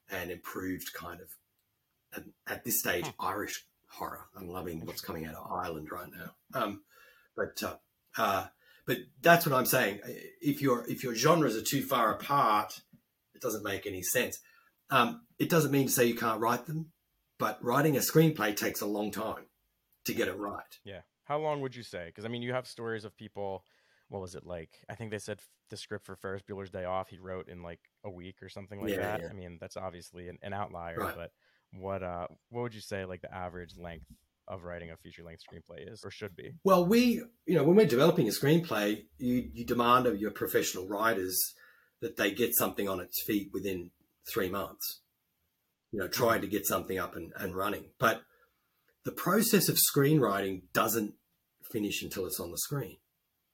and 0.10 0.32
improved 0.32 0.94
kind 0.94 1.22
of 1.22 1.30
at, 2.14 2.24
at 2.48 2.64
this 2.64 2.80
stage 2.80 3.06
Hmm. 3.06 3.12
Irish 3.26 3.66
horror. 3.90 4.28
I'm 4.36 4.48
loving 4.50 4.86
what's 4.86 5.02
coming 5.02 5.26
out 5.26 5.36
of 5.36 5.52
Ireland 5.52 5.92
right 5.92 6.10
now. 6.12 6.36
Um, 6.54 6.84
but 7.36 7.62
uh, 7.64 7.78
uh, 8.18 8.48
but 8.88 8.98
that's 9.22 9.46
what 9.46 9.54
I'm 9.56 9.66
saying. 9.68 10.00
If 10.42 10.62
your 10.62 10.90
if 10.90 11.04
your 11.04 11.14
genres 11.14 11.56
are 11.56 11.62
too 11.62 11.84
far 11.84 12.12
apart, 12.14 12.82
it 13.36 13.42
doesn't 13.42 13.64
make 13.64 13.86
any 13.86 14.02
sense. 14.02 14.40
Um, 14.90 15.27
it 15.40 15.50
doesn't 15.50 15.72
mean 15.72 15.88
to 15.88 15.92
say 15.94 16.06
you 16.06 16.16
can't 16.16 16.40
write 16.42 16.66
them, 16.66 16.92
but 17.40 17.64
writing 17.64 17.96
a 17.96 18.00
screenplay 18.00 18.56
takes 18.56 18.82
a 18.82 18.86
long 18.88 19.12
time 19.12 19.46
to 20.06 20.14
get 20.14 20.28
it 20.28 20.38
right. 20.38 20.78
Yeah. 20.84 21.02
How 21.26 21.38
long 21.40 21.62
would 21.62 21.76
you 21.76 21.84
say? 21.84 22.06
Because 22.08 22.26
I 22.26 22.30
mean, 22.30 22.42
you 22.42 22.54
have 22.54 22.68
stories 22.68 23.06
of 23.06 23.16
people. 23.18 23.64
What 24.10 24.22
was 24.22 24.36
it 24.36 24.46
like? 24.46 24.70
I 24.90 24.96
think 24.96 25.12
they 25.12 25.20
said 25.20 25.40
the 25.70 25.76
script 25.76 26.06
for 26.06 26.16
Ferris 26.16 26.42
Bueller's 26.50 26.70
Day 26.70 26.86
Off 26.86 27.10
he 27.10 27.20
wrote 27.20 27.50
in 27.50 27.62
like 27.62 27.82
a 28.06 28.10
week 28.10 28.38
or 28.42 28.48
something 28.48 28.80
like 28.82 28.92
Yeah, 28.92 29.02
that. 29.02 29.22
yeah. 29.22 29.28
I 29.30 29.34
mean, 29.34 29.58
that's 29.60 29.76
obviously 29.76 30.30
an, 30.30 30.38
an 30.42 30.54
outlier, 30.54 30.98
Right. 30.98 31.16
but 31.16 31.32
what 31.74 32.02
uh 32.02 32.28
what 32.50 32.62
would 32.62 32.74
you 32.74 32.80
say 32.80 33.04
like 33.04 33.22
the 33.22 33.34
average 33.36 33.76
length 33.78 34.06
of 34.48 34.64
writing 34.64 34.90
a 34.92 34.96
feature 34.96 35.24
length 35.26 35.42
screenplay 35.44 35.92
is 35.92 36.06
or 36.06 36.10
should 36.12 36.34
be? 36.38 36.54
Well, 36.64 36.86
we, 36.86 37.22
you 37.46 37.56
know, 37.56 37.66
when 37.66 37.76
we're 37.76 37.86
developing 37.86 38.30
a 38.30 38.32
screenplay, 38.32 39.04
you, 39.18 39.50
you 39.54 39.66
demand 39.66 40.08
of 40.08 40.18
your 40.22 40.32
professional 40.32 40.88
writers 40.88 41.38
that 42.00 42.16
they 42.16 42.32
get 42.32 42.56
something 42.56 42.88
on 42.88 43.02
its 43.02 43.22
feet 43.24 43.50
within 43.52 43.92
three 44.34 44.48
months. 44.48 45.02
You 45.92 46.00
know, 46.00 46.08
trying 46.08 46.42
to 46.42 46.48
get 46.48 46.66
something 46.66 47.00
up 47.00 47.16
and, 47.16 47.32
and 47.38 47.56
running. 47.56 47.86
But 47.98 48.22
the 49.06 49.12
process 49.12 49.70
of 49.70 49.78
screenwriting 49.78 50.64
doesn't 50.74 51.14
finish 51.72 52.04
until 52.04 52.26
it's 52.26 52.40
on 52.40 52.52
the 52.52 52.58
screen. 52.58 52.98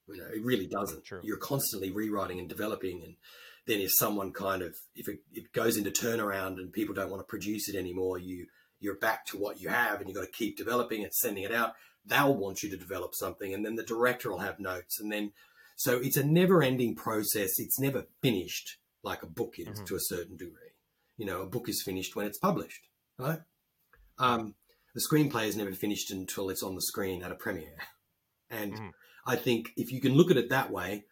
You 0.07 0.17
know, 0.17 0.27
it 0.33 0.43
really 0.43 0.67
doesn't. 0.67 1.05
True. 1.05 1.21
You're 1.23 1.37
constantly 1.37 1.91
rewriting 1.91 2.39
and 2.39 2.49
developing. 2.49 3.01
And 3.03 3.15
then 3.67 3.79
if 3.79 3.91
someone 3.93 4.31
kind 4.33 4.61
of, 4.61 4.75
if 4.95 5.07
it, 5.07 5.19
it 5.31 5.53
goes 5.53 5.77
into 5.77 5.91
turnaround 5.91 6.57
and 6.57 6.73
people 6.73 6.95
don't 6.95 7.09
want 7.09 7.21
to 7.21 7.25
produce 7.29 7.69
it 7.69 7.75
anymore, 7.75 8.17
you, 8.17 8.47
you're 8.79 8.97
back 8.97 9.25
to 9.27 9.37
what 9.37 9.61
you 9.61 9.69
have 9.69 9.99
and 9.99 10.09
you've 10.09 10.17
got 10.17 10.25
to 10.25 10.31
keep 10.31 10.57
developing 10.57 11.03
and 11.03 11.13
sending 11.13 11.43
it 11.43 11.53
out. 11.53 11.73
They'll 12.05 12.35
want 12.35 12.63
you 12.63 12.69
to 12.71 12.77
develop 12.77 13.15
something 13.15 13.53
and 13.53 13.63
then 13.65 13.75
the 13.75 13.83
director 13.83 14.29
will 14.31 14.39
have 14.39 14.59
notes. 14.59 14.99
And 14.99 15.11
then, 15.11 15.31
so 15.77 15.99
it's 16.03 16.17
a 16.17 16.23
never 16.25 16.61
ending 16.61 16.95
process. 16.95 17.59
It's 17.59 17.79
never 17.79 18.07
finished 18.21 18.77
like 19.03 19.23
a 19.23 19.27
book 19.27 19.53
is 19.57 19.79
Mhm. 19.79 19.85
to 19.85 19.95
a 19.95 19.99
certain 19.99 20.35
degree. 20.35 20.72
You 21.17 21.25
know, 21.25 21.41
a 21.41 21.45
book 21.47 21.69
is 21.69 21.81
finished 21.83 22.15
when 22.15 22.25
it's 22.25 22.37
published, 22.39 22.87
right? 23.17 23.39
Um, 24.17 24.55
the 24.95 25.01
screenplay 25.01 25.47
is 25.47 25.55
never 25.55 25.71
finished 25.73 26.11
until 26.11 26.49
it's 26.49 26.63
on 26.63 26.75
the 26.75 26.81
screen 26.81 27.23
at 27.23 27.31
a 27.31 27.35
premiere. 27.35 27.77
And 28.49 28.73
Mhm. 28.75 28.91
I 29.25 29.35
think 29.35 29.71
if 29.77 29.91
you 29.91 29.99
can 29.99 30.13
look 30.13 30.29
at 30.29 30.37
it 30.37 30.49
that 30.49 30.69
way, 30.69 31.05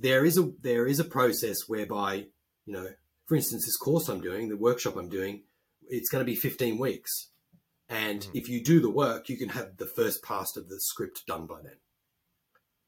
there 0.00 0.26
is 0.26 0.36
a 0.36 0.52
there 0.60 0.86
is 0.86 1.00
a 1.00 1.04
process 1.04 1.66
whereby, 1.66 2.26
you 2.66 2.72
know, 2.74 2.88
for 3.26 3.36
instance, 3.36 3.64
this 3.64 3.76
course 3.78 4.08
I'm 4.10 4.20
doing, 4.20 4.50
the 4.50 4.56
workshop 4.58 4.96
I'm 4.96 5.08
doing, 5.08 5.44
it's 5.88 6.10
going 6.10 6.20
to 6.20 6.30
be 6.30 6.36
15 6.36 6.76
weeks. 6.78 7.30
And 7.88 8.20
Mhm. 8.20 8.30
if 8.34 8.48
you 8.50 8.62
do 8.62 8.80
the 8.80 8.90
work, 8.90 9.30
you 9.30 9.38
can 9.38 9.48
have 9.50 9.78
the 9.78 9.86
first 9.86 10.22
pass 10.22 10.56
of 10.56 10.68
the 10.68 10.78
script 10.78 11.22
done 11.26 11.46
by 11.46 11.62
then. 11.62 11.80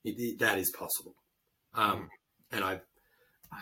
It, 0.05 0.19
it- 0.19 0.39
that 0.41 0.59
is 0.59 0.71
possible. 0.73 1.15
Um, 1.73 2.11
and 2.51 2.65
I've, 2.65 2.85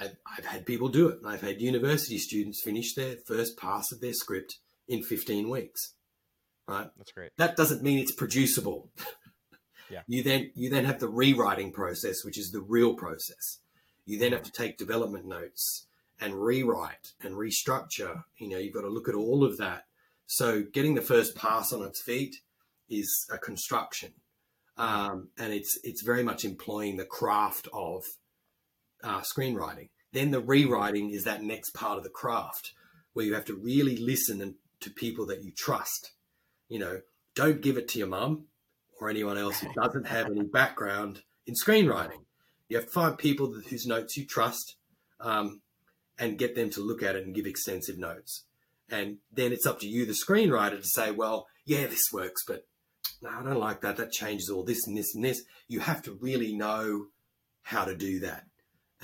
I've, 0.01 0.17
I've 0.39 0.45
had 0.47 0.67
people 0.67 0.89
do 0.89 1.09
it. 1.09 1.19
I've 1.25 1.41
had 1.41 1.61
university 1.61 2.19
students 2.19 2.63
finish 2.63 2.95
their 2.95 3.17
first 3.27 3.57
pass 3.57 3.93
of 3.93 4.01
their 4.01 4.13
script 4.13 4.59
in 4.89 5.03
15 5.03 5.49
weeks. 5.49 5.95
Right 6.67 6.89
That's 6.97 7.13
great. 7.13 7.31
that 7.37 7.57
doesn't 7.57 7.83
mean 7.83 7.99
it's 7.99 8.13
producible. 8.13 8.91
Yeah. 9.91 10.01
You 10.07 10.23
then 10.23 10.51
you 10.55 10.71
then 10.71 10.87
have 10.87 10.99
the 10.99 11.09
rewriting 11.09 11.71
process, 11.73 12.25
which 12.25 12.39
is 12.39 12.51
the 12.51 12.63
real 12.63 12.95
process. 12.95 13.59
You 14.07 14.19
then 14.19 14.33
have 14.33 14.43
to 14.45 14.51
take 14.51 14.79
development 14.79 15.27
notes 15.27 15.87
and 16.21 16.35
rewrite 16.35 17.13
and 17.23 17.35
restructure. 17.35 18.25
You 18.39 18.49
know, 18.49 18.59
you've 18.59 18.75
got 18.75 18.83
to 18.83 18.89
look 18.89 19.09
at 19.09 19.15
all 19.15 19.45
of 19.45 19.59
that. 19.59 19.85
So 20.27 20.63
getting 20.63 20.95
the 20.95 21.03
first 21.03 21.37
pass 21.37 21.73
on 21.73 21.83
its 21.83 22.01
feet 22.01 22.37
is 22.89 23.27
a 23.31 23.39
construction, 23.39 24.13
um, 24.79 25.29
and 25.39 25.53
it's 25.53 25.79
it's 25.85 26.03
very 26.03 26.23
much 26.23 26.45
employing 26.45 26.97
the 26.97 27.05
craft 27.05 27.69
of 27.73 28.05
uh, 29.05 29.21
screenwriting. 29.21 29.91
Then 30.13 30.31
the 30.31 30.41
rewriting 30.41 31.11
is 31.11 31.25
that 31.25 31.43
next 31.43 31.71
part 31.71 31.99
of 31.99 32.05
the 32.05 32.11
craft 32.11 32.73
where 33.13 33.25
you 33.25 33.35
have 33.35 33.45
to 33.47 33.55
really 33.55 33.97
listen 33.97 34.41
and, 34.41 34.55
to 34.81 34.91
people 34.91 35.27
that 35.27 35.43
you 35.43 35.53
trust. 35.53 36.13
You 36.69 36.79
know, 36.79 37.01
don't 37.35 37.61
give 37.61 37.77
it 37.77 37.89
to 37.89 37.99
your 37.99 38.09
mum 38.09 38.47
or 39.01 39.09
anyone 39.09 39.39
else 39.39 39.61
who 39.61 39.73
doesn't 39.75 40.07
have 40.07 40.27
any 40.27 40.43
background 40.43 41.23
in 41.47 41.55
screenwriting. 41.55 42.25
You 42.69 42.79
have 42.79 42.87
to 42.87 42.93
find 42.93 43.19
people 43.19 43.53
that, 43.53 43.67
whose 43.67 43.87
notes 43.87 44.17
you 44.17 44.27
trust 44.27 44.77
um, 45.21 45.61
and 46.19 46.39
get 46.39 46.55
them 46.55 46.71
to 46.71 46.81
look 46.81 47.03
at 47.03 47.17
it 47.17 47.25
and 47.25 47.35
give 47.35 47.47
extensive 47.47 47.99
notes. 47.99 48.45
And 48.91 49.19
then 49.33 49.53
it's 49.53 49.67
up 49.67 49.81
to 49.81 49.89
you, 49.89 50.07
the 50.07 50.13
screenwriter, 50.13 50.81
to 50.81 50.87
say, 50.87 51.11
well, 51.11 51.47
yeah, 51.65 51.87
this 51.87 52.13
works, 52.13 52.45
but 52.47 52.67
no, 53.23 53.31
I 53.31 53.43
don't 53.43 53.59
like 53.59 53.81
that. 53.81 53.97
That 53.97 54.13
changes 54.13 54.51
all 54.51 54.65
this 54.65 54.87
and 54.87 54.97
this 54.97 55.15
and 55.15 55.25
this. 55.25 55.43
You 55.67 55.81
have 55.81 56.03
to 56.03 56.13
really 56.21 56.55
know 56.55 57.07
how 57.63 57.85
to 57.85 57.97
do 57.97 58.21
that. 58.21 58.45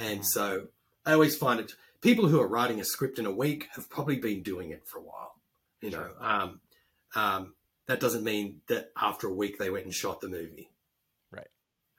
And 0.00 0.26
so 0.26 0.68
I 1.06 1.12
always 1.12 1.36
find 1.36 1.60
it, 1.60 1.72
people 2.00 2.26
who 2.26 2.40
are 2.40 2.48
writing 2.48 2.80
a 2.80 2.84
script 2.84 3.18
in 3.18 3.26
a 3.26 3.30
week 3.30 3.68
have 3.74 3.88
probably 3.90 4.16
been 4.16 4.42
doing 4.42 4.70
it 4.70 4.82
for 4.86 4.98
a 4.98 5.02
while. 5.02 5.34
You 5.82 5.90
know, 5.90 6.10
um, 6.20 6.60
um, 7.14 7.54
that 7.86 8.00
doesn't 8.00 8.24
mean 8.24 8.60
that 8.68 8.90
after 9.00 9.28
a 9.28 9.34
week 9.34 9.58
they 9.58 9.70
went 9.70 9.84
and 9.84 9.94
shot 9.94 10.20
the 10.20 10.28
movie. 10.28 10.70
Right. 11.30 11.46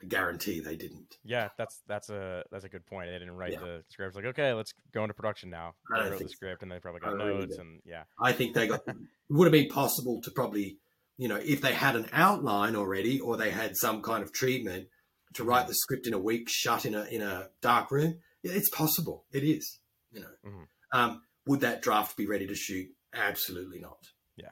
I 0.02 0.06
guarantee 0.08 0.60
they 0.60 0.76
didn't. 0.76 1.18
Yeah, 1.24 1.50
that's 1.58 1.82
that's 1.88 2.10
a 2.10 2.44
that's 2.52 2.64
a 2.64 2.70
good 2.70 2.86
point. 2.86 3.10
They 3.10 3.20
didn't 3.20 3.36
write 3.36 3.54
Yeah. 3.54 3.60
the 3.60 3.84
script 3.90 4.16
like, 4.16 4.26
okay, 4.26 4.54
let's 4.54 4.74
go 4.94 5.04
into 5.04 5.14
production 5.14 5.50
now. 5.50 5.74
I 5.94 6.02
wrote 6.02 6.12
the 6.12 6.18
think 6.18 6.30
so. 6.30 6.36
script 6.36 6.64
and 6.64 6.72
they 6.72 6.80
probably 6.80 7.02
got 7.02 7.18
notes 7.18 7.58
and 7.58 7.82
yeah. 7.86 8.04
I 8.20 8.34
think 8.34 8.56
they 8.56 8.68
got, 8.68 8.82
it 8.88 8.96
would 9.30 9.46
have 9.46 9.52
been 9.52 9.70
possible 9.70 10.22
to 10.24 10.32
probably, 10.32 10.78
you 11.18 11.28
know, 11.28 11.36
if 11.38 11.62
they 11.62 11.74
had 11.74 11.96
an 11.96 12.08
outline 12.14 12.76
already 12.76 13.20
or 13.20 13.38
they 13.38 13.52
had 13.52 13.76
some 13.78 14.02
kind 14.02 14.24
of 14.24 14.32
treatment 14.32 14.88
to 15.34 15.44
write 15.44 15.68
the 15.68 15.74
script 15.74 16.08
in 16.08 16.14
a 16.14 16.20
week, 16.20 16.48
shut 16.50 16.86
in 16.86 16.96
a, 16.96 17.04
in 17.06 17.22
a 17.22 17.50
dark 17.62 17.92
room. 17.92 18.20
Yeah, 18.44 18.54
it's 18.54 18.70
possible. 18.70 19.26
It 19.32 19.44
is, 19.44 19.80
you 20.12 20.22
know. 20.22 20.34
Mhm. 20.46 20.68
Um, 20.94 21.22
would 21.48 21.62
that 21.62 21.82
draft 21.82 22.18
be 22.18 22.28
ready 22.28 22.48
to 22.48 22.56
shoot? 22.56 22.90
Absolutely 23.14 23.80
not. 23.80 23.98
Yeah. 24.36 24.50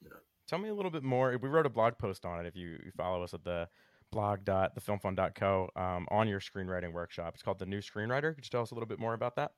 You 0.00 0.10
know? 0.10 0.16
Tell 0.48 0.58
me 0.58 0.68
a 0.68 0.74
little 0.74 0.90
bit 0.90 1.02
more. 1.02 1.36
We 1.40 1.48
wrote 1.48 1.66
a 1.66 1.70
blog 1.70 1.98
post 1.98 2.24
on 2.24 2.40
it. 2.40 2.46
If 2.46 2.56
you, 2.56 2.78
you 2.84 2.92
follow 2.96 3.22
us 3.22 3.34
at 3.34 3.44
the 3.44 3.68
blog.thefilmfund.co 4.12 5.68
um, 5.76 6.06
on 6.10 6.28
your 6.28 6.40
screenwriting 6.40 6.92
workshop, 6.92 7.34
it's 7.34 7.42
called 7.42 7.58
the 7.58 7.66
New 7.66 7.80
Screenwriter. 7.80 8.34
Could 8.34 8.44
you 8.44 8.50
tell 8.50 8.62
us 8.62 8.70
a 8.70 8.74
little 8.74 8.88
bit 8.88 8.98
more 8.98 9.14
about 9.14 9.36
that? 9.36 9.52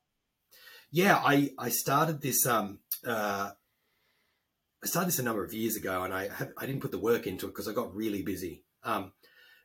Yeah, 0.90 1.16
I, 1.16 1.50
I 1.58 1.68
started 1.68 2.22
this 2.22 2.46
um 2.46 2.78
uh 3.06 3.50
I 4.82 4.86
started 4.86 5.08
this 5.08 5.18
a 5.18 5.22
number 5.22 5.44
of 5.44 5.52
years 5.52 5.76
ago, 5.76 6.04
and 6.04 6.14
I 6.14 6.28
have, 6.28 6.52
I 6.56 6.64
didn't 6.64 6.82
put 6.82 6.92
the 6.92 6.98
work 6.98 7.26
into 7.26 7.46
it 7.46 7.50
because 7.50 7.68
I 7.68 7.72
got 7.72 7.94
really 7.94 8.22
busy. 8.22 8.64
Um, 8.84 9.12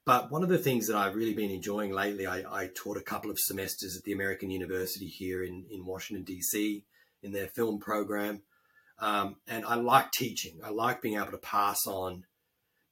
but 0.05 0.31
one 0.31 0.43
of 0.43 0.49
the 0.49 0.57
things 0.57 0.87
that 0.87 0.97
I've 0.97 1.15
really 1.15 1.33
been 1.33 1.51
enjoying 1.51 1.91
lately, 1.91 2.27
I, 2.27 2.43
I 2.63 2.69
taught 2.75 2.97
a 2.97 3.01
couple 3.01 3.31
of 3.31 3.39
semesters 3.39 3.95
at 3.97 4.03
the 4.03 4.11
American 4.11 4.49
University 4.49 5.07
here 5.07 5.43
in 5.43 5.65
in 5.71 5.85
Washington 5.85 6.25
D.C. 6.25 6.83
in 7.21 7.31
their 7.31 7.47
film 7.47 7.79
program, 7.79 8.41
um, 8.99 9.37
and 9.47 9.65
I 9.65 9.75
like 9.75 10.11
teaching. 10.11 10.59
I 10.63 10.69
like 10.69 11.01
being 11.01 11.17
able 11.17 11.31
to 11.31 11.37
pass 11.37 11.79
on 11.87 12.25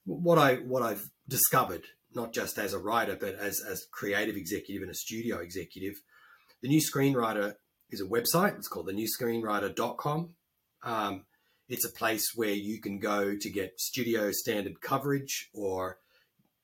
what 0.05 0.37
I 0.37 0.55
what 0.55 0.83
I've 0.83 1.09
discovered, 1.27 1.83
not 2.13 2.33
just 2.33 2.57
as 2.57 2.73
a 2.73 2.79
writer, 2.79 3.17
but 3.19 3.35
as 3.35 3.61
as 3.61 3.87
creative 3.91 4.35
executive 4.35 4.81
and 4.81 4.91
a 4.91 4.95
studio 4.95 5.39
executive. 5.39 6.01
The 6.61 6.69
new 6.69 6.81
screenwriter 6.81 7.55
is 7.89 8.01
a 8.01 8.05
website. 8.05 8.55
It's 8.57 8.67
called 8.67 8.87
thenewscreenwriter.com. 8.87 10.29
Um, 10.83 11.25
it's 11.67 11.85
a 11.85 11.91
place 11.91 12.33
where 12.35 12.53
you 12.53 12.79
can 12.79 12.99
go 12.99 13.35
to 13.35 13.49
get 13.49 13.79
studio 13.79 14.31
standard 14.31 14.81
coverage, 14.81 15.49
or 15.53 15.97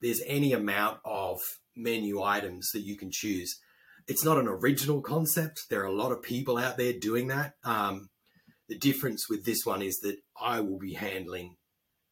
there's 0.01 0.21
any 0.25 0.53
amount 0.53 0.99
of 1.05 1.39
menu 1.75 2.21
items 2.21 2.69
that 2.73 2.81
you 2.81 2.97
can 2.97 3.09
choose. 3.11 3.59
It's 4.07 4.23
not 4.23 4.37
an 4.37 4.47
original 4.47 5.01
concept. 5.01 5.61
There 5.69 5.81
are 5.81 5.85
a 5.85 5.91
lot 5.95 6.11
of 6.11 6.21
people 6.21 6.57
out 6.57 6.77
there 6.77 6.93
doing 6.93 7.27
that. 7.27 7.53
Um, 7.63 8.09
the 8.69 8.77
difference 8.77 9.29
with 9.29 9.45
this 9.45 9.65
one 9.65 9.81
is 9.81 9.99
that 10.01 10.17
I 10.39 10.59
will 10.61 10.79
be 10.79 10.93
handling, 10.93 11.55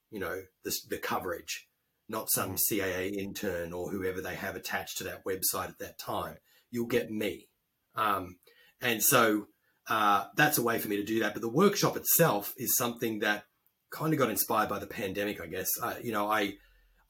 you 0.10 0.20
know, 0.20 0.42
the, 0.64 0.76
the 0.90 0.98
coverage, 0.98 1.68
not 2.10 2.30
some 2.30 2.56
CAA 2.56 3.14
intern 3.14 3.74
or 3.74 3.92
whoever 3.92 4.22
they 4.22 4.36
have 4.36 4.56
attached 4.56 4.98
to 4.98 5.04
that 5.06 5.26
website 5.26 5.70
at 5.70 5.80
that 5.80 6.00
time. 6.00 6.38
You'll 6.72 6.88
get 6.88 7.12
me. 7.12 7.48
Um, 7.96 8.38
and 8.82 9.02
so 9.02 9.48
uh, 9.90 10.26
that's 10.36 10.58
a 10.58 10.64
way 10.64 10.80
for 10.80 10.88
me 10.88 10.98
to 10.98 11.04
do 11.04 11.20
that. 11.20 11.34
But 11.34 11.42
the 11.42 11.50
workshop 11.50 11.96
itself 11.96 12.54
is 12.58 12.76
something 12.76 13.20
that 13.20 13.44
kind 13.92 14.14
of 14.14 14.20
got 14.20 14.30
inspired 14.30 14.70
by 14.70 14.80
the 14.80 14.88
pandemic, 14.88 15.42
I 15.42 15.48
guess. 15.48 15.70
Uh, 15.82 15.96
you 16.02 16.12
know, 16.12 16.30
I 16.30 16.56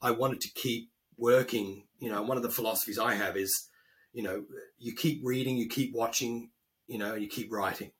I 0.00 0.10
wanted 0.10 0.40
to 0.42 0.52
keep 0.54 0.90
working. 1.16 1.84
You 1.98 2.10
know, 2.10 2.22
one 2.22 2.36
of 2.36 2.42
the 2.42 2.50
philosophies 2.50 2.98
I 2.98 3.14
have 3.14 3.36
is, 3.36 3.68
you 4.12 4.22
know, 4.22 4.44
you 4.78 4.94
keep 4.94 5.20
reading, 5.24 5.56
you 5.56 5.68
keep 5.68 5.94
watching, 5.94 6.50
you 6.86 6.98
know, 6.98 7.14
you 7.14 7.28
keep 7.28 7.52
writing. 7.52 7.92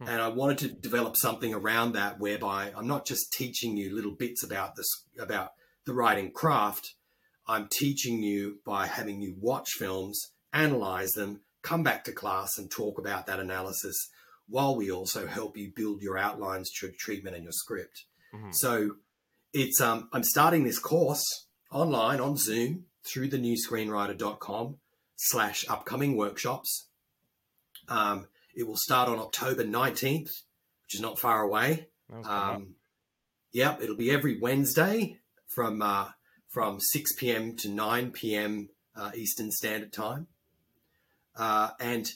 Hmm. 0.00 0.08
And 0.08 0.22
I 0.22 0.28
wanted 0.28 0.58
to 0.58 0.68
develop 0.68 1.16
something 1.16 1.52
around 1.52 1.92
that 1.92 2.18
whereby 2.18 2.72
I'm 2.76 2.86
not 2.86 3.06
just 3.06 3.32
teaching 3.32 3.76
you 3.76 3.94
little 3.94 4.14
bits 4.14 4.42
about 4.42 4.76
this 4.76 4.88
about 5.18 5.50
the 5.84 5.94
writing 5.94 6.30
craft. 6.32 6.94
I'm 7.46 7.68
teaching 7.70 8.22
you 8.22 8.58
by 8.64 8.86
having 8.86 9.22
you 9.22 9.34
watch 9.40 9.70
films, 9.70 10.32
analyze 10.52 11.12
them, 11.12 11.40
come 11.62 11.82
back 11.82 12.04
to 12.04 12.12
class 12.12 12.58
and 12.58 12.70
talk 12.70 12.98
about 12.98 13.26
that 13.26 13.40
analysis 13.40 14.08
while 14.48 14.76
we 14.76 14.90
also 14.90 15.26
help 15.26 15.56
you 15.56 15.70
build 15.74 16.02
your 16.02 16.16
outlines, 16.16 16.70
tr- 16.70 16.86
treatment, 16.98 17.36
and 17.36 17.44
your 17.44 17.52
script. 17.52 18.04
Mhm. 18.34 18.54
So 18.54 18.96
it's 19.52 19.80
um, 19.80 20.08
I'm 20.12 20.24
starting 20.24 20.64
this 20.64 20.78
course 20.78 21.46
online 21.70 22.20
on 22.20 22.36
Zoom 22.36 22.84
through 23.04 23.28
the 23.28 23.38
newscreenwriter.com 23.38 24.76
slash 25.16 25.64
upcoming 25.68 26.16
workshops. 26.16 26.88
Um, 27.88 28.28
it 28.54 28.66
will 28.66 28.76
start 28.76 29.08
on 29.08 29.18
October 29.18 29.64
19th, 29.64 30.30
which 30.84 30.94
is 30.94 31.00
not 31.00 31.18
far 31.18 31.42
away. 31.42 31.88
That 32.08 32.18
was 32.18 32.26
coming 32.26 32.42
up. 32.42 32.56
Um, 32.56 32.74
yep, 33.52 33.82
it'll 33.82 33.96
be 33.96 34.10
every 34.10 34.38
Wednesday 34.38 35.18
from 35.46 35.82
uh, 35.82 36.08
from 36.48 36.80
6 36.80 37.12
p.m. 37.14 37.56
to 37.56 37.68
9 37.68 38.10
p.m. 38.10 38.68
Uh, 38.96 39.10
Eastern 39.14 39.50
Standard 39.50 39.92
Time. 39.92 40.26
Uh, 41.36 41.70
and 41.78 42.10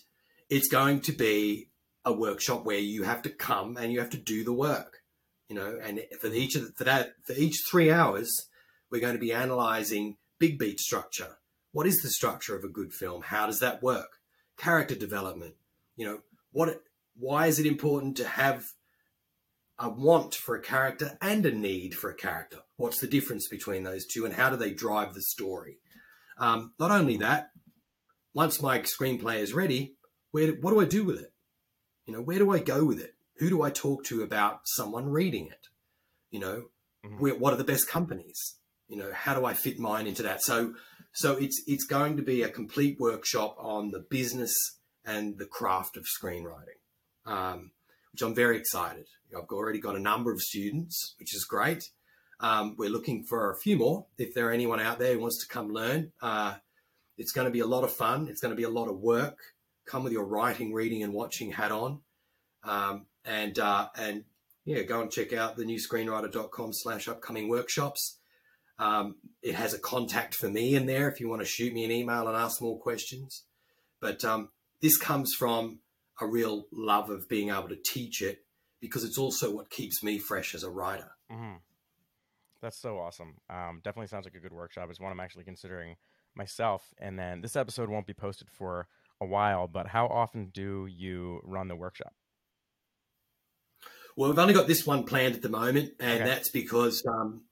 it's 0.48 0.68
going 0.68 1.00
to 1.02 1.12
be 1.12 1.68
a 2.04 2.12
workshop 2.12 2.64
where 2.64 2.78
you 2.78 3.04
have 3.04 3.22
to 3.22 3.30
come 3.30 3.76
and 3.76 3.92
you 3.92 4.00
have 4.00 4.10
to 4.10 4.16
do 4.16 4.42
the 4.42 4.52
work, 4.52 5.01
you 5.48 5.56
know. 5.56 5.78
And 5.82 6.02
for 6.20 6.28
each 6.28 6.56
of 6.56 6.62
the, 6.62 6.72
for 6.72 6.84
that 6.84 7.14
for 7.24 7.34
each 7.34 7.62
three 7.70 7.90
hours, 7.90 8.30
we're 8.90 9.00
going 9.00 9.14
to 9.14 9.20
be 9.20 9.32
analyzing 9.32 10.16
big 10.38 10.58
beat 10.58 10.80
structure. 10.80 11.38
What 11.72 11.86
is 11.86 12.02
the 12.02 12.10
structure 12.10 12.56
of 12.56 12.64
a 12.64 12.68
good 12.68 12.92
film? 12.92 13.22
How 13.22 13.46
does 13.46 13.60
that 13.60 13.82
work? 13.82 14.18
Character 14.58 14.94
development. 14.94 15.54
You 15.96 16.06
know 16.06 16.18
what? 16.52 16.82
Why 17.16 17.46
is 17.46 17.58
it 17.58 17.66
important 17.66 18.16
to 18.18 18.26
have 18.26 18.64
a 19.78 19.88
want 19.88 20.34
for 20.34 20.54
a 20.54 20.62
character 20.62 21.18
and 21.20 21.44
a 21.44 21.52
need 21.52 21.94
for 21.94 22.10
a 22.10 22.14
character? 22.14 22.58
What's 22.76 23.00
the 23.00 23.06
difference 23.06 23.48
between 23.48 23.84
those 23.84 24.06
two, 24.06 24.24
and 24.24 24.34
how 24.34 24.50
do 24.50 24.56
they 24.56 24.72
drive 24.72 25.14
the 25.14 25.22
story? 25.22 25.78
Um, 26.38 26.72
not 26.78 26.90
only 26.90 27.18
that, 27.18 27.50
once 28.34 28.62
my 28.62 28.80
screenplay 28.80 29.38
is 29.38 29.52
ready, 29.52 29.94
where 30.30 30.52
what 30.52 30.70
do 30.70 30.80
I 30.80 30.84
do 30.84 31.04
with 31.04 31.20
it? 31.20 31.32
You 32.06 32.14
know, 32.14 32.22
where 32.22 32.38
do 32.38 32.52
I 32.52 32.58
go 32.58 32.84
with 32.84 33.00
it? 33.00 33.14
Who 33.36 33.48
do 33.48 33.62
I 33.62 33.70
talk 33.70 34.04
to 34.04 34.22
about 34.22 34.60
someone 34.64 35.08
reading 35.08 35.46
it? 35.46 35.68
You 36.30 36.40
know, 36.40 36.64
mm-hmm. 37.04 37.18
where, 37.18 37.34
what 37.34 37.52
are 37.52 37.56
the 37.56 37.64
best 37.64 37.88
companies? 37.88 38.56
You 38.88 38.96
know, 38.96 39.10
how 39.12 39.34
do 39.34 39.44
I 39.44 39.54
fit 39.54 39.78
mine 39.78 40.06
into 40.06 40.22
that? 40.22 40.42
So, 40.42 40.74
so 41.12 41.36
it's 41.36 41.62
it's 41.66 41.84
going 41.84 42.16
to 42.16 42.22
be 42.22 42.42
a 42.42 42.48
complete 42.48 42.98
workshop 43.00 43.56
on 43.58 43.90
the 43.90 44.04
business 44.10 44.52
and 45.04 45.38
the 45.38 45.46
craft 45.46 45.96
of 45.96 46.04
screenwriting, 46.04 46.80
um, 47.26 47.72
which 48.12 48.22
I'm 48.22 48.34
very 48.34 48.58
excited. 48.58 49.06
I've 49.36 49.48
already 49.50 49.80
got 49.80 49.96
a 49.96 50.00
number 50.00 50.30
of 50.30 50.40
students, 50.40 51.14
which 51.18 51.34
is 51.34 51.44
great. 51.44 51.82
Um, 52.40 52.74
we're 52.76 52.90
looking 52.90 53.24
for 53.24 53.50
a 53.50 53.56
few 53.56 53.76
more. 53.76 54.06
If 54.18 54.34
there 54.34 54.48
are 54.48 54.52
anyone 54.52 54.80
out 54.80 54.98
there 54.98 55.14
who 55.14 55.20
wants 55.20 55.46
to 55.46 55.52
come 55.52 55.72
learn, 55.72 56.12
uh, 56.20 56.56
it's 57.16 57.32
going 57.32 57.46
to 57.46 57.52
be 57.52 57.60
a 57.60 57.66
lot 57.66 57.84
of 57.84 57.92
fun. 57.92 58.28
It's 58.28 58.40
going 58.40 58.50
to 58.50 58.56
be 58.56 58.64
a 58.64 58.70
lot 58.70 58.88
of 58.88 58.98
work. 58.98 59.38
Come 59.86 60.04
with 60.04 60.12
your 60.12 60.26
writing, 60.26 60.72
reading, 60.72 61.02
and 61.02 61.12
watching 61.12 61.52
hat 61.52 61.72
on, 61.72 62.00
um, 62.64 63.06
and 63.24 63.58
uh, 63.58 63.88
and 63.96 64.24
yeah, 64.64 64.82
go 64.82 65.00
and 65.00 65.10
check 65.10 65.32
out 65.32 65.56
the 65.56 65.64
newscreenwriter.com 65.64 66.72
slash 66.72 67.08
upcoming 67.08 67.48
workshops. 67.48 68.18
Um, 68.78 69.16
it 69.42 69.54
has 69.54 69.74
a 69.74 69.78
contact 69.78 70.34
for 70.34 70.48
me 70.48 70.74
in 70.74 70.86
there 70.86 71.08
if 71.08 71.20
you 71.20 71.28
want 71.28 71.42
to 71.42 71.46
shoot 71.46 71.72
me 71.72 71.84
an 71.84 71.90
email 71.90 72.26
and 72.26 72.36
ask 72.36 72.60
more 72.60 72.78
questions. 72.78 73.44
But 74.00 74.24
um, 74.24 74.50
this 74.80 74.96
comes 74.96 75.32
from 75.38 75.80
a 76.20 76.26
real 76.26 76.66
love 76.72 77.10
of 77.10 77.28
being 77.28 77.50
able 77.50 77.68
to 77.68 77.76
teach 77.76 78.22
it 78.22 78.44
because 78.80 79.04
it's 79.04 79.18
also 79.18 79.54
what 79.54 79.70
keeps 79.70 80.02
me 80.02 80.18
fresh 80.18 80.54
as 80.54 80.64
a 80.64 80.70
writer. 80.70 81.12
Mm-hmm. 81.30 81.56
That's 82.60 82.80
so 82.80 82.98
awesome. 82.98 83.34
Um, 83.50 83.80
definitely 83.82 84.06
sounds 84.06 84.24
like 84.24 84.34
a 84.34 84.40
good 84.40 84.52
workshop. 84.52 84.88
It's 84.90 85.00
one 85.00 85.12
I'm 85.12 85.20
actually 85.20 85.44
considering 85.44 85.96
myself. 86.34 86.82
And 86.98 87.18
then 87.18 87.40
this 87.40 87.56
episode 87.56 87.88
won't 87.88 88.06
be 88.06 88.14
posted 88.14 88.48
for 88.48 88.86
a 89.20 89.26
while, 89.26 89.68
but 89.68 89.88
how 89.88 90.06
often 90.06 90.50
do 90.52 90.86
you 90.86 91.40
run 91.44 91.68
the 91.68 91.76
workshop? 91.76 92.14
Well, 94.16 94.30
we've 94.30 94.38
only 94.38 94.54
got 94.54 94.66
this 94.66 94.86
one 94.86 95.04
planned 95.04 95.34
at 95.34 95.42
the 95.42 95.48
moment, 95.48 95.92
and 95.98 96.22
okay. 96.22 96.24
that's 96.24 96.50
because 96.50 97.02
um, 97.06 97.42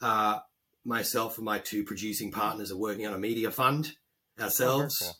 uh, 0.00 0.38
myself 0.84 1.36
and 1.36 1.44
my 1.44 1.58
two 1.58 1.84
producing 1.84 2.32
partners 2.32 2.72
are 2.72 2.76
working 2.76 3.06
on 3.06 3.14
a 3.14 3.18
media 3.18 3.50
fund 3.50 3.92
ourselves, 4.40 4.96
oh, 5.04 5.12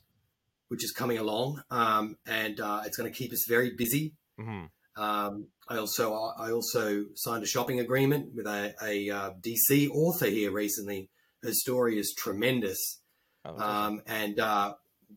which 0.68 0.82
is 0.82 0.92
coming 0.92 1.18
along, 1.18 1.62
um, 1.70 2.16
and 2.26 2.60
uh, 2.60 2.82
it's 2.84 2.96
going 2.96 3.10
to 3.10 3.16
keep 3.16 3.32
us 3.32 3.44
very 3.48 3.70
busy. 3.76 4.14
Mm-hmm. 4.40 5.02
Um, 5.02 5.48
I 5.68 5.76
also 5.76 6.14
I 6.14 6.50
also 6.50 7.04
signed 7.14 7.44
a 7.44 7.46
shopping 7.46 7.78
agreement 7.78 8.34
with 8.34 8.46
a, 8.46 8.74
a 8.82 9.10
uh, 9.10 9.30
DC 9.40 9.90
author 9.90 10.26
here 10.26 10.50
recently. 10.50 11.10
Her 11.42 11.52
story 11.52 11.98
is 11.98 12.14
tremendous, 12.16 13.00
oh, 13.44 13.56
um, 13.56 14.02
and 14.06 14.40
uh, 14.40 14.74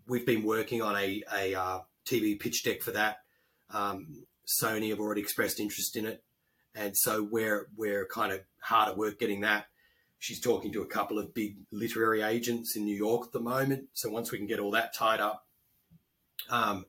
we've 0.07 0.25
been 0.25 0.43
working 0.43 0.81
on 0.81 0.95
a, 0.95 1.23
a 1.35 1.55
uh, 1.55 1.79
TV 2.05 2.39
pitch 2.39 2.63
deck 2.63 2.81
for 2.81 2.91
that. 2.91 3.17
Um, 3.71 4.25
Sony 4.61 4.89
have 4.89 4.99
already 4.99 5.21
expressed 5.21 5.59
interest 5.59 5.95
in 5.95 6.05
it, 6.05 6.23
and 6.75 6.95
so 6.95 7.27
we're 7.29 7.67
we're 7.75 8.05
kind 8.07 8.31
of 8.31 8.41
hard 8.61 8.89
at 8.89 8.97
work 8.97 9.19
getting 9.19 9.41
that. 9.41 9.65
She's 10.19 10.39
talking 10.39 10.71
to 10.73 10.81
a 10.81 10.87
couple 10.87 11.17
of 11.17 11.33
big 11.33 11.57
literary 11.71 12.21
agents 12.21 12.75
in 12.75 12.85
New 12.85 12.95
York 12.95 13.27
at 13.27 13.31
the 13.31 13.39
moment. 13.39 13.89
So 13.93 14.09
once 14.09 14.31
we 14.31 14.37
can 14.37 14.45
get 14.45 14.59
all 14.59 14.71
that 14.71 14.93
tied 14.93 15.19
up, 15.19 15.47
um, 16.49 16.85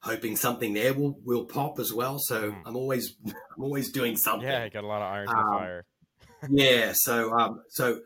hoping 0.00 0.36
something 0.36 0.72
there 0.72 0.94
will 0.94 1.18
will 1.24 1.44
pop 1.44 1.78
as 1.78 1.92
well. 1.92 2.18
So 2.18 2.52
mm. 2.52 2.62
I'm 2.66 2.76
always 2.76 3.16
I'm 3.26 3.62
always 3.62 3.90
doing 3.90 4.16
something. 4.16 4.48
Yeah, 4.48 4.68
got 4.68 4.84
a 4.84 4.86
lot 4.86 5.02
of 5.02 5.12
irons 5.12 5.30
um, 5.30 5.38
in 5.38 5.44
the 5.44 5.50
um, 5.50 5.58
fire. 5.58 5.84
yeah, 6.50 6.92
so 6.94 7.32
um, 7.32 7.62
so 7.68 8.00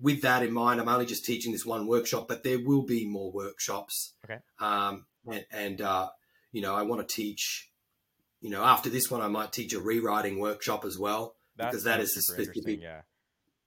with 0.00 0.22
that 0.22 0.42
in 0.42 0.52
mind, 0.52 0.80
I'm 0.80 0.88
only 0.88 1.06
just 1.06 1.24
teaching 1.24 1.52
this 1.52 1.66
one 1.66 1.86
workshop, 1.86 2.28
but 2.28 2.44
there 2.44 2.58
will 2.58 2.82
be 2.82 3.06
more 3.06 3.32
workshops. 3.32 4.14
Okay. 4.24 4.38
Um, 4.60 5.06
and, 5.26 5.44
and 5.50 5.80
uh, 5.80 6.08
you 6.52 6.62
know, 6.62 6.74
I 6.74 6.82
want 6.82 7.06
to 7.06 7.14
teach. 7.14 7.67
You 8.40 8.50
know, 8.50 8.62
after 8.62 8.88
this 8.88 9.10
one, 9.10 9.20
I 9.20 9.28
might 9.28 9.52
teach 9.52 9.72
a 9.72 9.80
rewriting 9.80 10.38
workshop 10.38 10.84
as 10.84 10.96
well 10.96 11.34
That's 11.56 11.70
because 11.70 11.84
that 11.84 12.00
is 12.00 12.16
a 12.16 12.22
specific. 12.22 12.80
Yeah. 12.80 13.00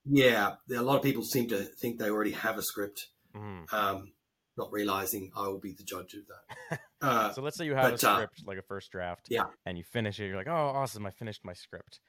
Yeah, 0.05 0.55
a 0.75 0.81
lot 0.81 0.97
of 0.97 1.03
people 1.03 1.23
seem 1.23 1.49
to 1.49 1.63
think 1.63 1.99
they 1.99 2.09
already 2.09 2.31
have 2.31 2.57
a 2.57 2.63
script. 2.63 3.07
Mm. 3.35 3.71
Um, 3.71 4.13
not 4.57 4.71
realizing 4.71 5.31
I 5.35 5.47
will 5.47 5.59
be 5.59 5.73
the 5.73 5.83
judge 5.83 6.13
of 6.13 6.21
that. 6.27 6.79
Uh, 7.01 7.33
so 7.33 7.41
let's 7.41 7.57
say 7.57 7.65
you 7.65 7.73
have 7.73 7.93
but, 7.93 8.03
a 8.03 8.09
uh, 8.09 8.15
script, 8.15 8.41
uh, 8.41 8.43
like 8.45 8.59
a 8.59 8.61
first 8.61 8.91
draft, 8.91 9.25
yeah, 9.27 9.45
and 9.65 9.75
you 9.75 9.83
finish 9.83 10.19
it. 10.19 10.27
You're 10.27 10.37
like, 10.37 10.47
oh, 10.47 10.51
awesome! 10.51 11.03
I 11.03 11.09
finished 11.09 11.43
my 11.43 11.53
script, 11.53 11.99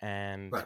and 0.00 0.50
right. 0.50 0.64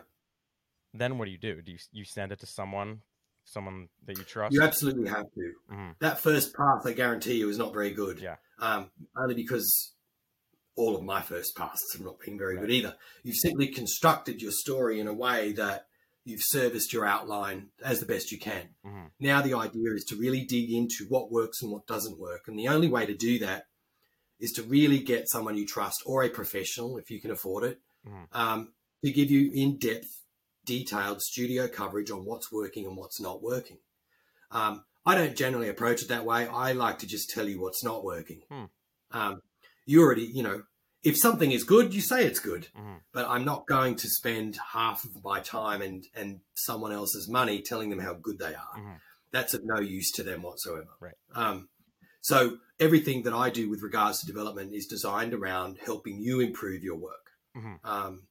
then 0.95 1.19
what 1.19 1.25
do 1.25 1.33
you 1.33 1.39
do? 1.39 1.61
Do 1.61 1.73
you 1.73 1.79
you 1.91 2.05
send 2.05 2.31
it 2.31 2.39
to 2.39 2.47
someone, 2.47 3.01
someone 3.43 3.89
that 4.07 4.19
you 4.19 4.23
trust? 4.23 4.55
You 4.55 4.63
absolutely 4.63 5.09
have 5.09 5.25
to. 5.35 5.53
Mm-hmm. 5.73 5.91
That 5.99 6.21
first 6.21 6.55
pass, 6.55 6.87
I 6.87 6.93
guarantee 6.93 7.39
you, 7.39 7.49
is 7.49 7.59
not 7.59 7.73
very 7.73 7.91
good. 7.91 8.21
Yeah, 8.21 8.37
um, 8.61 8.89
only 9.17 9.35
because 9.35 9.95
all 10.77 10.97
of 10.97 11.03
my 11.03 11.21
first 11.21 11.57
passes 11.57 11.93
have 11.93 12.03
not 12.03 12.21
been 12.21 12.39
very 12.39 12.57
right. 12.57 12.63
good 12.63 12.71
either. 12.71 12.97
You've 13.23 13.37
simply 13.37 13.69
constructed 13.69 14.41
your 14.41 14.53
story 14.53 15.01
in 15.01 15.07
a 15.07 15.13
way 15.13 15.53
that 15.53 15.87
you've 16.25 16.43
serviced 16.43 16.93
your 16.93 17.05
outline 17.05 17.69
as 17.85 18.01
the 18.01 18.07
best 18.07 18.33
you 18.33 18.39
can. 18.39 18.69
Mm-hmm. 18.87 19.07
Now 19.21 19.43
the 19.43 19.55
idea 19.55 19.93
is 19.95 20.05
to 20.05 20.17
really 20.17 20.45
dig 20.45 20.71
into 20.71 21.07
what 21.09 21.33
works 21.33 21.63
and 21.63 21.71
what 21.71 21.87
doesn't 21.87 22.19
work. 22.19 22.43
And 22.47 22.59
the 22.59 22.69
only 22.69 22.89
way 22.89 23.07
to 23.07 23.15
do 23.15 23.39
that 23.41 23.67
is 24.39 24.53
to 24.53 24.63
really 24.63 24.99
get 24.99 25.29
someone 25.29 25.57
you 25.57 25.67
trust 25.67 26.03
or 26.07 26.23
a 26.23 26.29
professional, 26.29 26.97
if 26.97 27.11
you 27.11 27.21
can 27.21 27.31
afford 27.31 27.65
it, 27.65 27.81
mm-hmm. 28.07 28.25
um, 28.33 28.73
to 29.05 29.11
give 29.11 29.31
you 29.31 29.51
in 29.53 29.79
depth, 29.79 30.23
detailed 30.65 31.21
studio 31.21 31.69
coverage 31.69 32.11
on 32.11 32.25
what's 32.25 32.53
working 32.53 32.87
and 32.87 32.97
what's 32.97 33.21
not 33.21 33.43
working. 33.43 33.79
Um, 34.51 34.85
I 35.05 35.17
don't 35.17 35.37
generally 35.37 35.69
approach 35.69 36.03
it 36.03 36.09
that 36.09 36.25
way. 36.25 36.47
I 36.47 36.73
like 36.73 37.01
to 37.01 37.07
just 37.07 37.31
tell 37.31 37.49
you 37.49 37.61
what's 37.61 37.83
not 37.83 38.05
working. 38.05 38.43
Mm. 38.51 38.69
Um, 39.11 39.41
you 39.87 40.03
already, 40.03 40.25
you 40.25 40.43
know, 40.43 40.63
if 41.03 41.17
something 41.19 41.51
is 41.51 41.65
good, 41.65 41.93
you 41.93 42.01
say 42.01 42.25
it's 42.25 42.39
good. 42.39 42.69
Mm-hmm. 42.79 42.97
But 43.13 43.29
I'm 43.29 43.45
not 43.45 43.67
going 43.67 43.97
to 43.97 44.09
spend 44.09 44.57
half 44.73 45.05
of 45.05 45.25
my 45.25 45.41
time 45.41 45.83
and, 45.83 46.05
and 46.15 46.41
someone 46.55 46.93
else's 46.93 47.29
money 47.29 47.61
telling 47.61 47.91
them 47.91 47.99
how 47.99 48.15
good 48.15 48.39
they 48.39 48.55
are. 48.55 48.79
Mm-hmm. 48.79 48.93
That's 49.33 49.55
of 49.55 49.63
no 49.65 49.81
use 49.81 50.13
to 50.13 50.23
them 50.23 50.43
whatsoever. 50.43 50.91
Right. 51.01 51.15
Um, 51.35 51.69
so 52.21 52.59
everything 52.79 53.23
that 53.25 53.33
I 53.33 53.51
do 53.51 53.69
with 53.69 53.83
regards 53.83 54.21
to 54.21 54.27
development 54.27 54.73
is 54.75 54.87
designed 54.87 55.35
around 55.35 55.79
helping 55.85 56.21
you 56.21 56.41
improve 56.41 56.85
your 56.85 56.97
work. 56.97 57.31
Mm-hmm. 57.57 57.75
Um, 57.85 58.23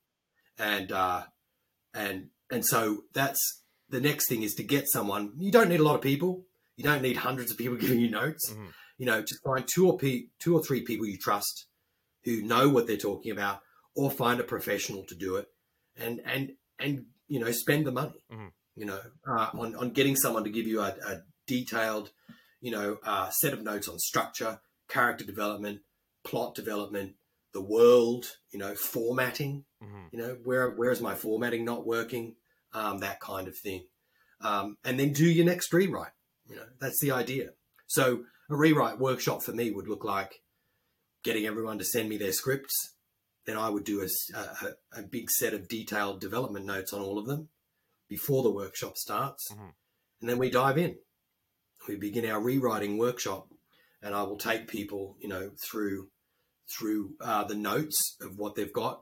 and 0.58 0.91
uh, 0.91 1.24
and 1.93 2.28
and 2.49 2.66
so 2.66 3.04
that's 3.14 3.64
the 3.89 3.99
next 3.99 4.30
thing 4.30 4.43
is 4.43 4.54
to 4.56 4.64
get 4.64 4.88
someone. 4.88 5.34
You 5.38 5.52
don't 5.52 5.70
need 5.70 5.80
a 5.80 5.84
lot 5.84 5.95
of 5.95 6.02
people. 6.02 6.45
You 6.78 6.84
don't 6.84 7.02
need 7.02 7.18
hundreds 7.18 7.52
of 7.52 7.58
people 7.58 7.76
giving 7.80 7.99
you 7.99 8.10
notes. 8.10 8.54
You 9.02 9.08
know, 9.08 9.22
just 9.22 9.43
find 9.43 9.68
two 9.68 9.88
or 9.88 9.97
pe- 9.97 10.28
two 10.38 10.56
or 10.56 10.62
three 10.62 10.82
people 10.82 11.08
you 11.08 11.18
trust 11.18 11.66
who 12.24 12.43
know 12.43 12.70
what 12.70 12.86
they're 12.86 12.97
talking 12.97 13.32
about, 13.32 13.62
or 13.95 14.12
find 14.12 14.39
a 14.39 14.43
professional 14.43 15.04
to 15.06 15.16
do 15.16 15.38
it, 15.38 15.47
and 15.97 16.22
and 16.24 16.52
and 16.80 17.06
you 17.28 17.39
know 17.39 17.52
spend 17.52 17.88
the 17.88 17.91
money, 17.91 18.22
mm-hmm. 18.32 18.49
you 18.76 18.86
know, 18.86 18.99
uh, 19.28 19.47
on 19.58 19.76
on 19.76 19.89
getting 19.89 20.16
someone 20.16 20.43
to 20.43 20.52
give 20.52 20.68
you 20.68 20.82
a, 20.82 20.89
a 21.08 21.22
detailed, 21.47 22.12
you 22.60 22.70
know, 22.70 22.99
uh, 23.04 23.32
set 23.32 23.54
of 23.54 23.64
notes 23.64 23.88
on 23.88 23.97
structure, 23.97 24.60
character 24.88 25.26
development, 25.26 25.82
plot 26.24 26.54
development, 26.54 27.16
the 27.56 27.62
world, 27.76 28.38
you 28.52 28.60
know, 28.60 28.76
formatting, 28.76 29.66
mm-hmm. 29.84 30.04
you 30.12 30.20
know, 30.20 30.38
where 30.43 30.70
where 30.70 30.91
is 30.91 31.02
my 31.02 31.16
formatting 31.16 31.66
not 31.66 31.88
working, 31.88 32.36
um, 32.72 32.99
that 32.99 33.20
kind 33.20 33.47
of 33.47 33.58
thing, 33.58 33.84
um, 34.41 34.78
and 34.86 34.99
then 34.99 35.12
do 35.12 35.26
your 35.26 35.47
next 35.47 35.74
rewrite. 35.74 36.14
You 36.47 36.58
know, 36.58 36.68
that's 36.80 36.99
the 36.99 37.10
idea. 37.10 37.54
So 37.88 38.26
a 38.52 38.56
rewrite 38.56 38.99
workshop 38.99 39.41
for 39.41 39.52
me 39.54 39.72
would 39.72 39.88
look 39.88 40.04
like 40.04 40.41
getting 41.24 41.45
everyone 41.45 41.78
to 41.78 41.86
send 41.86 42.10
me 42.10 42.18
their 42.18 42.32
scripts. 42.32 42.95
Then 43.45 43.58
I 43.58 43.70
would 43.70 43.84
do 43.84 44.02
a, 44.02 44.38
a, 44.38 44.99
a 44.99 45.04
big 45.04 45.30
set 45.32 45.54
of 45.54 45.68
detailed 45.68 46.20
development 46.20 46.66
notes 46.66 46.93
on 46.93 47.02
all 47.02 47.18
of 47.18 47.26
them 47.26 47.49
before 48.08 48.43
the 48.43 48.52
workshop 48.52 48.97
starts. 48.97 49.52
Mm-hmm. 49.52 49.70
And 50.22 50.30
then 50.30 50.38
we 50.38 50.49
dive 50.52 50.78
in. 50.78 50.97
We 51.88 51.95
begin 51.95 52.30
our 52.30 52.39
rewriting 52.39 52.99
workshop, 52.99 53.47
and 54.04 54.14
I 54.14 54.22
will 54.24 54.38
take 54.38 54.68
people, 54.68 55.16
you 55.20 55.28
know, 55.28 55.52
through 55.70 56.10
through 56.70 57.16
uh, 57.20 57.43
the 57.43 57.56
notes 57.56 58.16
of 58.22 58.38
what 58.38 58.56
they've 58.56 58.72
got 58.72 59.02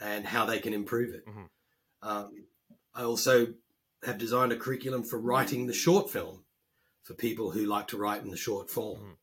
and 0.00 0.26
how 0.26 0.44
they 0.44 0.58
can 0.58 0.74
improve 0.74 1.14
it. 1.14 1.26
Mm-hmm. 1.26 2.08
Um, 2.08 2.46
I 2.94 3.04
also 3.04 3.54
have 4.04 4.18
designed 4.18 4.52
a 4.52 4.56
curriculum 4.56 5.04
for 5.04 5.18
writing 5.18 5.66
the 5.66 5.72
short 5.72 6.10
film 6.10 6.44
for 7.08 7.14
people 7.14 7.50
who 7.50 7.64
like 7.64 7.88
to 7.88 7.96
write 7.96 8.22
in 8.22 8.28
the 8.28 8.36
short 8.36 8.70
form. 8.70 9.00
Mhm. 9.00 9.16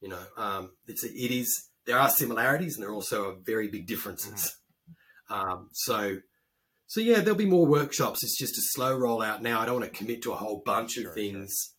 You 0.00 0.08
know, 0.08 0.26
um, 0.36 0.72
it's 0.88 1.04
it 1.04 1.30
is 1.30 1.68
there 1.86 1.98
are 1.98 2.10
similarities 2.10 2.74
and 2.74 2.82
there 2.82 2.90
are 2.90 2.94
also 2.94 3.38
very 3.44 3.68
big 3.68 3.86
differences. 3.86 4.56
Um, 5.28 5.68
so, 5.72 6.18
so 6.88 7.00
yeah, 7.00 7.20
there'll 7.20 7.38
be 7.38 7.46
more 7.46 7.66
workshops. 7.66 8.24
It's 8.24 8.36
just 8.36 8.58
a 8.58 8.62
slow 8.62 8.98
rollout 8.98 9.40
now. 9.42 9.60
I 9.60 9.66
don't 9.66 9.80
want 9.80 9.92
to 9.92 9.96
commit 9.96 10.22
to 10.22 10.32
a 10.32 10.36
whole 10.36 10.60
bunch 10.66 10.92
Sure, 10.92 11.08
of 11.08 11.14
things 11.14 11.74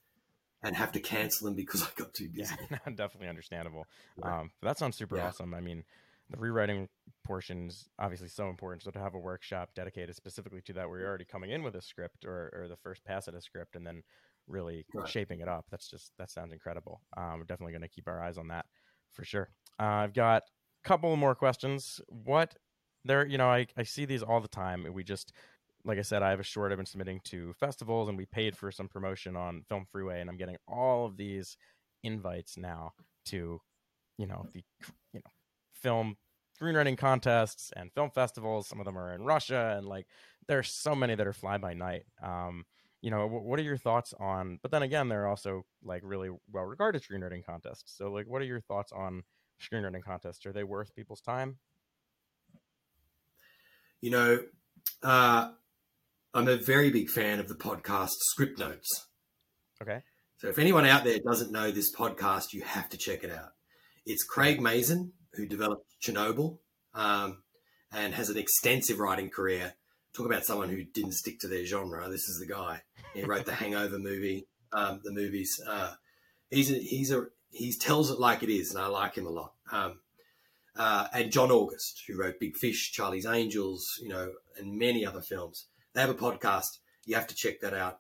and 0.64 0.76
have 0.76 0.94
to 0.94 1.00
cancel 1.02 1.46
them 1.48 1.56
because 1.56 1.84
I 1.88 1.88
got 1.98 2.14
too 2.14 2.30
busy. 2.34 2.56
Yeah, 2.72 2.78
definitely 2.96 3.28
understandable. 3.28 3.86
Right. 4.16 4.40
Um, 4.40 4.52
but 4.62 4.70
that 4.70 4.78
sounds 4.80 4.96
super 4.96 5.18
Yeah. 5.18 5.28
awesome. 5.28 5.54
I 5.54 5.60
mean, 5.60 5.84
the 6.30 6.38
rewriting 6.38 6.88
portion 7.26 7.68
is 7.68 7.90
obviously 8.00 8.30
so 8.30 8.48
important. 8.50 8.84
So 8.84 8.92
to 8.92 9.00
have 9.00 9.14
a 9.16 9.20
workshop 9.20 9.72
dedicated 9.76 10.16
specifically 10.16 10.62
to 10.62 10.74
that, 10.74 10.88
where 10.90 11.00
you're 11.00 11.10
already 11.10 11.26
coming 11.26 11.52
in 11.52 11.62
with 11.62 11.76
a 11.76 11.82
script 11.82 12.24
or, 12.24 12.50
or 12.54 12.68
the 12.70 12.78
first 12.78 13.04
pass 13.04 13.28
at 13.28 13.34
a 13.36 13.42
script, 13.42 13.76
and 13.76 13.86
then 13.86 14.04
really 14.52 14.86
shaping 15.08 15.40
it 15.40 15.48
up, 15.48 15.66
that's 15.72 15.90
just 15.90 16.12
that 16.18 16.30
sounds 16.30 16.54
incredible. 16.54 17.02
Um, 17.18 17.40
we're 17.40 17.46
definitely 17.46 17.74
going 17.74 17.82
to 17.82 17.90
keep 17.90 18.08
our 18.08 18.22
eyes 18.22 18.38
on 18.38 18.48
that 18.50 18.66
for 19.12 19.24
sure. 19.24 19.50
Uh, 19.80 19.84
I've 19.84 20.14
got 20.14 20.44
a 20.84 20.88
couple 20.88 21.16
more 21.16 21.36
questions. 21.36 22.00
What 22.08 22.56
there, 23.04 23.26
you 23.26 23.38
know, 23.38 23.50
I, 23.50 23.68
I 23.78 23.84
see 23.84 24.06
these 24.06 24.24
all 24.24 24.42
the 24.42 24.48
time. 24.48 24.86
We 24.94 25.04
just 25.04 25.34
like 25.84 25.98
I 25.98 26.04
said, 26.04 26.22
I 26.22 26.30
have 26.30 26.40
a 26.40 26.44
short 26.44 26.72
I've 26.72 26.78
been 26.78 26.86
submitting 26.86 27.22
to 27.26 27.54
festivals, 27.54 28.10
and 28.10 28.18
we 28.18 28.26
paid 28.26 28.56
for 28.56 28.72
some 28.72 28.88
promotion 28.88 29.36
on 29.36 29.64
Film 29.68 29.86
Freeway, 29.92 30.22
and 30.22 30.30
I'm 30.30 30.38
getting 30.38 30.58
all 30.68 31.06
of 31.06 31.18
these 31.18 31.58
invites 32.04 32.58
now 32.58 32.94
to, 33.26 33.60
you 34.18 34.28
know, 34.28 34.46
the 34.54 34.64
you 35.14 35.20
know, 35.20 35.32
film 35.74 36.18
screenwriting 36.60 36.98
contests 36.98 37.72
and 37.76 37.92
film 37.94 38.12
festivals. 38.12 38.68
Some 38.68 38.80
of 38.80 38.86
them 38.86 38.98
are 38.98 39.14
in 39.14 39.24
Russia, 39.24 39.76
and 39.78 39.88
like 39.88 40.08
there's 40.48 40.70
so 40.70 40.96
many 40.96 41.16
that 41.16 41.28
are 41.28 41.34
fly 41.34 41.58
by 41.58 41.74
night. 41.74 42.04
Um, 42.22 42.66
you 43.02 43.10
know, 43.10 43.28
what 43.28 43.60
are 43.60 43.64
your 43.64 43.78
thoughts 43.78 44.14
on? 44.20 44.60
But 44.62 44.72
then 44.72 44.84
again, 44.84 45.10
there 45.10 45.24
are 45.24 45.28
also 45.28 45.66
like 45.84 46.02
really 46.06 46.30
well 46.52 46.66
regarded 46.66 47.04
screenwriting 47.04 47.46
contests. 47.46 47.96
So, 47.98 48.12
like, 48.12 48.28
what 48.28 48.42
are 48.42 48.46
your 48.46 48.62
thoughts 48.62 48.92
on 48.92 49.24
screenwriting 49.62 50.04
contests? 50.04 50.46
Are 50.46 50.54
they 50.54 50.64
worth 50.64 50.96
people's 50.96 51.22
time? 51.22 51.58
You 54.02 54.12
know, 54.12 54.40
uh, 55.04 55.50
I'm 56.34 56.48
a 56.48 56.58
very 56.58 56.92
big 56.92 57.10
fan 57.10 57.40
of 57.40 57.48
the 57.48 57.56
podcast 57.56 58.12
Script 58.32 58.60
Notes. 58.60 59.08
Okay. 59.82 60.02
So 60.38 60.48
if 60.48 60.58
anyone 60.58 60.86
out 60.86 61.04
there 61.04 61.20
doesn't 61.20 61.52
know 61.52 61.72
this 61.72 61.94
podcast, 61.94 62.54
you 62.54 62.62
have 62.62 62.90
to 62.90 62.98
check 62.98 63.24
it 63.24 63.32
out. 63.32 63.52
It's 64.06 64.24
Craig 64.24 64.60
Mazin, 64.60 65.12
who 65.34 65.46
developed 65.46 65.86
Chernobyl 66.02 66.58
um, 66.96 67.44
and 67.92 68.14
has 68.14 68.30
an 68.30 68.38
extensive 68.38 69.00
writing 69.00 69.30
career. 69.30 69.74
Talk 70.14 70.26
about 70.26 70.46
someone 70.46 70.70
who 70.70 70.84
didn't 70.84 71.14
stick 71.14 71.40
to 71.40 71.48
their 71.48 71.66
genre. 71.66 72.10
This 72.10 72.28
is 72.28 72.40
the 72.40 72.46
guy. 72.48 72.82
He 73.14 73.24
wrote 73.24 73.46
the 73.46 73.54
Hangover 73.62 73.98
movie, 73.98 74.48
um, 74.74 75.00
the 75.04 75.12
movies. 75.12 75.60
Uh, 75.66 75.94
he's 76.50 76.72
a, 76.72 76.76
he's 76.76 77.12
a 77.12 77.26
he 77.50 77.72
tells 77.74 78.10
it 78.12 78.20
like 78.20 78.44
it 78.44 78.50
is, 78.50 78.74
and 78.74 78.84
I 78.84 78.88
like 78.88 79.16
him 79.16 79.26
a 79.26 79.30
lot. 79.30 79.54
Um, 79.72 80.00
uh, 80.76 81.08
and 81.14 81.32
John 81.32 81.52
August, 81.52 82.04
who 82.08 82.18
wrote 82.18 82.40
Big 82.40 82.56
Fish, 82.58 82.92
Charlie's 82.92 83.26
Angels, 83.26 84.00
you 84.02 84.10
know, 84.10 84.32
and 84.58 84.78
many 84.78 85.06
other 85.06 85.22
films. 85.22 85.68
They 85.94 86.02
have 86.02 86.10
a 86.10 86.14
podcast. 86.14 86.78
You 87.06 87.16
have 87.16 87.28
to 87.28 87.36
check 87.36 87.60
that 87.62 87.74
out. 87.74 88.00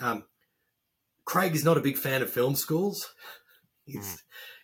Um, 0.00 0.24
Craig 1.24 1.54
is 1.54 1.64
not 1.64 1.76
a 1.76 1.80
big 1.80 1.96
fan 1.96 2.22
of 2.22 2.30
film 2.30 2.54
schools. 2.54 3.12
He 3.84 3.98
Mm. 3.98 4.18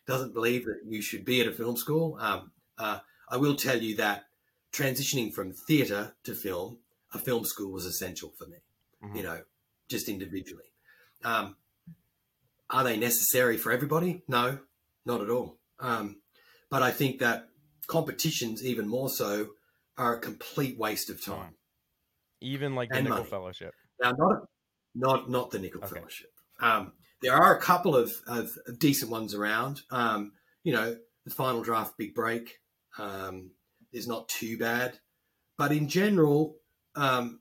doesn't 0.07 0.35
believe 0.35 0.65
that 0.65 0.81
you 0.87 1.03
should 1.03 1.25
be 1.25 1.41
at 1.41 1.47
a 1.47 1.53
film 1.53 1.77
school. 1.77 2.17
Um, 2.21 2.53
uh, 2.79 3.01
I 3.29 3.37
will 3.37 3.55
tell 3.57 3.81
you 3.81 3.97
that 3.97 4.25
transitioning 4.73 5.33
from 5.33 5.53
theatre 5.53 6.15
to 6.25 6.35
film, 6.35 6.79
a 7.13 7.19
film 7.19 7.45
school 7.45 7.73
was 7.73 7.85
essential 7.87 8.31
for 8.39 8.47
me. 8.47 8.59
Mhm. 9.03 9.17
You 9.17 9.23
know, 9.23 9.45
just 9.89 10.09
individually. 10.09 10.73
Um, 11.25 11.57
are 12.69 12.85
they 12.85 12.97
necessary 12.97 13.57
for 13.57 13.73
everybody? 13.73 14.23
No, 14.29 14.61
not 15.05 15.21
at 15.21 15.29
all. 15.31 15.59
Um, 15.81 16.23
but 16.69 16.83
I 16.83 16.93
think 16.93 17.19
that 17.19 17.49
competitions, 17.87 18.65
even 18.65 18.87
more 18.87 19.11
so, 19.11 19.55
are 19.97 20.17
a 20.17 20.21
complete 20.21 20.79
waste 20.79 21.11
of 21.11 21.23
time. 21.25 21.57
Even 22.41 22.75
like 22.75 22.91
the 22.91 22.97
And 22.99 23.09
Nicholl 23.09 23.11
money. 23.19 23.31
Fellowship. 23.31 23.75
Now, 24.01 24.13
not 24.13 24.49
not 24.95 25.31
not 25.31 25.51
the 25.51 25.59
Nicholl 25.59 25.85
Okay. 25.85 25.95
Fellowship. 25.97 26.33
Um, 26.61 26.93
there 27.23 27.35
are 27.35 27.57
a 27.57 27.61
couple 27.61 27.97
of, 27.97 28.13
of 28.27 28.57
decent 28.79 29.11
ones 29.11 29.35
around. 29.35 29.83
Um, 29.91 30.33
you 30.63 30.73
know, 30.73 30.97
the 31.25 31.31
Final 31.31 31.63
Draft 31.63 31.99
Big 31.99 32.15
Break 32.15 32.61
um, 32.99 33.51
is 33.93 34.07
not 34.07 34.29
too 34.29 34.57
bad, 34.59 34.99
but 35.57 35.73
in 35.73 35.89
general, 35.89 36.57
um, 36.95 37.41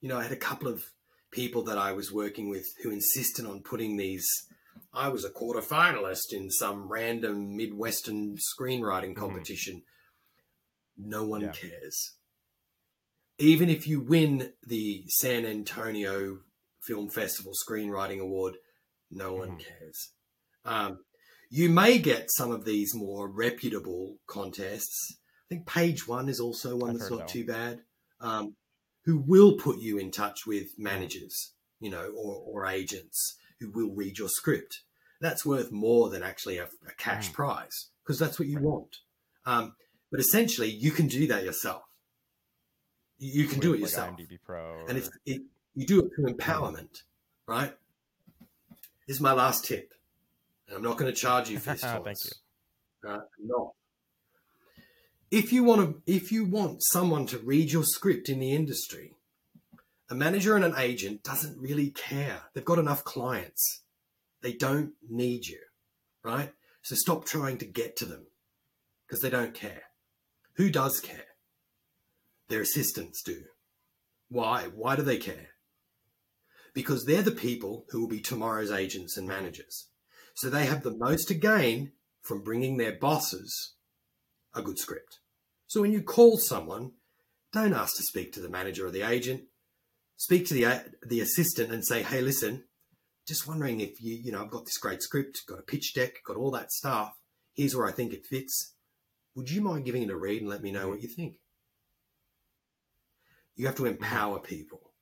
you 0.00 0.08
know, 0.08 0.18
I 0.18 0.22
had 0.22 0.32
a 0.32 0.36
couple 0.36 0.68
of 0.68 0.84
people 1.30 1.62
that 1.64 1.78
I 1.78 1.92
was 1.92 2.12
working 2.12 2.48
with 2.48 2.66
who 2.82 2.90
insisted 2.90 3.44
on 3.46 3.62
putting 3.62 3.96
these. 3.96 4.26
I 4.92 5.08
was 5.08 5.24
a 5.24 5.30
quarter 5.30 5.60
finalist 5.60 6.32
in 6.32 6.50
some 6.50 6.88
random 6.88 7.56
Midwestern 7.56 8.36
screenwriting 8.36 9.12
Mhm. 9.12 9.16
competition. 9.16 9.82
No 10.96 11.24
one 11.24 11.42
Yeah. 11.42 11.52
cares. 11.52 12.14
Even 13.38 13.68
if 13.68 13.86
you 13.86 14.00
win 14.00 14.54
the 14.66 15.04
San 15.08 15.44
Antonio 15.44 16.42
Film 16.82 17.08
Festival 17.10 17.52
Screenwriting 17.52 18.20
Award, 18.20 18.56
no 19.10 19.34
one 19.34 19.50
Mhm. 19.50 19.60
cares. 19.60 20.12
Um, 20.64 21.04
you 21.50 21.68
may 21.68 21.98
get 21.98 22.30
some 22.32 22.50
of 22.50 22.64
these 22.64 22.94
more 22.94 23.28
reputable 23.28 24.18
contests. 24.26 25.18
I 25.48 25.54
think 25.54 25.66
Page 25.66 26.06
One 26.06 26.28
is 26.28 26.40
also 26.40 26.76
one 26.76 26.90
I've 26.90 26.98
that's 26.98 27.10
not 27.10 27.20
that 27.20 27.28
too 27.28 27.46
bad. 27.46 27.80
Um, 28.20 28.54
who 29.06 29.16
will 29.18 29.56
put 29.56 29.78
you 29.78 29.96
in 29.96 30.10
touch 30.10 30.46
with 30.46 30.78
managers, 30.78 31.52
you 31.80 31.90
know, 31.90 32.12
or, 32.14 32.42
or 32.46 32.66
agents 32.66 33.38
who 33.58 33.70
will 33.70 33.90
read 33.94 34.18
your 34.18 34.28
script. 34.28 34.82
That's 35.22 35.46
worth 35.46 35.72
more 35.72 36.10
than 36.10 36.22
actually 36.22 36.58
a, 36.58 36.64
a 36.86 36.92
cash 36.98 37.30
Mm. 37.30 37.32
prize 37.32 37.88
because 38.04 38.18
that's 38.18 38.38
what 38.38 38.48
you 38.48 38.60
want. 38.60 38.98
Um, 39.46 39.74
but 40.10 40.20
essentially, 40.20 40.68
you 40.68 40.90
can 40.90 41.06
do 41.06 41.26
that 41.28 41.44
yourself. 41.44 41.84
You, 43.18 43.42
you 43.42 43.48
can 43.48 43.60
do 43.60 43.72
it 43.72 43.80
yourself 43.80 44.14
Pro. 44.44 44.84
and 44.86 44.98
it's 44.98 45.10
it, 45.24 45.42
you 45.74 45.86
do 45.86 46.00
it 46.00 46.10
through 46.14 46.34
empowerment, 46.34 47.02
right? 47.46 47.74
This 49.06 49.16
is 49.16 49.20
my 49.22 49.32
last 49.32 49.64
tip, 49.64 49.94
and 50.66 50.76
I'm 50.76 50.82
not 50.82 50.98
going 50.98 51.10
to 51.10 51.18
charge 51.18 51.48
you 51.48 51.58
for 51.58 51.72
this. 51.72 51.84
Oh 51.84 52.02
thank 52.04 52.18
you. 52.24 53.10
Uh, 53.10 53.14
I'm 53.14 53.46
not. 53.46 53.72
If 55.30 55.52
you 55.52 55.62
want 55.62 55.80
to, 56.06 56.12
if 56.12 56.32
you 56.32 56.46
want 56.46 56.82
someone 56.82 57.26
to 57.26 57.38
read 57.38 57.70
your 57.70 57.84
script 57.84 58.30
in 58.30 58.38
the 58.38 58.54
industry, 58.54 59.16
a 60.10 60.14
manager 60.14 60.56
and 60.56 60.64
an 60.64 60.74
agent 60.78 61.22
doesn't 61.22 61.60
really 61.60 61.90
care. 61.90 62.42
They've 62.54 62.64
got 62.64 62.78
enough 62.78 63.04
clients. 63.04 63.82
They 64.40 64.52
don't 64.52 64.92
need 65.06 65.46
you, 65.46 65.58
right? 66.22 66.52
So 66.80 66.94
stop 66.94 67.26
trying 67.26 67.58
to 67.58 67.66
get 67.66 67.96
to 67.96 68.06
them 68.06 68.26
because 69.06 69.20
they 69.20 69.28
don't 69.28 69.52
care. 69.52 69.82
Who 70.54 70.70
does 70.70 70.98
care? 71.00 71.26
Their 72.48 72.62
assistants 72.62 73.22
do. 73.22 73.42
Why? 74.30 74.68
Why 74.74 74.96
do 74.96 75.02
they 75.02 75.18
care? 75.18 75.48
Because 76.72 77.04
they're 77.04 77.22
the 77.22 77.32
people 77.32 77.84
who 77.90 78.00
will 78.00 78.08
be 78.08 78.20
tomorrow's 78.20 78.70
agents 78.70 79.18
and 79.18 79.28
managers. 79.28 79.88
So 80.34 80.48
they 80.48 80.64
have 80.64 80.82
the 80.82 80.96
most 80.96 81.28
to 81.28 81.34
gain 81.34 81.92
from 82.22 82.42
bringing 82.42 82.78
their 82.78 82.92
bosses 82.92 83.74
a 84.58 84.62
good 84.62 84.78
script. 84.78 85.20
So 85.66 85.80
when 85.80 85.92
you 85.92 86.02
call 86.02 86.38
someone, 86.38 86.92
don't 87.52 87.74
ask 87.74 87.96
to 87.96 88.02
speak 88.02 88.32
to 88.32 88.40
the 88.40 88.48
manager 88.48 88.86
or 88.86 88.90
the 88.90 89.02
agent. 89.02 89.42
Speak 90.16 90.46
to 90.46 90.54
the 90.54 90.66
uh, 90.66 90.80
the 91.06 91.20
assistant 91.20 91.72
and 91.72 91.84
say, 91.84 92.02
"Hey, 92.02 92.20
listen, 92.20 92.64
just 93.26 93.46
wondering 93.46 93.80
if 93.80 94.00
you, 94.02 94.14
you 94.14 94.32
know, 94.32 94.42
I've 94.42 94.50
got 94.50 94.64
this 94.64 94.78
great 94.78 95.02
script, 95.02 95.42
got 95.46 95.58
a 95.58 95.62
pitch 95.62 95.94
deck, 95.94 96.22
got 96.26 96.36
all 96.36 96.50
that 96.52 96.72
stuff. 96.72 97.12
Here's 97.54 97.76
where 97.76 97.86
I 97.86 97.92
think 97.92 98.12
it 98.12 98.26
fits. 98.26 98.74
Would 99.34 99.50
you 99.50 99.60
mind 99.60 99.84
giving 99.84 100.02
it 100.02 100.10
a 100.10 100.16
read 100.16 100.40
and 100.40 100.50
let 100.50 100.62
me 100.62 100.72
know 100.72 100.88
what 100.88 101.02
you 101.02 101.08
think?" 101.08 101.36
You 103.54 103.66
have 103.66 103.76
to 103.76 103.86
empower 103.86 104.38
people, 104.38 104.92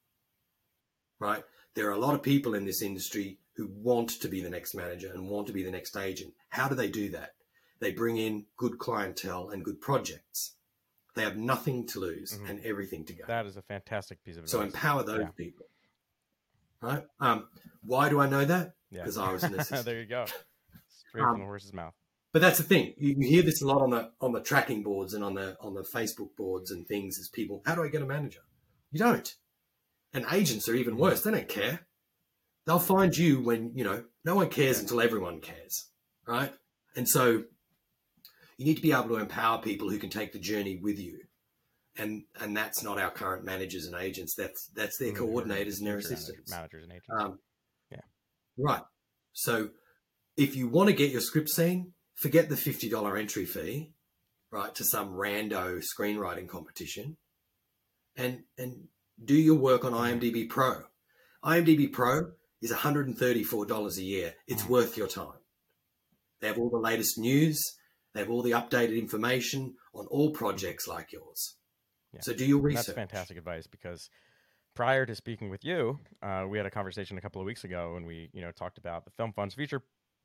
right? 1.18 1.44
There 1.74 1.88
are 1.88 1.94
a 1.94 1.98
lot 1.98 2.14
of 2.14 2.22
people 2.22 2.54
in 2.54 2.64
this 2.64 2.80
industry 2.80 3.38
who 3.56 3.68
want 3.70 4.10
to 4.20 4.28
be 4.28 4.40
the 4.40 4.50
next 4.50 4.74
manager 4.74 5.10
and 5.12 5.28
want 5.28 5.46
to 5.46 5.52
be 5.52 5.62
the 5.62 5.70
next 5.70 5.96
agent. 5.96 6.34
How 6.48 6.68
do 6.68 6.74
they 6.74 6.88
do 6.88 7.10
that? 7.10 7.35
They 7.78 7.92
bring 7.92 8.16
in 8.16 8.46
good 8.56 8.78
clientele 8.78 9.50
and 9.50 9.64
good 9.64 9.80
projects. 9.80 10.54
They 11.14 11.22
have 11.22 11.36
nothing 11.36 11.86
to 11.88 12.00
lose 12.00 12.38
Mhm. 12.38 12.50
and 12.50 12.64
everything 12.64 13.04
to 13.06 13.12
gain. 13.12 13.26
That 13.26 13.46
is 13.46 13.56
a 13.56 13.62
fantastic 13.62 14.22
piece 14.22 14.36
of 14.36 14.44
advice. 14.44 14.50
So 14.52 14.60
empower 14.62 15.02
those 15.02 15.20
Yeah. 15.20 15.30
people. 15.30 15.66
Right? 16.82 17.04
Um, 17.20 17.48
why 17.82 18.08
do 18.08 18.20
I 18.20 18.28
know 18.28 18.44
that? 18.44 18.74
Yeah. 18.90 19.02
Because 19.02 19.16
I 19.18 19.32
was 19.32 19.42
an 19.44 19.54
assistant. 19.54 19.84
there 19.86 20.00
you 20.00 20.06
go. 20.06 20.26
Straight 20.88 21.22
Um, 21.22 21.32
from 21.32 21.40
the 21.40 21.46
horse's 21.46 21.72
mouth. 21.72 21.94
But 22.32 22.40
that's 22.42 22.58
the 22.58 22.64
thing. 22.64 22.94
You, 22.98 23.14
you 23.18 23.28
hear 23.28 23.42
this 23.42 23.62
a 23.62 23.66
lot 23.66 23.80
on 23.80 23.90
the 23.90 24.12
on 24.20 24.32
the 24.32 24.42
tracking 24.42 24.82
boards 24.82 25.14
and 25.14 25.24
on 25.24 25.34
the 25.34 25.56
on 25.60 25.72
the 25.74 25.82
Facebook 25.82 26.36
boards 26.36 26.70
and 26.70 26.86
things 26.86 27.18
as 27.18 27.28
people, 27.30 27.62
how 27.64 27.74
do 27.74 27.82
I 27.82 27.88
get 27.88 28.02
a 28.02 28.06
manager? 28.06 28.40
You 28.90 28.98
don't. 28.98 29.34
And 30.12 30.26
agents 30.30 30.68
are 30.68 30.74
even 30.74 30.96
worse. 30.98 31.22
They 31.22 31.30
don't 31.30 31.48
care. 31.48 31.86
They'll 32.66 32.78
find 32.78 33.16
you 33.16 33.40
when, 33.40 33.74
you 33.76 33.84
know, 33.84 34.04
no 34.24 34.34
one 34.34 34.50
cares 34.50 34.76
Yeah. 34.76 34.82
until 34.82 35.00
everyone 35.00 35.40
cares. 35.40 35.90
Right? 36.26 36.54
And 36.94 37.08
so 37.08 37.44
you 38.58 38.64
need 38.64 38.76
to 38.76 38.82
be 38.82 38.92
able 38.92 39.08
to 39.08 39.16
empower 39.16 39.60
people 39.60 39.90
who 39.90 39.98
can 39.98 40.10
take 40.10 40.32
the 40.32 40.38
journey 40.38 40.76
with 40.82 40.98
you. 40.98 41.20
and 41.98 42.24
and 42.40 42.54
that's 42.54 42.82
not 42.82 42.98
our 42.98 43.10
current 43.10 43.42
managers 43.44 43.86
and 43.86 43.94
agents. 43.94 44.34
That's 44.34 44.66
that's 44.74 44.98
their 44.98 45.12
Mm, 45.12 45.16
coordinators 45.18 45.78
and 45.78 45.86
their 45.86 45.96
assistants. 45.96 46.50
managers 46.50 46.82
and 46.84 46.92
agents. 46.92 47.08
Um, 47.18 47.38
Yeah. 47.90 48.00
Right. 48.58 48.82
So 49.32 49.70
if 50.36 50.54
you 50.56 50.68
want 50.68 50.90
to 50.90 50.94
get 50.94 51.10
your 51.10 51.22
script 51.22 51.48
seen, 51.48 51.94
forget 52.14 52.50
the 52.50 52.56
fifty 52.56 52.90
dollar 52.90 53.16
entry 53.16 53.46
fee, 53.46 53.94
right, 54.50 54.74
to 54.74 54.84
some 54.84 55.14
rando 55.14 55.82
screenwriting 55.82 56.48
competition, 56.48 57.16
and 58.14 58.44
and 58.58 58.88
do 59.24 59.34
your 59.34 59.56
work 59.56 59.82
on 59.84 59.92
IMDb 59.92 60.46
Pro. 60.48 60.82
IMDb 61.42 61.90
Pro 61.90 62.32
is 62.60 62.70
one 62.70 62.80
hundred 62.80 63.06
and 63.06 63.16
thirty 63.18 63.42
four 63.42 63.64
dollars 63.64 63.96
a 63.96 64.02
year. 64.04 64.34
It's 64.46 64.64
Mhm. 64.64 64.68
worth 64.68 64.96
your 64.98 65.08
time. 65.08 65.40
They 66.40 66.48
have 66.48 66.58
all 66.58 66.68
the 66.68 66.76
latest 66.78 67.16
news. 67.16 67.58
They 68.16 68.22
have 68.22 68.30
all 68.30 68.40
the 68.40 68.52
updated 68.52 68.98
information 68.98 69.74
on 69.92 70.06
all 70.06 70.30
projects 70.30 70.88
like 70.88 71.12
yours. 71.12 71.56
Yeah. 72.14 72.22
So 72.22 72.32
do 72.32 72.46
your 72.46 72.60
research. 72.60 72.86
That's 72.86 72.96
fantastic 72.96 73.36
advice 73.36 73.66
because 73.66 74.08
prior 74.74 75.04
to 75.04 75.14
speaking 75.14 75.50
with 75.50 75.66
you, 75.66 76.00
uh, 76.22 76.46
we 76.48 76.56
had 76.56 76.66
a 76.66 76.70
conversation 76.70 77.18
a 77.18 77.20
couple 77.20 77.42
of 77.42 77.46
weeks 77.46 77.64
ago 77.64 77.96
and 77.96 78.06
we, 78.06 78.30
you 78.32 78.40
know, 78.40 78.52
talked 78.52 78.78
about 78.78 79.04
the 79.04 79.10
Film 79.10 79.34
Fund's 79.34 79.54
future 79.54 79.82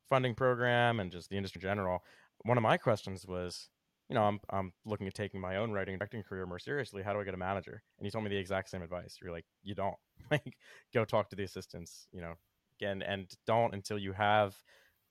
funding 0.09 0.35
program 0.35 1.01
and 1.01 1.11
just 1.11 1.29
the 1.29 1.35
industry 1.35 1.59
in 1.59 1.63
general. 1.63 2.01
One 2.45 2.57
of 2.57 2.63
my 2.63 2.77
questions 2.77 3.25
was, 3.27 3.67
you 4.07 4.15
know, 4.15 4.23
I'm 4.23 4.39
I'm 4.49 4.71
looking 4.85 5.07
at 5.07 5.13
taking 5.13 5.41
my 5.41 5.57
own 5.57 5.73
writing 5.73 5.95
and 5.95 5.99
directing 5.99 6.23
career 6.23 6.45
more 6.45 6.59
seriously. 6.59 7.03
How 7.03 7.11
do 7.11 7.19
I 7.19 7.25
get 7.25 7.33
a 7.33 7.37
manager? 7.37 7.83
And 7.97 8.05
you 8.05 8.11
told 8.11 8.23
me 8.23 8.29
the 8.29 8.37
exact 8.37 8.69
same 8.69 8.83
advice. 8.83 9.17
You're 9.21 9.33
like, 9.33 9.45
you 9.63 9.75
don't. 9.75 9.97
like, 10.31 10.55
go 10.93 11.03
talk 11.03 11.29
to 11.31 11.35
the 11.35 11.43
assistants. 11.43 12.07
You 12.13 12.21
know, 12.21 12.35
again, 12.79 13.01
and 13.01 13.29
don't 13.45 13.73
until 13.73 13.97
you 13.97 14.13
have, 14.13 14.55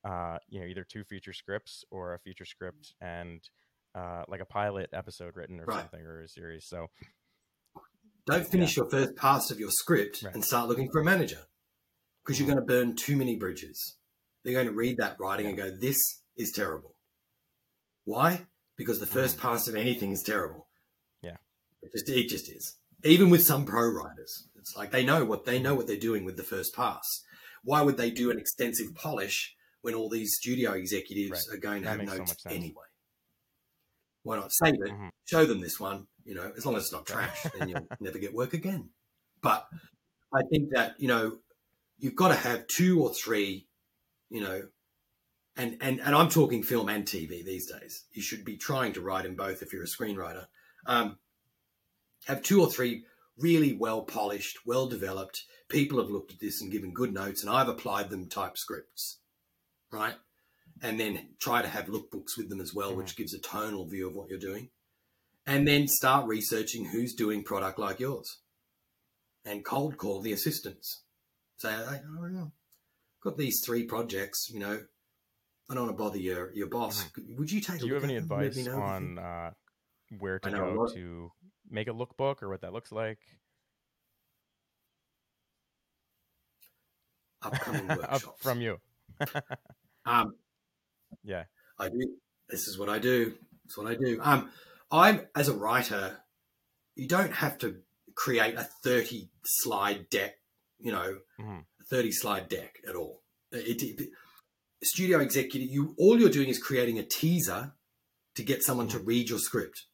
uh, 0.04 0.38
you 0.48 0.60
know, 0.60 0.66
either 0.66 0.84
two 0.84 1.04
feature 1.04 1.32
scripts 1.32 1.84
or 1.90 2.14
a 2.14 2.18
feature 2.18 2.44
script 2.44 2.94
and 3.00 3.40
uh, 3.94 4.22
like 4.28 4.40
a 4.40 4.44
pilot 4.44 4.88
episode 4.92 5.36
written 5.36 5.60
or 5.60 5.64
Right. 5.64 5.80
something 5.80 6.00
or 6.00 6.22
a 6.22 6.28
series. 6.28 6.66
So 6.66 6.88
Don't 8.26 8.46
finish 8.46 8.76
your 8.76 8.88
first 8.88 9.16
pass 9.16 9.50
of 9.50 9.58
your 9.58 9.70
script 9.70 10.22
Right. 10.22 10.34
and 10.34 10.44
start 10.44 10.68
looking 10.68 10.90
for 10.90 11.00
a 11.00 11.04
manager 11.04 11.40
because 12.24 12.38
you're 12.38 12.46
going 12.46 12.58
to 12.60 12.64
burn 12.64 12.94
too 12.96 13.16
many 13.16 13.36
bridges. 13.36 13.96
They're 14.44 14.54
going 14.54 14.66
to 14.66 14.72
read 14.72 14.98
that 14.98 15.16
writing 15.18 15.46
and 15.46 15.56
go, 15.56 15.70
This 15.70 15.98
is 16.36 16.52
terrible. 16.52 16.94
Why? 18.04 18.46
Because 18.76 19.00
the 19.00 19.06
1st 19.06 19.38
pass 19.38 19.68
of 19.68 19.74
anything 19.74 20.12
is 20.12 20.22
terrible. 20.22 20.68
Mm-hmm. 21.24 21.26
Yeah. 21.28 21.36
It 21.82 21.92
just, 21.92 22.08
it 22.08 22.28
just 22.28 22.50
is. 22.50 22.76
Even 23.04 23.30
with 23.30 23.42
some 23.42 23.64
pro 23.64 23.88
writers, 23.90 24.48
it's 24.56 24.76
like 24.76 24.90
they 24.90 25.04
know 25.04 25.24
what 25.24 25.44
they 25.44 25.58
know 25.58 25.74
what 25.74 25.86
they're 25.86 25.96
doing 25.96 26.24
with 26.24 26.36
the 26.36 26.42
first 26.42 26.74
pass. 26.74 27.04
Why 27.64 27.82
would 27.82 27.96
they 27.96 28.10
do 28.10 28.30
an 28.30 28.38
extensive 28.38 28.94
polish 28.94 29.54
when 29.82 29.94
all 29.94 30.08
these 30.08 30.36
studio 30.36 30.72
executives 30.72 31.46
Right. 31.48 31.56
are 31.56 31.60
going 31.60 31.82
to 31.82 31.84
That 31.86 31.90
have 31.90 31.98
makes 32.00 32.12
so 32.12 32.18
notes 32.18 32.46
anyway? 32.46 32.84
Why 34.22 34.36
not 34.36 34.52
save 34.52 34.74
it? 34.74 34.90
Mhm. 34.90 35.10
Show 35.24 35.46
them 35.46 35.60
this 35.60 35.80
one, 35.80 36.06
you 36.24 36.34
know, 36.34 36.52
as 36.56 36.66
long 36.66 36.76
as 36.76 36.84
it's 36.84 36.92
not 36.92 37.06
trash, 37.06 37.42
then 37.58 37.68
you'll 37.70 37.88
never 38.00 38.18
get 38.18 38.34
work 38.34 38.52
again. 38.52 38.90
But 39.40 39.66
I 40.32 40.42
think 40.50 40.70
that, 40.74 41.00
you 41.00 41.08
know, 41.08 41.38
you've 41.98 42.16
got 42.16 42.28
to 42.28 42.34
have 42.34 42.66
two 42.66 43.02
or 43.02 43.14
three, 43.14 43.66
you 44.28 44.40
know, 44.42 44.68
and, 45.56 45.78
and, 45.80 46.00
and 46.00 46.14
I'm 46.14 46.28
talking 46.28 46.62
film 46.62 46.88
and 46.88 47.04
TV 47.04 47.42
these 47.44 47.70
days. 47.70 48.04
You 48.12 48.22
should 48.22 48.44
be 48.44 48.56
trying 48.56 48.92
to 48.94 49.00
write 49.00 49.24
in 49.26 49.34
both 49.36 49.62
if 49.62 49.72
you're 49.72 49.82
a 49.82 49.86
screenwriter. 49.86 50.46
Um, 50.86 51.18
have 52.26 52.42
two 52.42 52.60
or 52.60 52.70
three 52.70 53.04
really 53.38 53.72
well 53.72 54.02
polished, 54.02 54.58
well 54.66 54.86
developed 54.86 55.44
people 55.70 55.98
have 56.00 56.10
looked 56.10 56.32
at 56.32 56.40
this 56.40 56.60
and 56.60 56.70
given 56.70 56.92
good 56.92 57.14
notes, 57.14 57.42
and 57.42 57.50
I've 57.50 57.68
applied 57.68 58.10
them 58.10 58.28
type 58.28 58.58
scripts, 58.58 59.19
right? 59.92 60.14
And 60.82 60.98
then 60.98 61.28
try 61.38 61.62
to 61.62 61.68
have 61.68 61.86
lookbooks 61.86 62.36
with 62.36 62.48
them 62.48 62.60
as 62.60 62.74
well, 62.74 62.94
which 62.94 63.16
gives 63.16 63.34
a 63.34 63.38
tonal 63.38 63.86
view 63.86 64.08
of 64.08 64.14
what 64.14 64.30
you're 64.30 64.38
doing. 64.38 64.70
And 65.46 65.66
then 65.66 65.88
start 65.88 66.26
researching 66.26 66.86
who's 66.86 67.14
doing 67.14 67.42
product 67.42 67.78
like 67.78 68.00
yours 68.00 68.38
and 69.44 69.64
cold 69.64 69.96
call 69.96 70.20
the 70.20 70.32
assistants. 70.32 71.02
Say, 71.56 71.70
don't 71.70 72.32
know, 72.32 72.52
got 73.22 73.36
these 73.36 73.60
three 73.64 73.84
projects, 73.84 74.48
you 74.50 74.60
know, 74.60 74.80
I 75.68 75.74
don't 75.74 75.84
want 75.86 75.96
to 75.98 76.02
bother 76.02 76.18
your, 76.18 76.52
your 76.52 76.66
boss. 76.66 77.08
Would 77.36 77.52
you 77.52 77.60
take 77.60 77.80
Do 77.80 77.84
a 77.84 77.88
you 77.88 77.94
look 77.94 78.02
have 78.02 78.10
any 78.10 78.18
advice 78.18 78.56
me 78.56 78.64
know 78.64 78.78
what 78.78 78.86
you 78.86 78.92
on 78.92 79.18
uh, 79.18 79.50
where 80.18 80.38
to 80.38 80.50
know 80.50 80.74
go 80.74 80.94
to 80.94 81.32
make 81.70 81.88
a 81.88 81.92
lookbook 81.92 82.42
or 82.42 82.48
what 82.48 82.62
that 82.62 82.72
looks 82.72 82.90
like? 82.90 83.18
upcoming 87.42 87.90
Up 87.90 87.98
workshops? 87.98 88.42
from 88.42 88.60
you. 88.60 88.78
Um, 90.10 90.34
Yeah. 91.22 91.44
I 91.78 91.88
do. 91.88 92.16
This 92.48 92.66
is 92.68 92.78
what 92.78 92.88
I 92.88 92.98
do. 92.98 93.36
It's 93.64 93.76
what 93.76 93.86
I 93.86 93.94
do. 93.94 94.20
Um, 94.22 94.50
I'm 94.90 95.26
as 95.34 95.48
a 95.48 95.54
writer, 95.54 96.18
you 96.96 97.06
don't 97.08 97.32
have 97.32 97.58
to 97.58 97.82
create 98.14 98.54
a 98.56 98.64
30 98.64 99.30
slide 99.44 100.08
deck, 100.10 100.38
you 100.78 100.92
know, 100.92 101.20
Mhm. 101.38 101.64
a 101.80 101.84
30 101.84 102.10
slide 102.12 102.48
deck 102.48 102.80
at 102.86 102.96
all. 102.96 103.22
It, 103.52 103.82
it- 103.82 104.10
studio 104.82 105.20
executive, 105.20 105.68
you 105.70 105.94
all 105.98 106.18
you're 106.18 106.30
doing 106.30 106.48
is 106.48 106.58
creating 106.58 106.98
a 106.98 107.04
teaser 107.04 107.74
to 108.34 108.42
get 108.42 108.62
someone 108.62 108.88
to 108.88 108.98
read 108.98 109.28
your 109.28 109.38
script, 109.38 109.86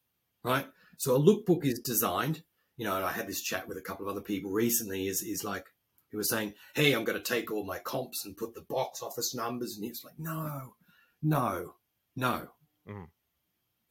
right? 0.44 0.66
So 0.98 1.14
a 1.14 1.18
lookbook 1.18 1.64
is 1.64 1.80
designed, 1.80 2.44
you 2.76 2.84
know, 2.86 2.96
and 2.96 3.04
I 3.04 3.12
had 3.12 3.26
this 3.26 3.42
chat 3.42 3.66
with 3.68 3.76
a 3.78 3.82
couple 3.82 4.06
of 4.06 4.12
other 4.12 4.22
people 4.24 4.50
recently, 4.52 5.08
is 5.08 5.22
is 5.22 5.42
like 5.44 5.66
he 6.11 6.16
was 6.16 6.30
saying, 6.30 6.54
Hey, 6.74 6.92
I'm 6.92 7.04
gonna 7.04 7.20
take 7.22 7.50
all 7.50 7.64
my 7.64 7.78
comps 7.78 8.24
and 8.24 8.36
put 8.36 8.54
the 8.54 8.64
box 8.68 9.02
office 9.02 9.34
numbers, 9.34 9.74
and 9.76 9.84
he 9.84 9.90
was 9.90 10.02
like, 10.04 10.18
No, 10.18 10.74
no, 11.22 11.74
no. 12.14 12.48
Mhm. 12.88 13.11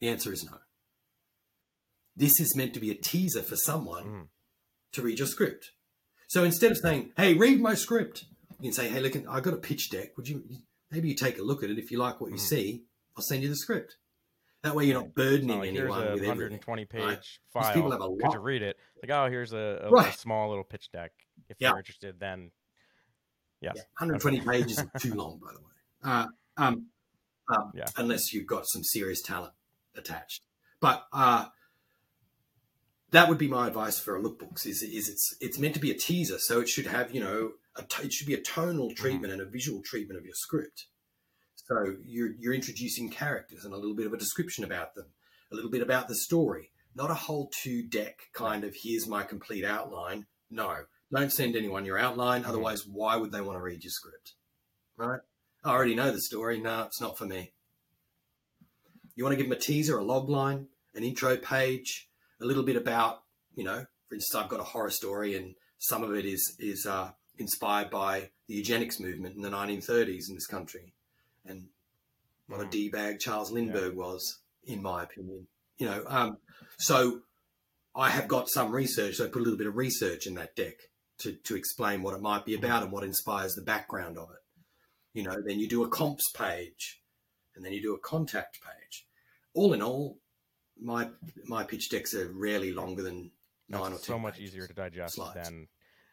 The 0.00 0.08
answer 0.08 0.32
is 0.32 0.44
no. 0.44 0.58
This 2.14 2.40
is 2.40 2.56
meant 2.56 2.74
to 2.74 2.80
be 2.80 2.90
a 2.90 2.94
teaser 2.94 3.42
for 3.42 3.56
someone 3.56 4.04
Mhm. 4.04 4.28
to 4.92 5.02
read 5.02 5.18
your 5.18 5.28
script. 5.28 5.72
So 6.28 6.44
instead 6.44 6.72
of 6.72 6.78
saying, 6.78 7.12
"Hey, 7.16 7.34
read 7.34 7.60
my 7.60 7.74
script," 7.74 8.24
you 8.58 8.70
can 8.70 8.72
say, 8.72 8.88
"Hey, 8.88 9.00
look, 9.00 9.14
I've 9.28 9.42
got 9.42 9.54
a 9.54 9.58
pitch 9.58 9.90
deck. 9.90 10.16
Would 10.16 10.28
you 10.28 10.44
maybe 10.90 11.08
you 11.08 11.14
take 11.14 11.38
a 11.38 11.42
look 11.42 11.62
at 11.62 11.70
it? 11.70 11.78
If 11.78 11.90
you 11.90 11.98
like 11.98 12.20
what 12.20 12.30
you 12.30 12.36
Mhm. 12.36 12.40
see, 12.48 12.86
I'll 13.16 13.22
send 13.22 13.42
you 13.42 13.48
the 13.48 13.56
script." 13.56 13.96
That 14.62 14.74
way, 14.74 14.86
you're 14.86 15.00
not 15.00 15.14
burdening 15.14 15.48
Not 15.48 15.58
like, 15.58 15.70
here's 15.72 15.78
anyone 15.82 15.98
a 15.98 16.12
with 16.14 16.22
everything. 16.24 16.28
120 16.60 16.84
page 16.86 17.02
right? 17.02 17.24
file. 17.52 17.74
people 17.74 17.90
have 17.92 18.00
a 18.00 18.08
Could 18.08 18.32
you 18.32 18.40
read 18.40 18.62
it? 18.62 18.76
Like, 19.02 19.10
oh, 19.10 19.28
here's 19.30 19.52
a, 19.52 19.56
a, 19.84 19.88
a 19.88 19.90
Right. 19.90 20.18
small 20.18 20.48
little 20.48 20.64
pitch 20.64 20.90
deck. 20.90 21.12
If 21.48 21.56
Yeah. 21.60 21.70
you're 21.70 21.78
interested, 21.78 22.18
then 22.20 22.50
yes. 23.60 23.74
Yeah, 23.76 23.82
120 23.98 24.40
pages 24.40 24.78
is 24.78 25.02
too 25.02 25.14
long, 25.22 25.38
by 25.38 25.52
the 25.52 25.60
way. 25.60 25.72
Uh, 26.04 26.26
um, 26.56 26.86
um, 27.48 27.72
Yeah. 27.74 27.86
Unless 27.96 28.32
you've 28.32 28.46
got 28.46 28.66
some 28.66 28.82
serious 28.84 29.22
talent 29.22 29.54
attached. 29.94 30.42
But 30.80 31.06
uh, 31.12 31.46
that 33.10 33.28
would 33.28 33.38
be 33.38 33.48
my 33.48 33.68
advice 33.68 33.98
for 33.98 34.16
a 34.16 34.22
lookbooks. 34.22 34.66
Is 34.66 34.82
is 34.82 35.08
it's 35.08 35.34
it's 35.40 35.58
meant 35.58 35.74
to 35.74 35.80
be 35.80 35.90
a 35.90 35.94
teaser, 35.94 36.38
so 36.38 36.60
it 36.60 36.68
should 36.68 36.86
have 36.86 37.14
you 37.14 37.20
know 37.20 37.52
a 37.76 37.82
t- 37.82 38.04
it 38.04 38.12
should 38.12 38.26
be 38.26 38.34
a 38.34 38.40
tonal 38.42 38.92
treatment 38.94 39.32
and 39.32 39.40
a 39.40 39.46
visual 39.46 39.82
treatment 39.84 40.18
of 40.18 40.24
your 40.24 40.34
script. 40.34 40.86
So 41.54 41.96
you're 42.04 42.32
you're 42.38 42.52
introducing 42.54 43.10
characters 43.10 43.64
and 43.64 43.72
a 43.72 43.76
little 43.76 43.94
bit 43.96 44.06
of 44.06 44.12
a 44.12 44.18
description 44.18 44.64
about 44.64 44.94
them, 44.94 45.06
a 45.50 45.54
little 45.54 45.70
bit 45.70 45.82
about 45.82 46.08
the 46.08 46.14
story, 46.14 46.70
not 46.94 47.10
a 47.10 47.14
whole 47.14 47.50
two 47.62 47.82
deck 47.82 48.18
kind 48.34 48.64
of 48.64 48.74
here's 48.82 49.06
my 49.06 49.22
complete 49.22 49.64
outline. 49.64 50.26
No, 50.50 50.76
don't 51.12 51.32
send 51.32 51.56
anyone 51.56 51.84
your 51.84 51.98
outline. 51.98 52.42
Mhm. 52.42 52.48
Otherwise, 52.48 52.86
why 52.86 53.16
would 53.16 53.32
they 53.32 53.40
want 53.40 53.58
to 53.58 53.62
read 53.62 53.84
your 53.84 53.90
script? 53.90 54.34
Right? 54.96 55.20
I 55.64 55.70
already 55.70 55.94
know 55.94 56.10
the 56.12 56.20
story. 56.20 56.60
No, 56.60 56.82
it's 56.82 57.00
not 57.00 57.18
for 57.18 57.26
me. 57.26 57.52
You 59.14 59.24
want 59.24 59.32
to 59.32 59.36
give 59.36 59.46
them 59.48 59.56
a 59.56 59.60
teaser, 59.60 59.98
a 59.98 60.04
log 60.04 60.28
line, 60.28 60.68
an 60.94 61.02
intro 61.02 61.36
page, 61.36 62.08
a 62.40 62.44
little 62.44 62.62
bit 62.62 62.76
about, 62.76 63.24
you 63.54 63.64
know, 63.64 63.86
for 64.08 64.14
instance, 64.14 64.34
I've 64.34 64.50
got 64.50 64.60
a 64.60 64.64
horror 64.64 64.90
story 64.90 65.34
and 65.36 65.54
some 65.78 66.02
of 66.02 66.14
it 66.14 66.24
is 66.24 66.56
is 66.58 66.86
uh, 66.86 67.12
inspired 67.38 67.90
by 67.90 68.30
the 68.46 68.54
eugenics 68.54 69.00
movement 69.00 69.36
in 69.36 69.42
the 69.42 69.50
1930s 69.50 70.28
in 70.28 70.34
this 70.34 70.46
country 70.46 70.94
and 71.44 71.68
what 72.46 72.60
a 72.60 72.64
Mhm. 72.64 72.70
d-bag 72.70 73.20
Charles 73.20 73.50
Lindbergh 73.50 73.94
was, 73.94 74.40
in 74.64 74.80
my 74.82 75.02
opinion. 75.02 75.48
You 75.78 75.86
know, 75.86 76.04
um, 76.06 76.38
so 76.78 77.22
I 77.94 78.10
have 78.10 78.28
got 78.28 78.48
some 78.48 78.70
research. 78.72 79.16
So 79.16 79.24
I 79.24 79.28
put 79.28 79.40
a 79.40 79.44
little 79.44 79.58
bit 79.58 79.66
of 79.66 79.76
research 79.76 80.26
in 80.26 80.34
that 80.34 80.54
deck 80.54 80.90
to, 81.18 81.32
to 81.32 81.56
explain 81.56 82.02
what 82.02 82.14
it 82.14 82.20
might 82.20 82.44
be 82.44 82.54
about 82.54 82.82
and 82.82 82.92
what 82.92 83.04
inspires 83.04 83.54
the 83.54 83.62
background 83.62 84.18
of 84.18 84.30
it. 84.30 84.38
You 85.14 85.22
know, 85.24 85.36
then 85.46 85.58
you 85.58 85.68
do 85.68 85.82
a 85.84 85.88
comps 85.88 86.30
page 86.32 87.00
and 87.54 87.64
then 87.64 87.72
you 87.72 87.80
do 87.82 87.94
a 87.94 87.98
contact 87.98 88.58
page. 88.62 89.06
All 89.54 89.72
in 89.72 89.80
all, 89.82 90.18
my 90.80 91.08
my 91.46 91.64
pitch 91.64 91.88
decks 91.88 92.12
are 92.14 92.30
rarely 92.34 92.72
longer 92.72 93.02
than 93.02 93.30
nine 93.68 93.92
or 93.92 93.96
ten. 93.96 93.98
So 94.00 94.18
much 94.18 94.34
pages. 94.34 94.50
easier 94.50 94.66
to 94.66 94.74
digest 94.74 95.14
slides. 95.14 95.48
than 95.48 95.68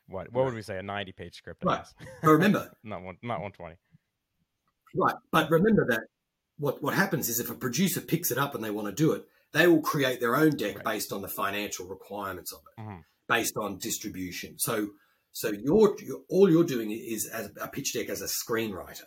what? 0.07 0.31
What 0.31 0.45
would 0.45 0.53
we 0.53 0.61
say? 0.61 0.77
A 0.77 0.83
90 0.83 1.11
page 1.11 1.35
script? 1.35 1.63
Right. 1.65 1.83
But 2.21 2.29
remember, 2.31 2.71
not 2.83 3.01
one. 3.01 3.17
Not 3.21 3.41
120. 3.41 3.75
Right. 4.95 5.15
But 5.31 5.49
remember 5.49 5.85
that 5.89 6.01
what, 6.57 6.81
what 6.81 6.93
happens 6.93 7.27
is 7.27 7.39
if 7.39 7.49
a 7.49 7.55
producer 7.55 7.99
picks 7.99 8.31
it 8.31 8.37
up 8.37 8.55
and 8.55 8.63
they 8.63 8.71
want 8.71 8.87
to 8.87 8.93
do 8.93 9.11
it, 9.13 9.25
they 9.51 9.67
will 9.67 9.81
create 9.81 10.19
their 10.19 10.35
own 10.35 10.51
deck 10.51 10.75
Right. 10.77 10.85
based 10.85 11.11
on 11.11 11.21
the 11.21 11.27
financial 11.27 11.85
requirements 11.87 12.53
of 12.53 12.59
it, 12.77 12.81
Mhm. 12.81 13.03
Based 13.27 13.57
on 13.57 13.77
distribution. 13.77 14.57
So 14.59 14.89
so 15.31 15.51
you're, 15.51 15.95
you're 15.99 16.21
all 16.29 16.49
you're 16.49 16.63
doing 16.63 16.91
is 16.91 17.29
as 17.33 17.49
a 17.59 17.67
pitch 17.67 17.93
deck 17.93 18.09
as 18.09 18.21
a 18.21 18.27
screenwriter, 18.27 19.03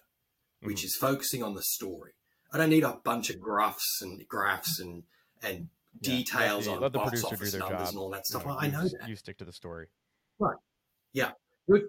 which 0.63 0.79
mm-hmm. 0.79 0.87
is 0.87 0.97
focusing 1.01 1.43
on 1.43 1.55
the 1.55 1.63
story. 1.63 2.13
I 2.53 2.59
don't 2.59 2.71
need 2.71 2.85
a 2.85 2.99
bunch 3.05 3.31
of 3.31 3.41
graphs 3.41 4.01
and 4.03 4.27
graphs 4.29 4.81
and 4.81 5.05
and 5.43 5.69
details 6.01 6.67
yeah. 6.67 6.75
on 6.75 6.81
box 6.91 7.25
office 7.25 7.53
do 7.53 7.59
their 7.59 7.61
numbers 7.61 7.79
job. 7.79 7.89
and 7.89 7.99
all 7.99 8.11
that 8.11 8.27
stuff. 8.27 8.45
You 8.45 8.51
I 8.53 8.69
know 8.69 8.83
just- 8.83 8.97
that. 9.01 9.09
You 9.09 9.17
stick 9.17 9.39
to 9.39 9.45
the 9.45 9.53
story. 9.53 9.87
You're, 11.67 11.81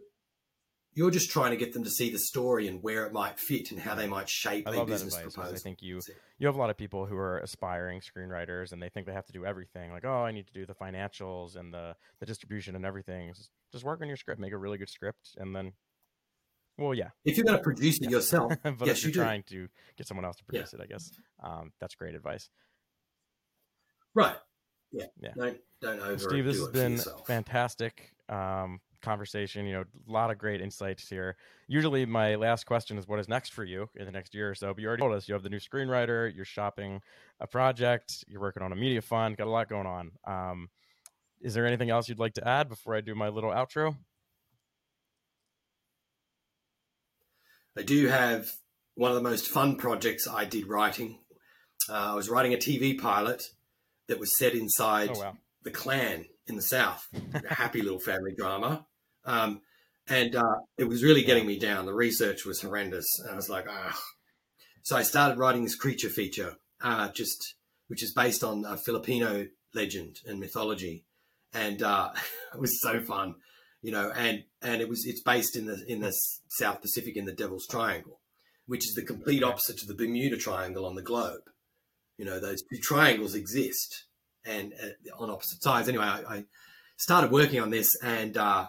you're 0.98 1.12
just 1.12 1.30
trying 1.30 1.52
to 1.52 1.58
get 1.58 1.74
them 1.74 1.84
to 1.84 1.91
see 1.91 2.10
the 2.10 2.18
story 2.18 2.68
and 2.68 2.82
where 2.82 3.06
it 3.06 3.14
might 3.14 3.39
fit 3.39 3.70
and 3.70 3.80
how 3.80 3.93
they 3.93 4.08
might 4.08 4.28
shape 4.28 4.68
I 4.68 4.76
a 4.78 4.84
business 4.84 5.16
proposal. 5.16 5.43
I 5.43 5.56
think 5.56 5.84
you 5.84 6.02
you 6.39 6.48
have 6.48 6.56
a 6.56 6.60
lot 6.60 6.72
of 6.72 6.78
people 6.78 7.06
who 7.06 7.16
are 7.16 7.38
aspiring 7.38 8.02
screenwriters 8.02 8.72
and 8.72 8.82
they 8.82 8.89
think 8.89 9.06
they 9.06 9.14
have 9.14 9.28
to 9.28 9.32
do 9.32 9.45
everything. 9.45 9.91
Like, 9.91 10.06
oh, 10.06 10.24
I 10.24 10.32
need 10.32 10.48
to 10.48 10.54
do 10.54 10.66
the 10.66 10.74
financials 10.74 11.56
and 11.56 11.72
the 11.72 11.95
the 12.20 12.26
distribution 12.26 12.76
and 12.76 12.84
everything. 12.84 13.32
Just, 13.36 13.52
just 13.72 13.84
work 13.84 14.02
on 14.02 14.08
your 14.08 14.18
script, 14.18 14.41
make 14.41 14.54
a 14.54 14.58
really 14.58 14.80
good 14.80 14.89
script, 14.89 15.36
and 15.38 15.56
then, 15.56 15.74
well, 16.80 16.95
yeah. 16.95 17.10
If 17.24 17.38
you're 17.38 17.45
going 17.45 17.58
to 17.60 17.64
produce 17.64 17.98
it 17.98 18.06
Yeah. 18.06 18.10
yourself, 18.10 18.54
but 18.64 18.88
yes, 18.88 18.98
if 18.98 19.04
you 19.04 19.10
you're 19.10 19.14
do. 19.14 19.20
trying 19.28 19.43
to 19.43 19.68
get 19.98 20.08
someone 20.08 20.26
else 20.26 20.38
to 20.38 20.43
Yeah. 20.45 20.62
produce 20.62 20.74
it, 20.74 20.82
I 20.82 20.88
guess 20.88 21.12
um, 21.43 21.74
that's 21.80 21.93
great 21.93 22.16
advice. 22.16 22.50
Right. 24.16 24.36
Yeah. 24.91 25.06
Yeah. 25.22 25.34
Don't 25.38 25.58
don't 25.80 26.00
overdo 26.00 26.18
Steve, 26.30 26.45
this 26.45 26.58
has 26.58 26.70
been 26.70 26.93
yourself. 26.93 27.28
fantastic 27.28 28.14
um, 28.30 28.80
conversation. 29.02 29.66
You 29.66 29.74
know, 29.74 29.84
a 30.08 30.12
lot 30.12 30.32
of 30.32 30.38
great 30.38 30.62
insights 30.62 31.08
here. 31.08 31.36
Usually, 31.68 32.06
my 32.06 32.36
last 32.36 32.66
question 32.66 32.98
is, 32.98 33.08
"What 33.08 33.20
is 33.20 33.28
next 33.28 33.54
for 33.54 33.64
you 33.64 33.89
in 33.95 34.06
the 34.06 34.12
next 34.12 34.34
year 34.34 34.50
or 34.50 34.56
so?" 34.56 34.74
But 34.74 34.82
you 34.82 34.88
already 34.88 35.02
told 35.02 35.14
us 35.14 35.28
you 35.28 35.34
have 35.34 35.43
the 35.43 35.50
new 35.50 35.60
screenwriter, 35.60 36.34
you're 36.34 36.45
shopping 36.45 37.02
a 37.39 37.48
project, 37.48 38.24
you're 38.28 38.41
working 38.41 38.64
on 38.64 38.72
a 38.72 38.76
media 38.76 39.02
fund, 39.02 39.38
got 39.38 39.48
a 39.48 39.50
lot 39.50 39.70
going 39.70 39.88
on. 39.88 40.12
Um, 40.26 40.70
is 41.41 41.54
there 41.54 41.66
anything 41.66 41.89
else 41.89 42.10
you'd 42.10 42.20
like 42.20 42.34
to 42.34 42.48
add 42.48 42.70
before 42.70 42.95
I 42.95 43.02
do 43.02 43.14
my 43.16 43.30
little 43.30 43.52
outro? 43.52 43.95
I 47.78 47.84
do 47.84 48.08
have 48.08 48.50
one 48.95 49.12
of 49.12 49.16
the 49.16 49.30
most 49.30 49.48
fun 49.48 49.76
projects 49.76 50.28
I 50.28 50.45
did 50.45 50.68
writing. 50.68 51.20
Uh, 51.88 52.14
I 52.14 52.16
was 52.16 52.28
writing 52.28 52.54
a 52.54 52.58
TV 52.58 53.00
pilot 53.00 53.43
that 54.08 54.20
was 54.20 54.36
set 54.38 54.54
inside 54.54 55.12
Oh 55.14 55.20
wow, 55.20 55.38
the 55.64 55.72
Klan 55.72 56.26
in 56.48 56.56
the 56.56 56.62
south, 56.62 57.08
a 57.34 57.54
happy 57.54 57.82
little 57.82 58.00
family 58.12 58.34
drama. 58.36 58.86
Um, 59.26 59.62
and 60.10 60.36
uh, 60.36 60.56
it 60.78 60.86
was 60.86 61.04
really 61.04 61.24
getting 61.24 61.45
me 61.45 61.60
down. 61.60 61.86
The 61.86 61.93
research 61.93 62.45
was 62.45 62.62
horrendous, 62.62 63.06
and 63.20 63.32
I 63.32 63.36
was 63.36 63.50
like, 63.50 63.66
ah. 63.70 64.00
So 64.84 64.95
I 64.95 65.04
started 65.04 65.38
writing 65.38 65.64
this 65.64 65.76
creature 65.76 66.10
feature, 66.10 66.56
uh, 66.82 67.10
just 67.10 67.56
which 67.88 68.02
is 68.02 68.14
based 68.14 68.43
on 68.43 68.64
a 68.66 68.78
Filipino 68.78 69.48
legend 69.74 70.20
and 70.26 70.39
mythology, 70.39 71.04
and 71.54 71.82
uh, 71.84 72.12
it 72.54 72.60
was 72.60 72.82
so 72.82 73.02
fun, 73.02 73.36
you 73.82 73.91
know. 73.91 74.12
And 74.16 74.43
and 74.62 74.82
it 74.82 74.88
was 74.88 75.06
it's 75.06 75.22
based 75.22 75.58
in 75.58 75.66
the 75.66 75.84
in 75.88 76.00
the 76.00 76.14
South 76.48 76.82
Pacific 76.82 77.18
in 77.18 77.26
the 77.26 77.34
Devil's 77.34 77.68
Triangle, 77.68 78.22
which 78.66 78.88
is 78.88 78.95
the 78.95 79.04
complete 79.04 79.43
opposite 79.43 79.78
to 79.80 79.86
the 79.86 79.95
Bermuda 79.95 80.38
Triangle 80.38 80.86
on 80.86 80.95
the 80.95 81.02
globe. 81.02 81.41
You 82.18 82.26
know, 82.26 82.39
those 82.39 82.64
two 82.64 82.80
triangles 82.80 83.36
exist, 83.36 84.06
and 84.48 84.74
uh, 84.82 85.22
on 85.24 85.30
opposite 85.30 85.62
sides. 85.62 85.88
Anyway, 85.89 86.06
I, 86.06 86.22
I 86.38 86.45
started 86.98 87.32
working 87.32 87.60
on 87.60 87.70
this, 87.70 87.89
and 88.04 88.38
uh, 88.38 88.68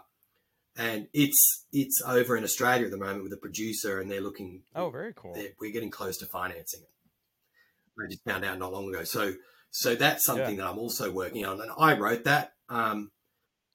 and 0.76 1.08
it's 1.12 1.64
it's 1.72 2.02
over 2.06 2.36
in 2.36 2.44
Australia 2.44 2.84
at 2.86 2.90
the 2.90 2.96
moment 2.98 3.22
with 3.24 3.32
a 3.32 3.36
producer, 3.38 4.00
and 4.00 4.10
they're 4.10 4.20
looking. 4.20 4.62
oh 4.74 4.90
very 4.90 5.12
cool. 5.14 5.36
we're 5.60 5.72
getting 5.72 5.90
close 5.90 6.18
to 6.18 6.26
financing 6.26 6.80
it. 6.82 6.90
I 8.00 8.08
just 8.10 8.24
found 8.24 8.44
out 8.44 8.58
not 8.58 8.72
long 8.72 8.88
ago. 8.88 9.04
So 9.04 9.32
so 9.70 9.94
that's 9.94 10.24
something 10.24 10.56
that 10.56 10.66
I'm 10.66 10.78
also 10.78 11.10
working 11.10 11.44
on, 11.44 11.60
and 11.60 11.70
I 11.78 11.94
wrote 11.98 12.24
that. 12.24 12.52
Um, 12.68 13.10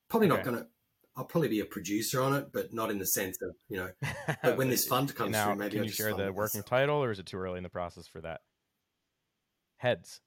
probably 0.10 0.28
not 0.28 0.39
Okay. 0.39 0.49
going 0.51 0.58
to. 0.64 0.68
I'll 1.16 1.26
probably 1.26 1.49
be 1.49 1.60
a 1.60 1.66
producer 1.66 2.22
on 2.24 2.34
it, 2.34 2.47
but 2.51 2.74
not 2.74 2.89
in 2.89 2.97
the 2.97 3.06
sense 3.06 3.38
of 3.41 3.56
you 3.70 3.78
know. 3.78 3.89
But 4.41 4.58
when 4.58 4.70
this 4.70 4.88
fund 4.88 5.14
comes 5.14 5.32
now, 5.32 5.47
through, 5.47 5.56
maybe 5.58 5.70
can 5.72 5.80
I'll 5.80 5.84
you 5.86 5.89
just 5.89 5.97
share 5.97 6.10
the 6.16 6.32
working 6.34 6.60
myself. 6.60 6.66
title, 6.66 7.04
or 7.04 7.12
is 7.12 7.20
it 7.20 7.26
too 7.28 7.38
early 7.38 7.58
in 7.58 7.64
the 7.64 7.70
process 7.70 8.08
for 8.08 8.22
that? 8.22 8.41
Heads. 9.78 10.22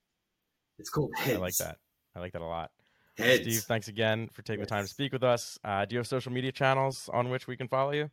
It's 0.78 0.90
called 0.90 1.12
Heads. 1.16 1.36
I 1.36 1.40
like 1.40 1.56
that. 1.56 1.78
I 2.14 2.20
like 2.20 2.32
that 2.32 2.42
a 2.42 2.46
lot. 2.46 2.70
Heads. 3.16 3.42
Steve, 3.42 3.62
thanks 3.62 3.88
again 3.88 4.28
for 4.32 4.42
taking 4.42 4.60
the 4.60 4.66
time 4.66 4.84
to 4.84 4.88
speak 4.88 5.12
with 5.12 5.24
us. 5.24 5.58
Uh, 5.64 5.84
do 5.84 5.94
you 5.94 5.98
have 5.98 6.06
social 6.06 6.32
media 6.32 6.52
channels 6.52 7.08
on 7.12 7.30
which 7.30 7.46
we 7.46 7.56
can 7.56 7.68
follow 7.68 7.92
you? 7.92 8.10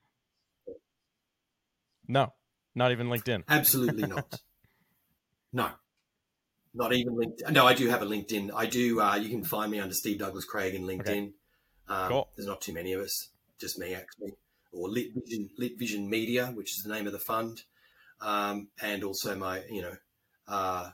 No, 2.07 2.33
not 2.75 2.91
even 2.91 3.07
LinkedIn. 3.07 3.43
Absolutely 3.49 4.07
not. 4.07 4.39
no, 5.51 5.69
not 6.73 6.93
even 6.93 7.15
LinkedIn. 7.15 7.51
No, 7.51 7.65
I 7.65 7.73
do 7.73 7.89
have 7.89 8.01
a 8.01 8.05
LinkedIn. 8.05 8.51
I 8.55 8.65
do. 8.65 9.01
Uh, 9.01 9.15
you 9.15 9.29
can 9.29 9.43
find 9.43 9.71
me 9.71 9.79
under 9.79 9.93
Steve 9.93 10.19
Douglas 10.19 10.45
Craig 10.45 10.73
in 10.73 10.83
LinkedIn. 10.83 11.33
Um, 11.87 12.09
Cool. 12.09 12.29
There's 12.35 12.47
not 12.47 12.61
too 12.61 12.73
many 12.73 12.93
of 12.93 13.01
us, 13.01 13.29
just 13.59 13.77
me 13.77 13.93
actually, 13.93 14.33
or 14.71 14.89
Lit 14.89 15.13
Vision, 15.13 15.49
Lit 15.57 15.77
Vision 15.77 16.09
Media, 16.09 16.47
which 16.47 16.77
is 16.77 16.83
the 16.83 16.93
name 16.93 17.07
of 17.07 17.13
the 17.13 17.19
fund, 17.19 17.61
um, 18.21 18.69
and 18.81 19.03
also 19.03 19.35
my, 19.35 19.63
you 19.69 19.81
know, 19.81 19.95
uh, 20.47 20.89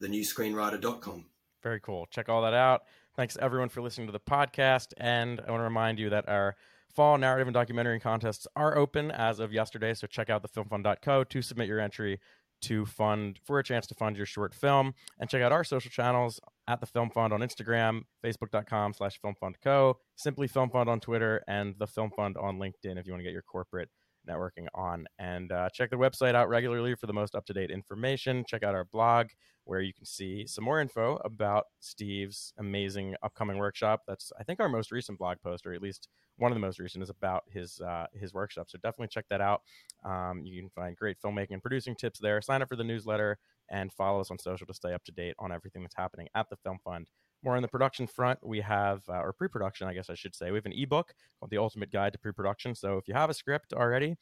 the 0.00 0.08
newscreenwriter.com. 0.08 1.26
Very 1.62 1.80
cool. 1.80 2.06
Check 2.10 2.28
all 2.28 2.42
that 2.42 2.54
out. 2.54 2.82
Thanks 3.16 3.36
everyone 3.40 3.68
for 3.68 3.82
listening 3.82 4.06
to 4.06 4.12
the 4.12 4.20
podcast. 4.20 4.92
And 4.96 5.40
I 5.40 5.50
want 5.50 5.60
to 5.60 5.64
remind 5.64 5.98
you 5.98 6.10
that 6.10 6.28
our 6.28 6.56
fall 6.94 7.18
narrative 7.18 7.46
and 7.46 7.54
documentary 7.54 8.00
contests 8.00 8.46
are 8.56 8.76
open 8.76 9.10
as 9.10 9.40
of 9.40 9.52
yesterday. 9.52 9.94
So 9.94 10.06
check 10.06 10.30
out 10.30 10.42
the 10.42 10.48
filmfund.co 10.48 11.24
to 11.24 11.42
submit 11.42 11.68
your 11.68 11.80
entry 11.80 12.18
to 12.62 12.84
fund 12.84 13.40
for 13.44 13.58
a 13.58 13.64
chance 13.64 13.86
to 13.86 13.94
fund 13.94 14.16
your 14.16 14.26
short 14.26 14.54
film. 14.54 14.94
And 15.18 15.28
check 15.28 15.42
out 15.42 15.52
our 15.52 15.64
social 15.64 15.90
channels 15.90 16.40
at 16.68 16.80
the 16.80 16.86
Film 16.86 17.10
Fund 17.10 17.32
on 17.32 17.40
Instagram, 17.40 18.02
facebook.com 18.24 18.94
slash 18.94 19.18
filmfundco, 19.20 19.94
simply 20.16 20.46
Film 20.46 20.70
Fund 20.70 20.88
on 20.88 21.00
Twitter, 21.00 21.42
and 21.48 21.74
the 21.78 21.86
Film 21.86 22.10
Fund 22.14 22.36
on 22.36 22.58
LinkedIn 22.58 22.98
if 22.98 23.06
you 23.06 23.12
want 23.12 23.20
to 23.20 23.24
get 23.24 23.32
your 23.32 23.42
corporate 23.42 23.88
networking 24.28 24.66
on. 24.74 25.06
And 25.18 25.50
uh, 25.52 25.70
check 25.72 25.90
the 25.90 25.96
website 25.96 26.34
out 26.34 26.48
regularly 26.48 26.94
for 26.94 27.06
the 27.06 27.12
most 27.12 27.34
up 27.34 27.46
to 27.46 27.52
date 27.52 27.70
information. 27.70 28.44
Check 28.46 28.62
out 28.62 28.74
our 28.74 28.84
blog 28.84 29.28
where 29.70 29.80
you 29.80 29.94
can 29.94 30.04
see 30.04 30.48
some 30.48 30.64
more 30.64 30.80
info 30.80 31.20
about 31.24 31.66
Steve's 31.78 32.52
amazing 32.58 33.14
upcoming 33.22 33.56
workshop. 33.56 34.02
That's 34.04 34.32
I 34.36 34.42
think 34.42 34.58
our 34.58 34.68
most 34.68 34.90
recent 34.90 35.16
blog 35.16 35.36
post, 35.44 35.64
or 35.64 35.72
at 35.72 35.80
least 35.80 36.08
one 36.38 36.50
of 36.50 36.56
the 36.56 36.60
most 36.60 36.80
recent, 36.80 37.04
is 37.04 37.08
about 37.08 37.44
his 37.48 37.80
uh, 37.80 38.06
his 38.12 38.34
workshop. 38.34 38.68
So 38.68 38.78
definitely 38.78 39.06
check 39.12 39.26
that 39.30 39.40
out. 39.40 39.62
Um, 40.04 40.42
you 40.44 40.60
can 40.60 40.70
find 40.70 40.96
great 40.96 41.18
filmmaking 41.24 41.52
and 41.52 41.62
producing 41.62 41.94
tips 41.94 42.18
there. 42.18 42.42
Sign 42.42 42.62
up 42.62 42.68
for 42.68 42.74
the 42.74 42.82
newsletter 42.82 43.38
and 43.70 43.92
follow 43.92 44.18
us 44.18 44.32
on 44.32 44.40
social 44.40 44.66
to 44.66 44.74
stay 44.74 44.92
up 44.92 45.04
to 45.04 45.12
date 45.12 45.36
on 45.38 45.52
everything 45.52 45.82
that's 45.82 45.94
happening 45.94 46.26
at 46.34 46.50
the 46.50 46.56
Film 46.56 46.78
Fund. 46.84 47.06
More 47.44 47.54
on 47.54 47.62
the 47.62 47.68
production 47.68 48.08
front, 48.08 48.40
we 48.44 48.60
have, 48.62 49.02
uh, 49.08 49.20
or 49.20 49.32
pre 49.32 49.46
production, 49.46 49.86
I 49.86 49.94
guess 49.94 50.10
I 50.10 50.14
should 50.14 50.34
say, 50.34 50.50
we 50.50 50.58
have 50.58 50.66
an 50.66 50.74
ebook 50.74 51.14
called 51.38 51.52
The 51.52 51.58
Ultimate 51.58 51.92
Guide 51.92 52.12
to 52.14 52.18
Pre 52.18 52.32
Production. 52.32 52.74
So 52.74 52.96
if 52.96 53.06
you 53.06 53.14
have 53.14 53.30
a 53.30 53.34
script 53.34 53.72
already 53.72 54.16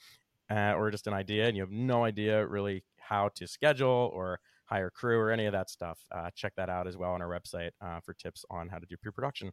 uh, 0.50 0.74
or 0.76 0.90
just 0.90 1.06
an 1.06 1.14
idea 1.14 1.46
and 1.46 1.56
you 1.56 1.62
have 1.62 1.70
no 1.70 2.04
idea 2.04 2.46
really 2.46 2.84
how 2.98 3.30
to 3.36 3.46
schedule 3.48 4.10
or 4.12 4.40
hire 4.68 4.90
crew 4.90 5.18
or 5.18 5.30
any 5.30 5.46
of 5.46 5.52
that 5.52 5.70
stuff, 5.70 5.98
uh, 6.12 6.30
check 6.34 6.52
that 6.56 6.68
out 6.68 6.86
as 6.86 6.96
well 6.96 7.12
on 7.12 7.22
our 7.22 7.28
website 7.28 7.70
uh, 7.80 8.00
for 8.00 8.14
tips 8.14 8.44
on 8.50 8.68
how 8.68 8.78
to 8.78 8.86
do 8.86 8.96
pre 8.96 9.10
production. 9.12 9.50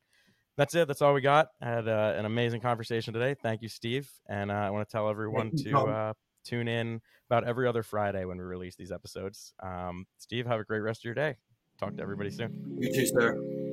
That's 0.58 0.74
it. 0.76 0.88
That's 0.88 1.02
all 1.02 1.14
we 1.14 1.22
got. 1.22 1.50
I 1.62 1.66
had 1.66 1.88
uh, 1.88 2.14
an 2.18 2.26
amazing 2.26 2.62
conversation 2.62 3.14
today. 3.14 3.36
Thank 3.42 3.62
you, 3.62 3.68
Steve. 3.68 4.10
And 4.30 4.52
uh, 4.52 4.56
I 4.56 4.70
want 4.70 4.88
to 4.88 4.92
tell 4.92 5.10
everyone 5.10 5.52
to 5.64 5.78
uh, 5.78 6.14
tune 6.46 6.68
in 6.68 7.02
about 7.30 7.46
every 7.46 7.68
other 7.68 7.84
Friday 7.84 8.24
when 8.24 8.38
we 8.38 8.44
release 8.44 8.76
these 8.76 8.92
episodes. 8.92 9.54
Um, 9.62 10.06
Steve, 10.18 10.46
have 10.46 10.60
a 10.60 10.64
great 10.64 10.80
rest 10.80 11.02
of 11.02 11.06
your 11.06 11.14
day. 11.14 11.36
Talk 11.78 11.98
to 11.98 12.02
everybody 12.02 12.30
soon. 12.30 12.78
You 12.80 12.94
too, 12.94 13.06
sir. 13.06 13.65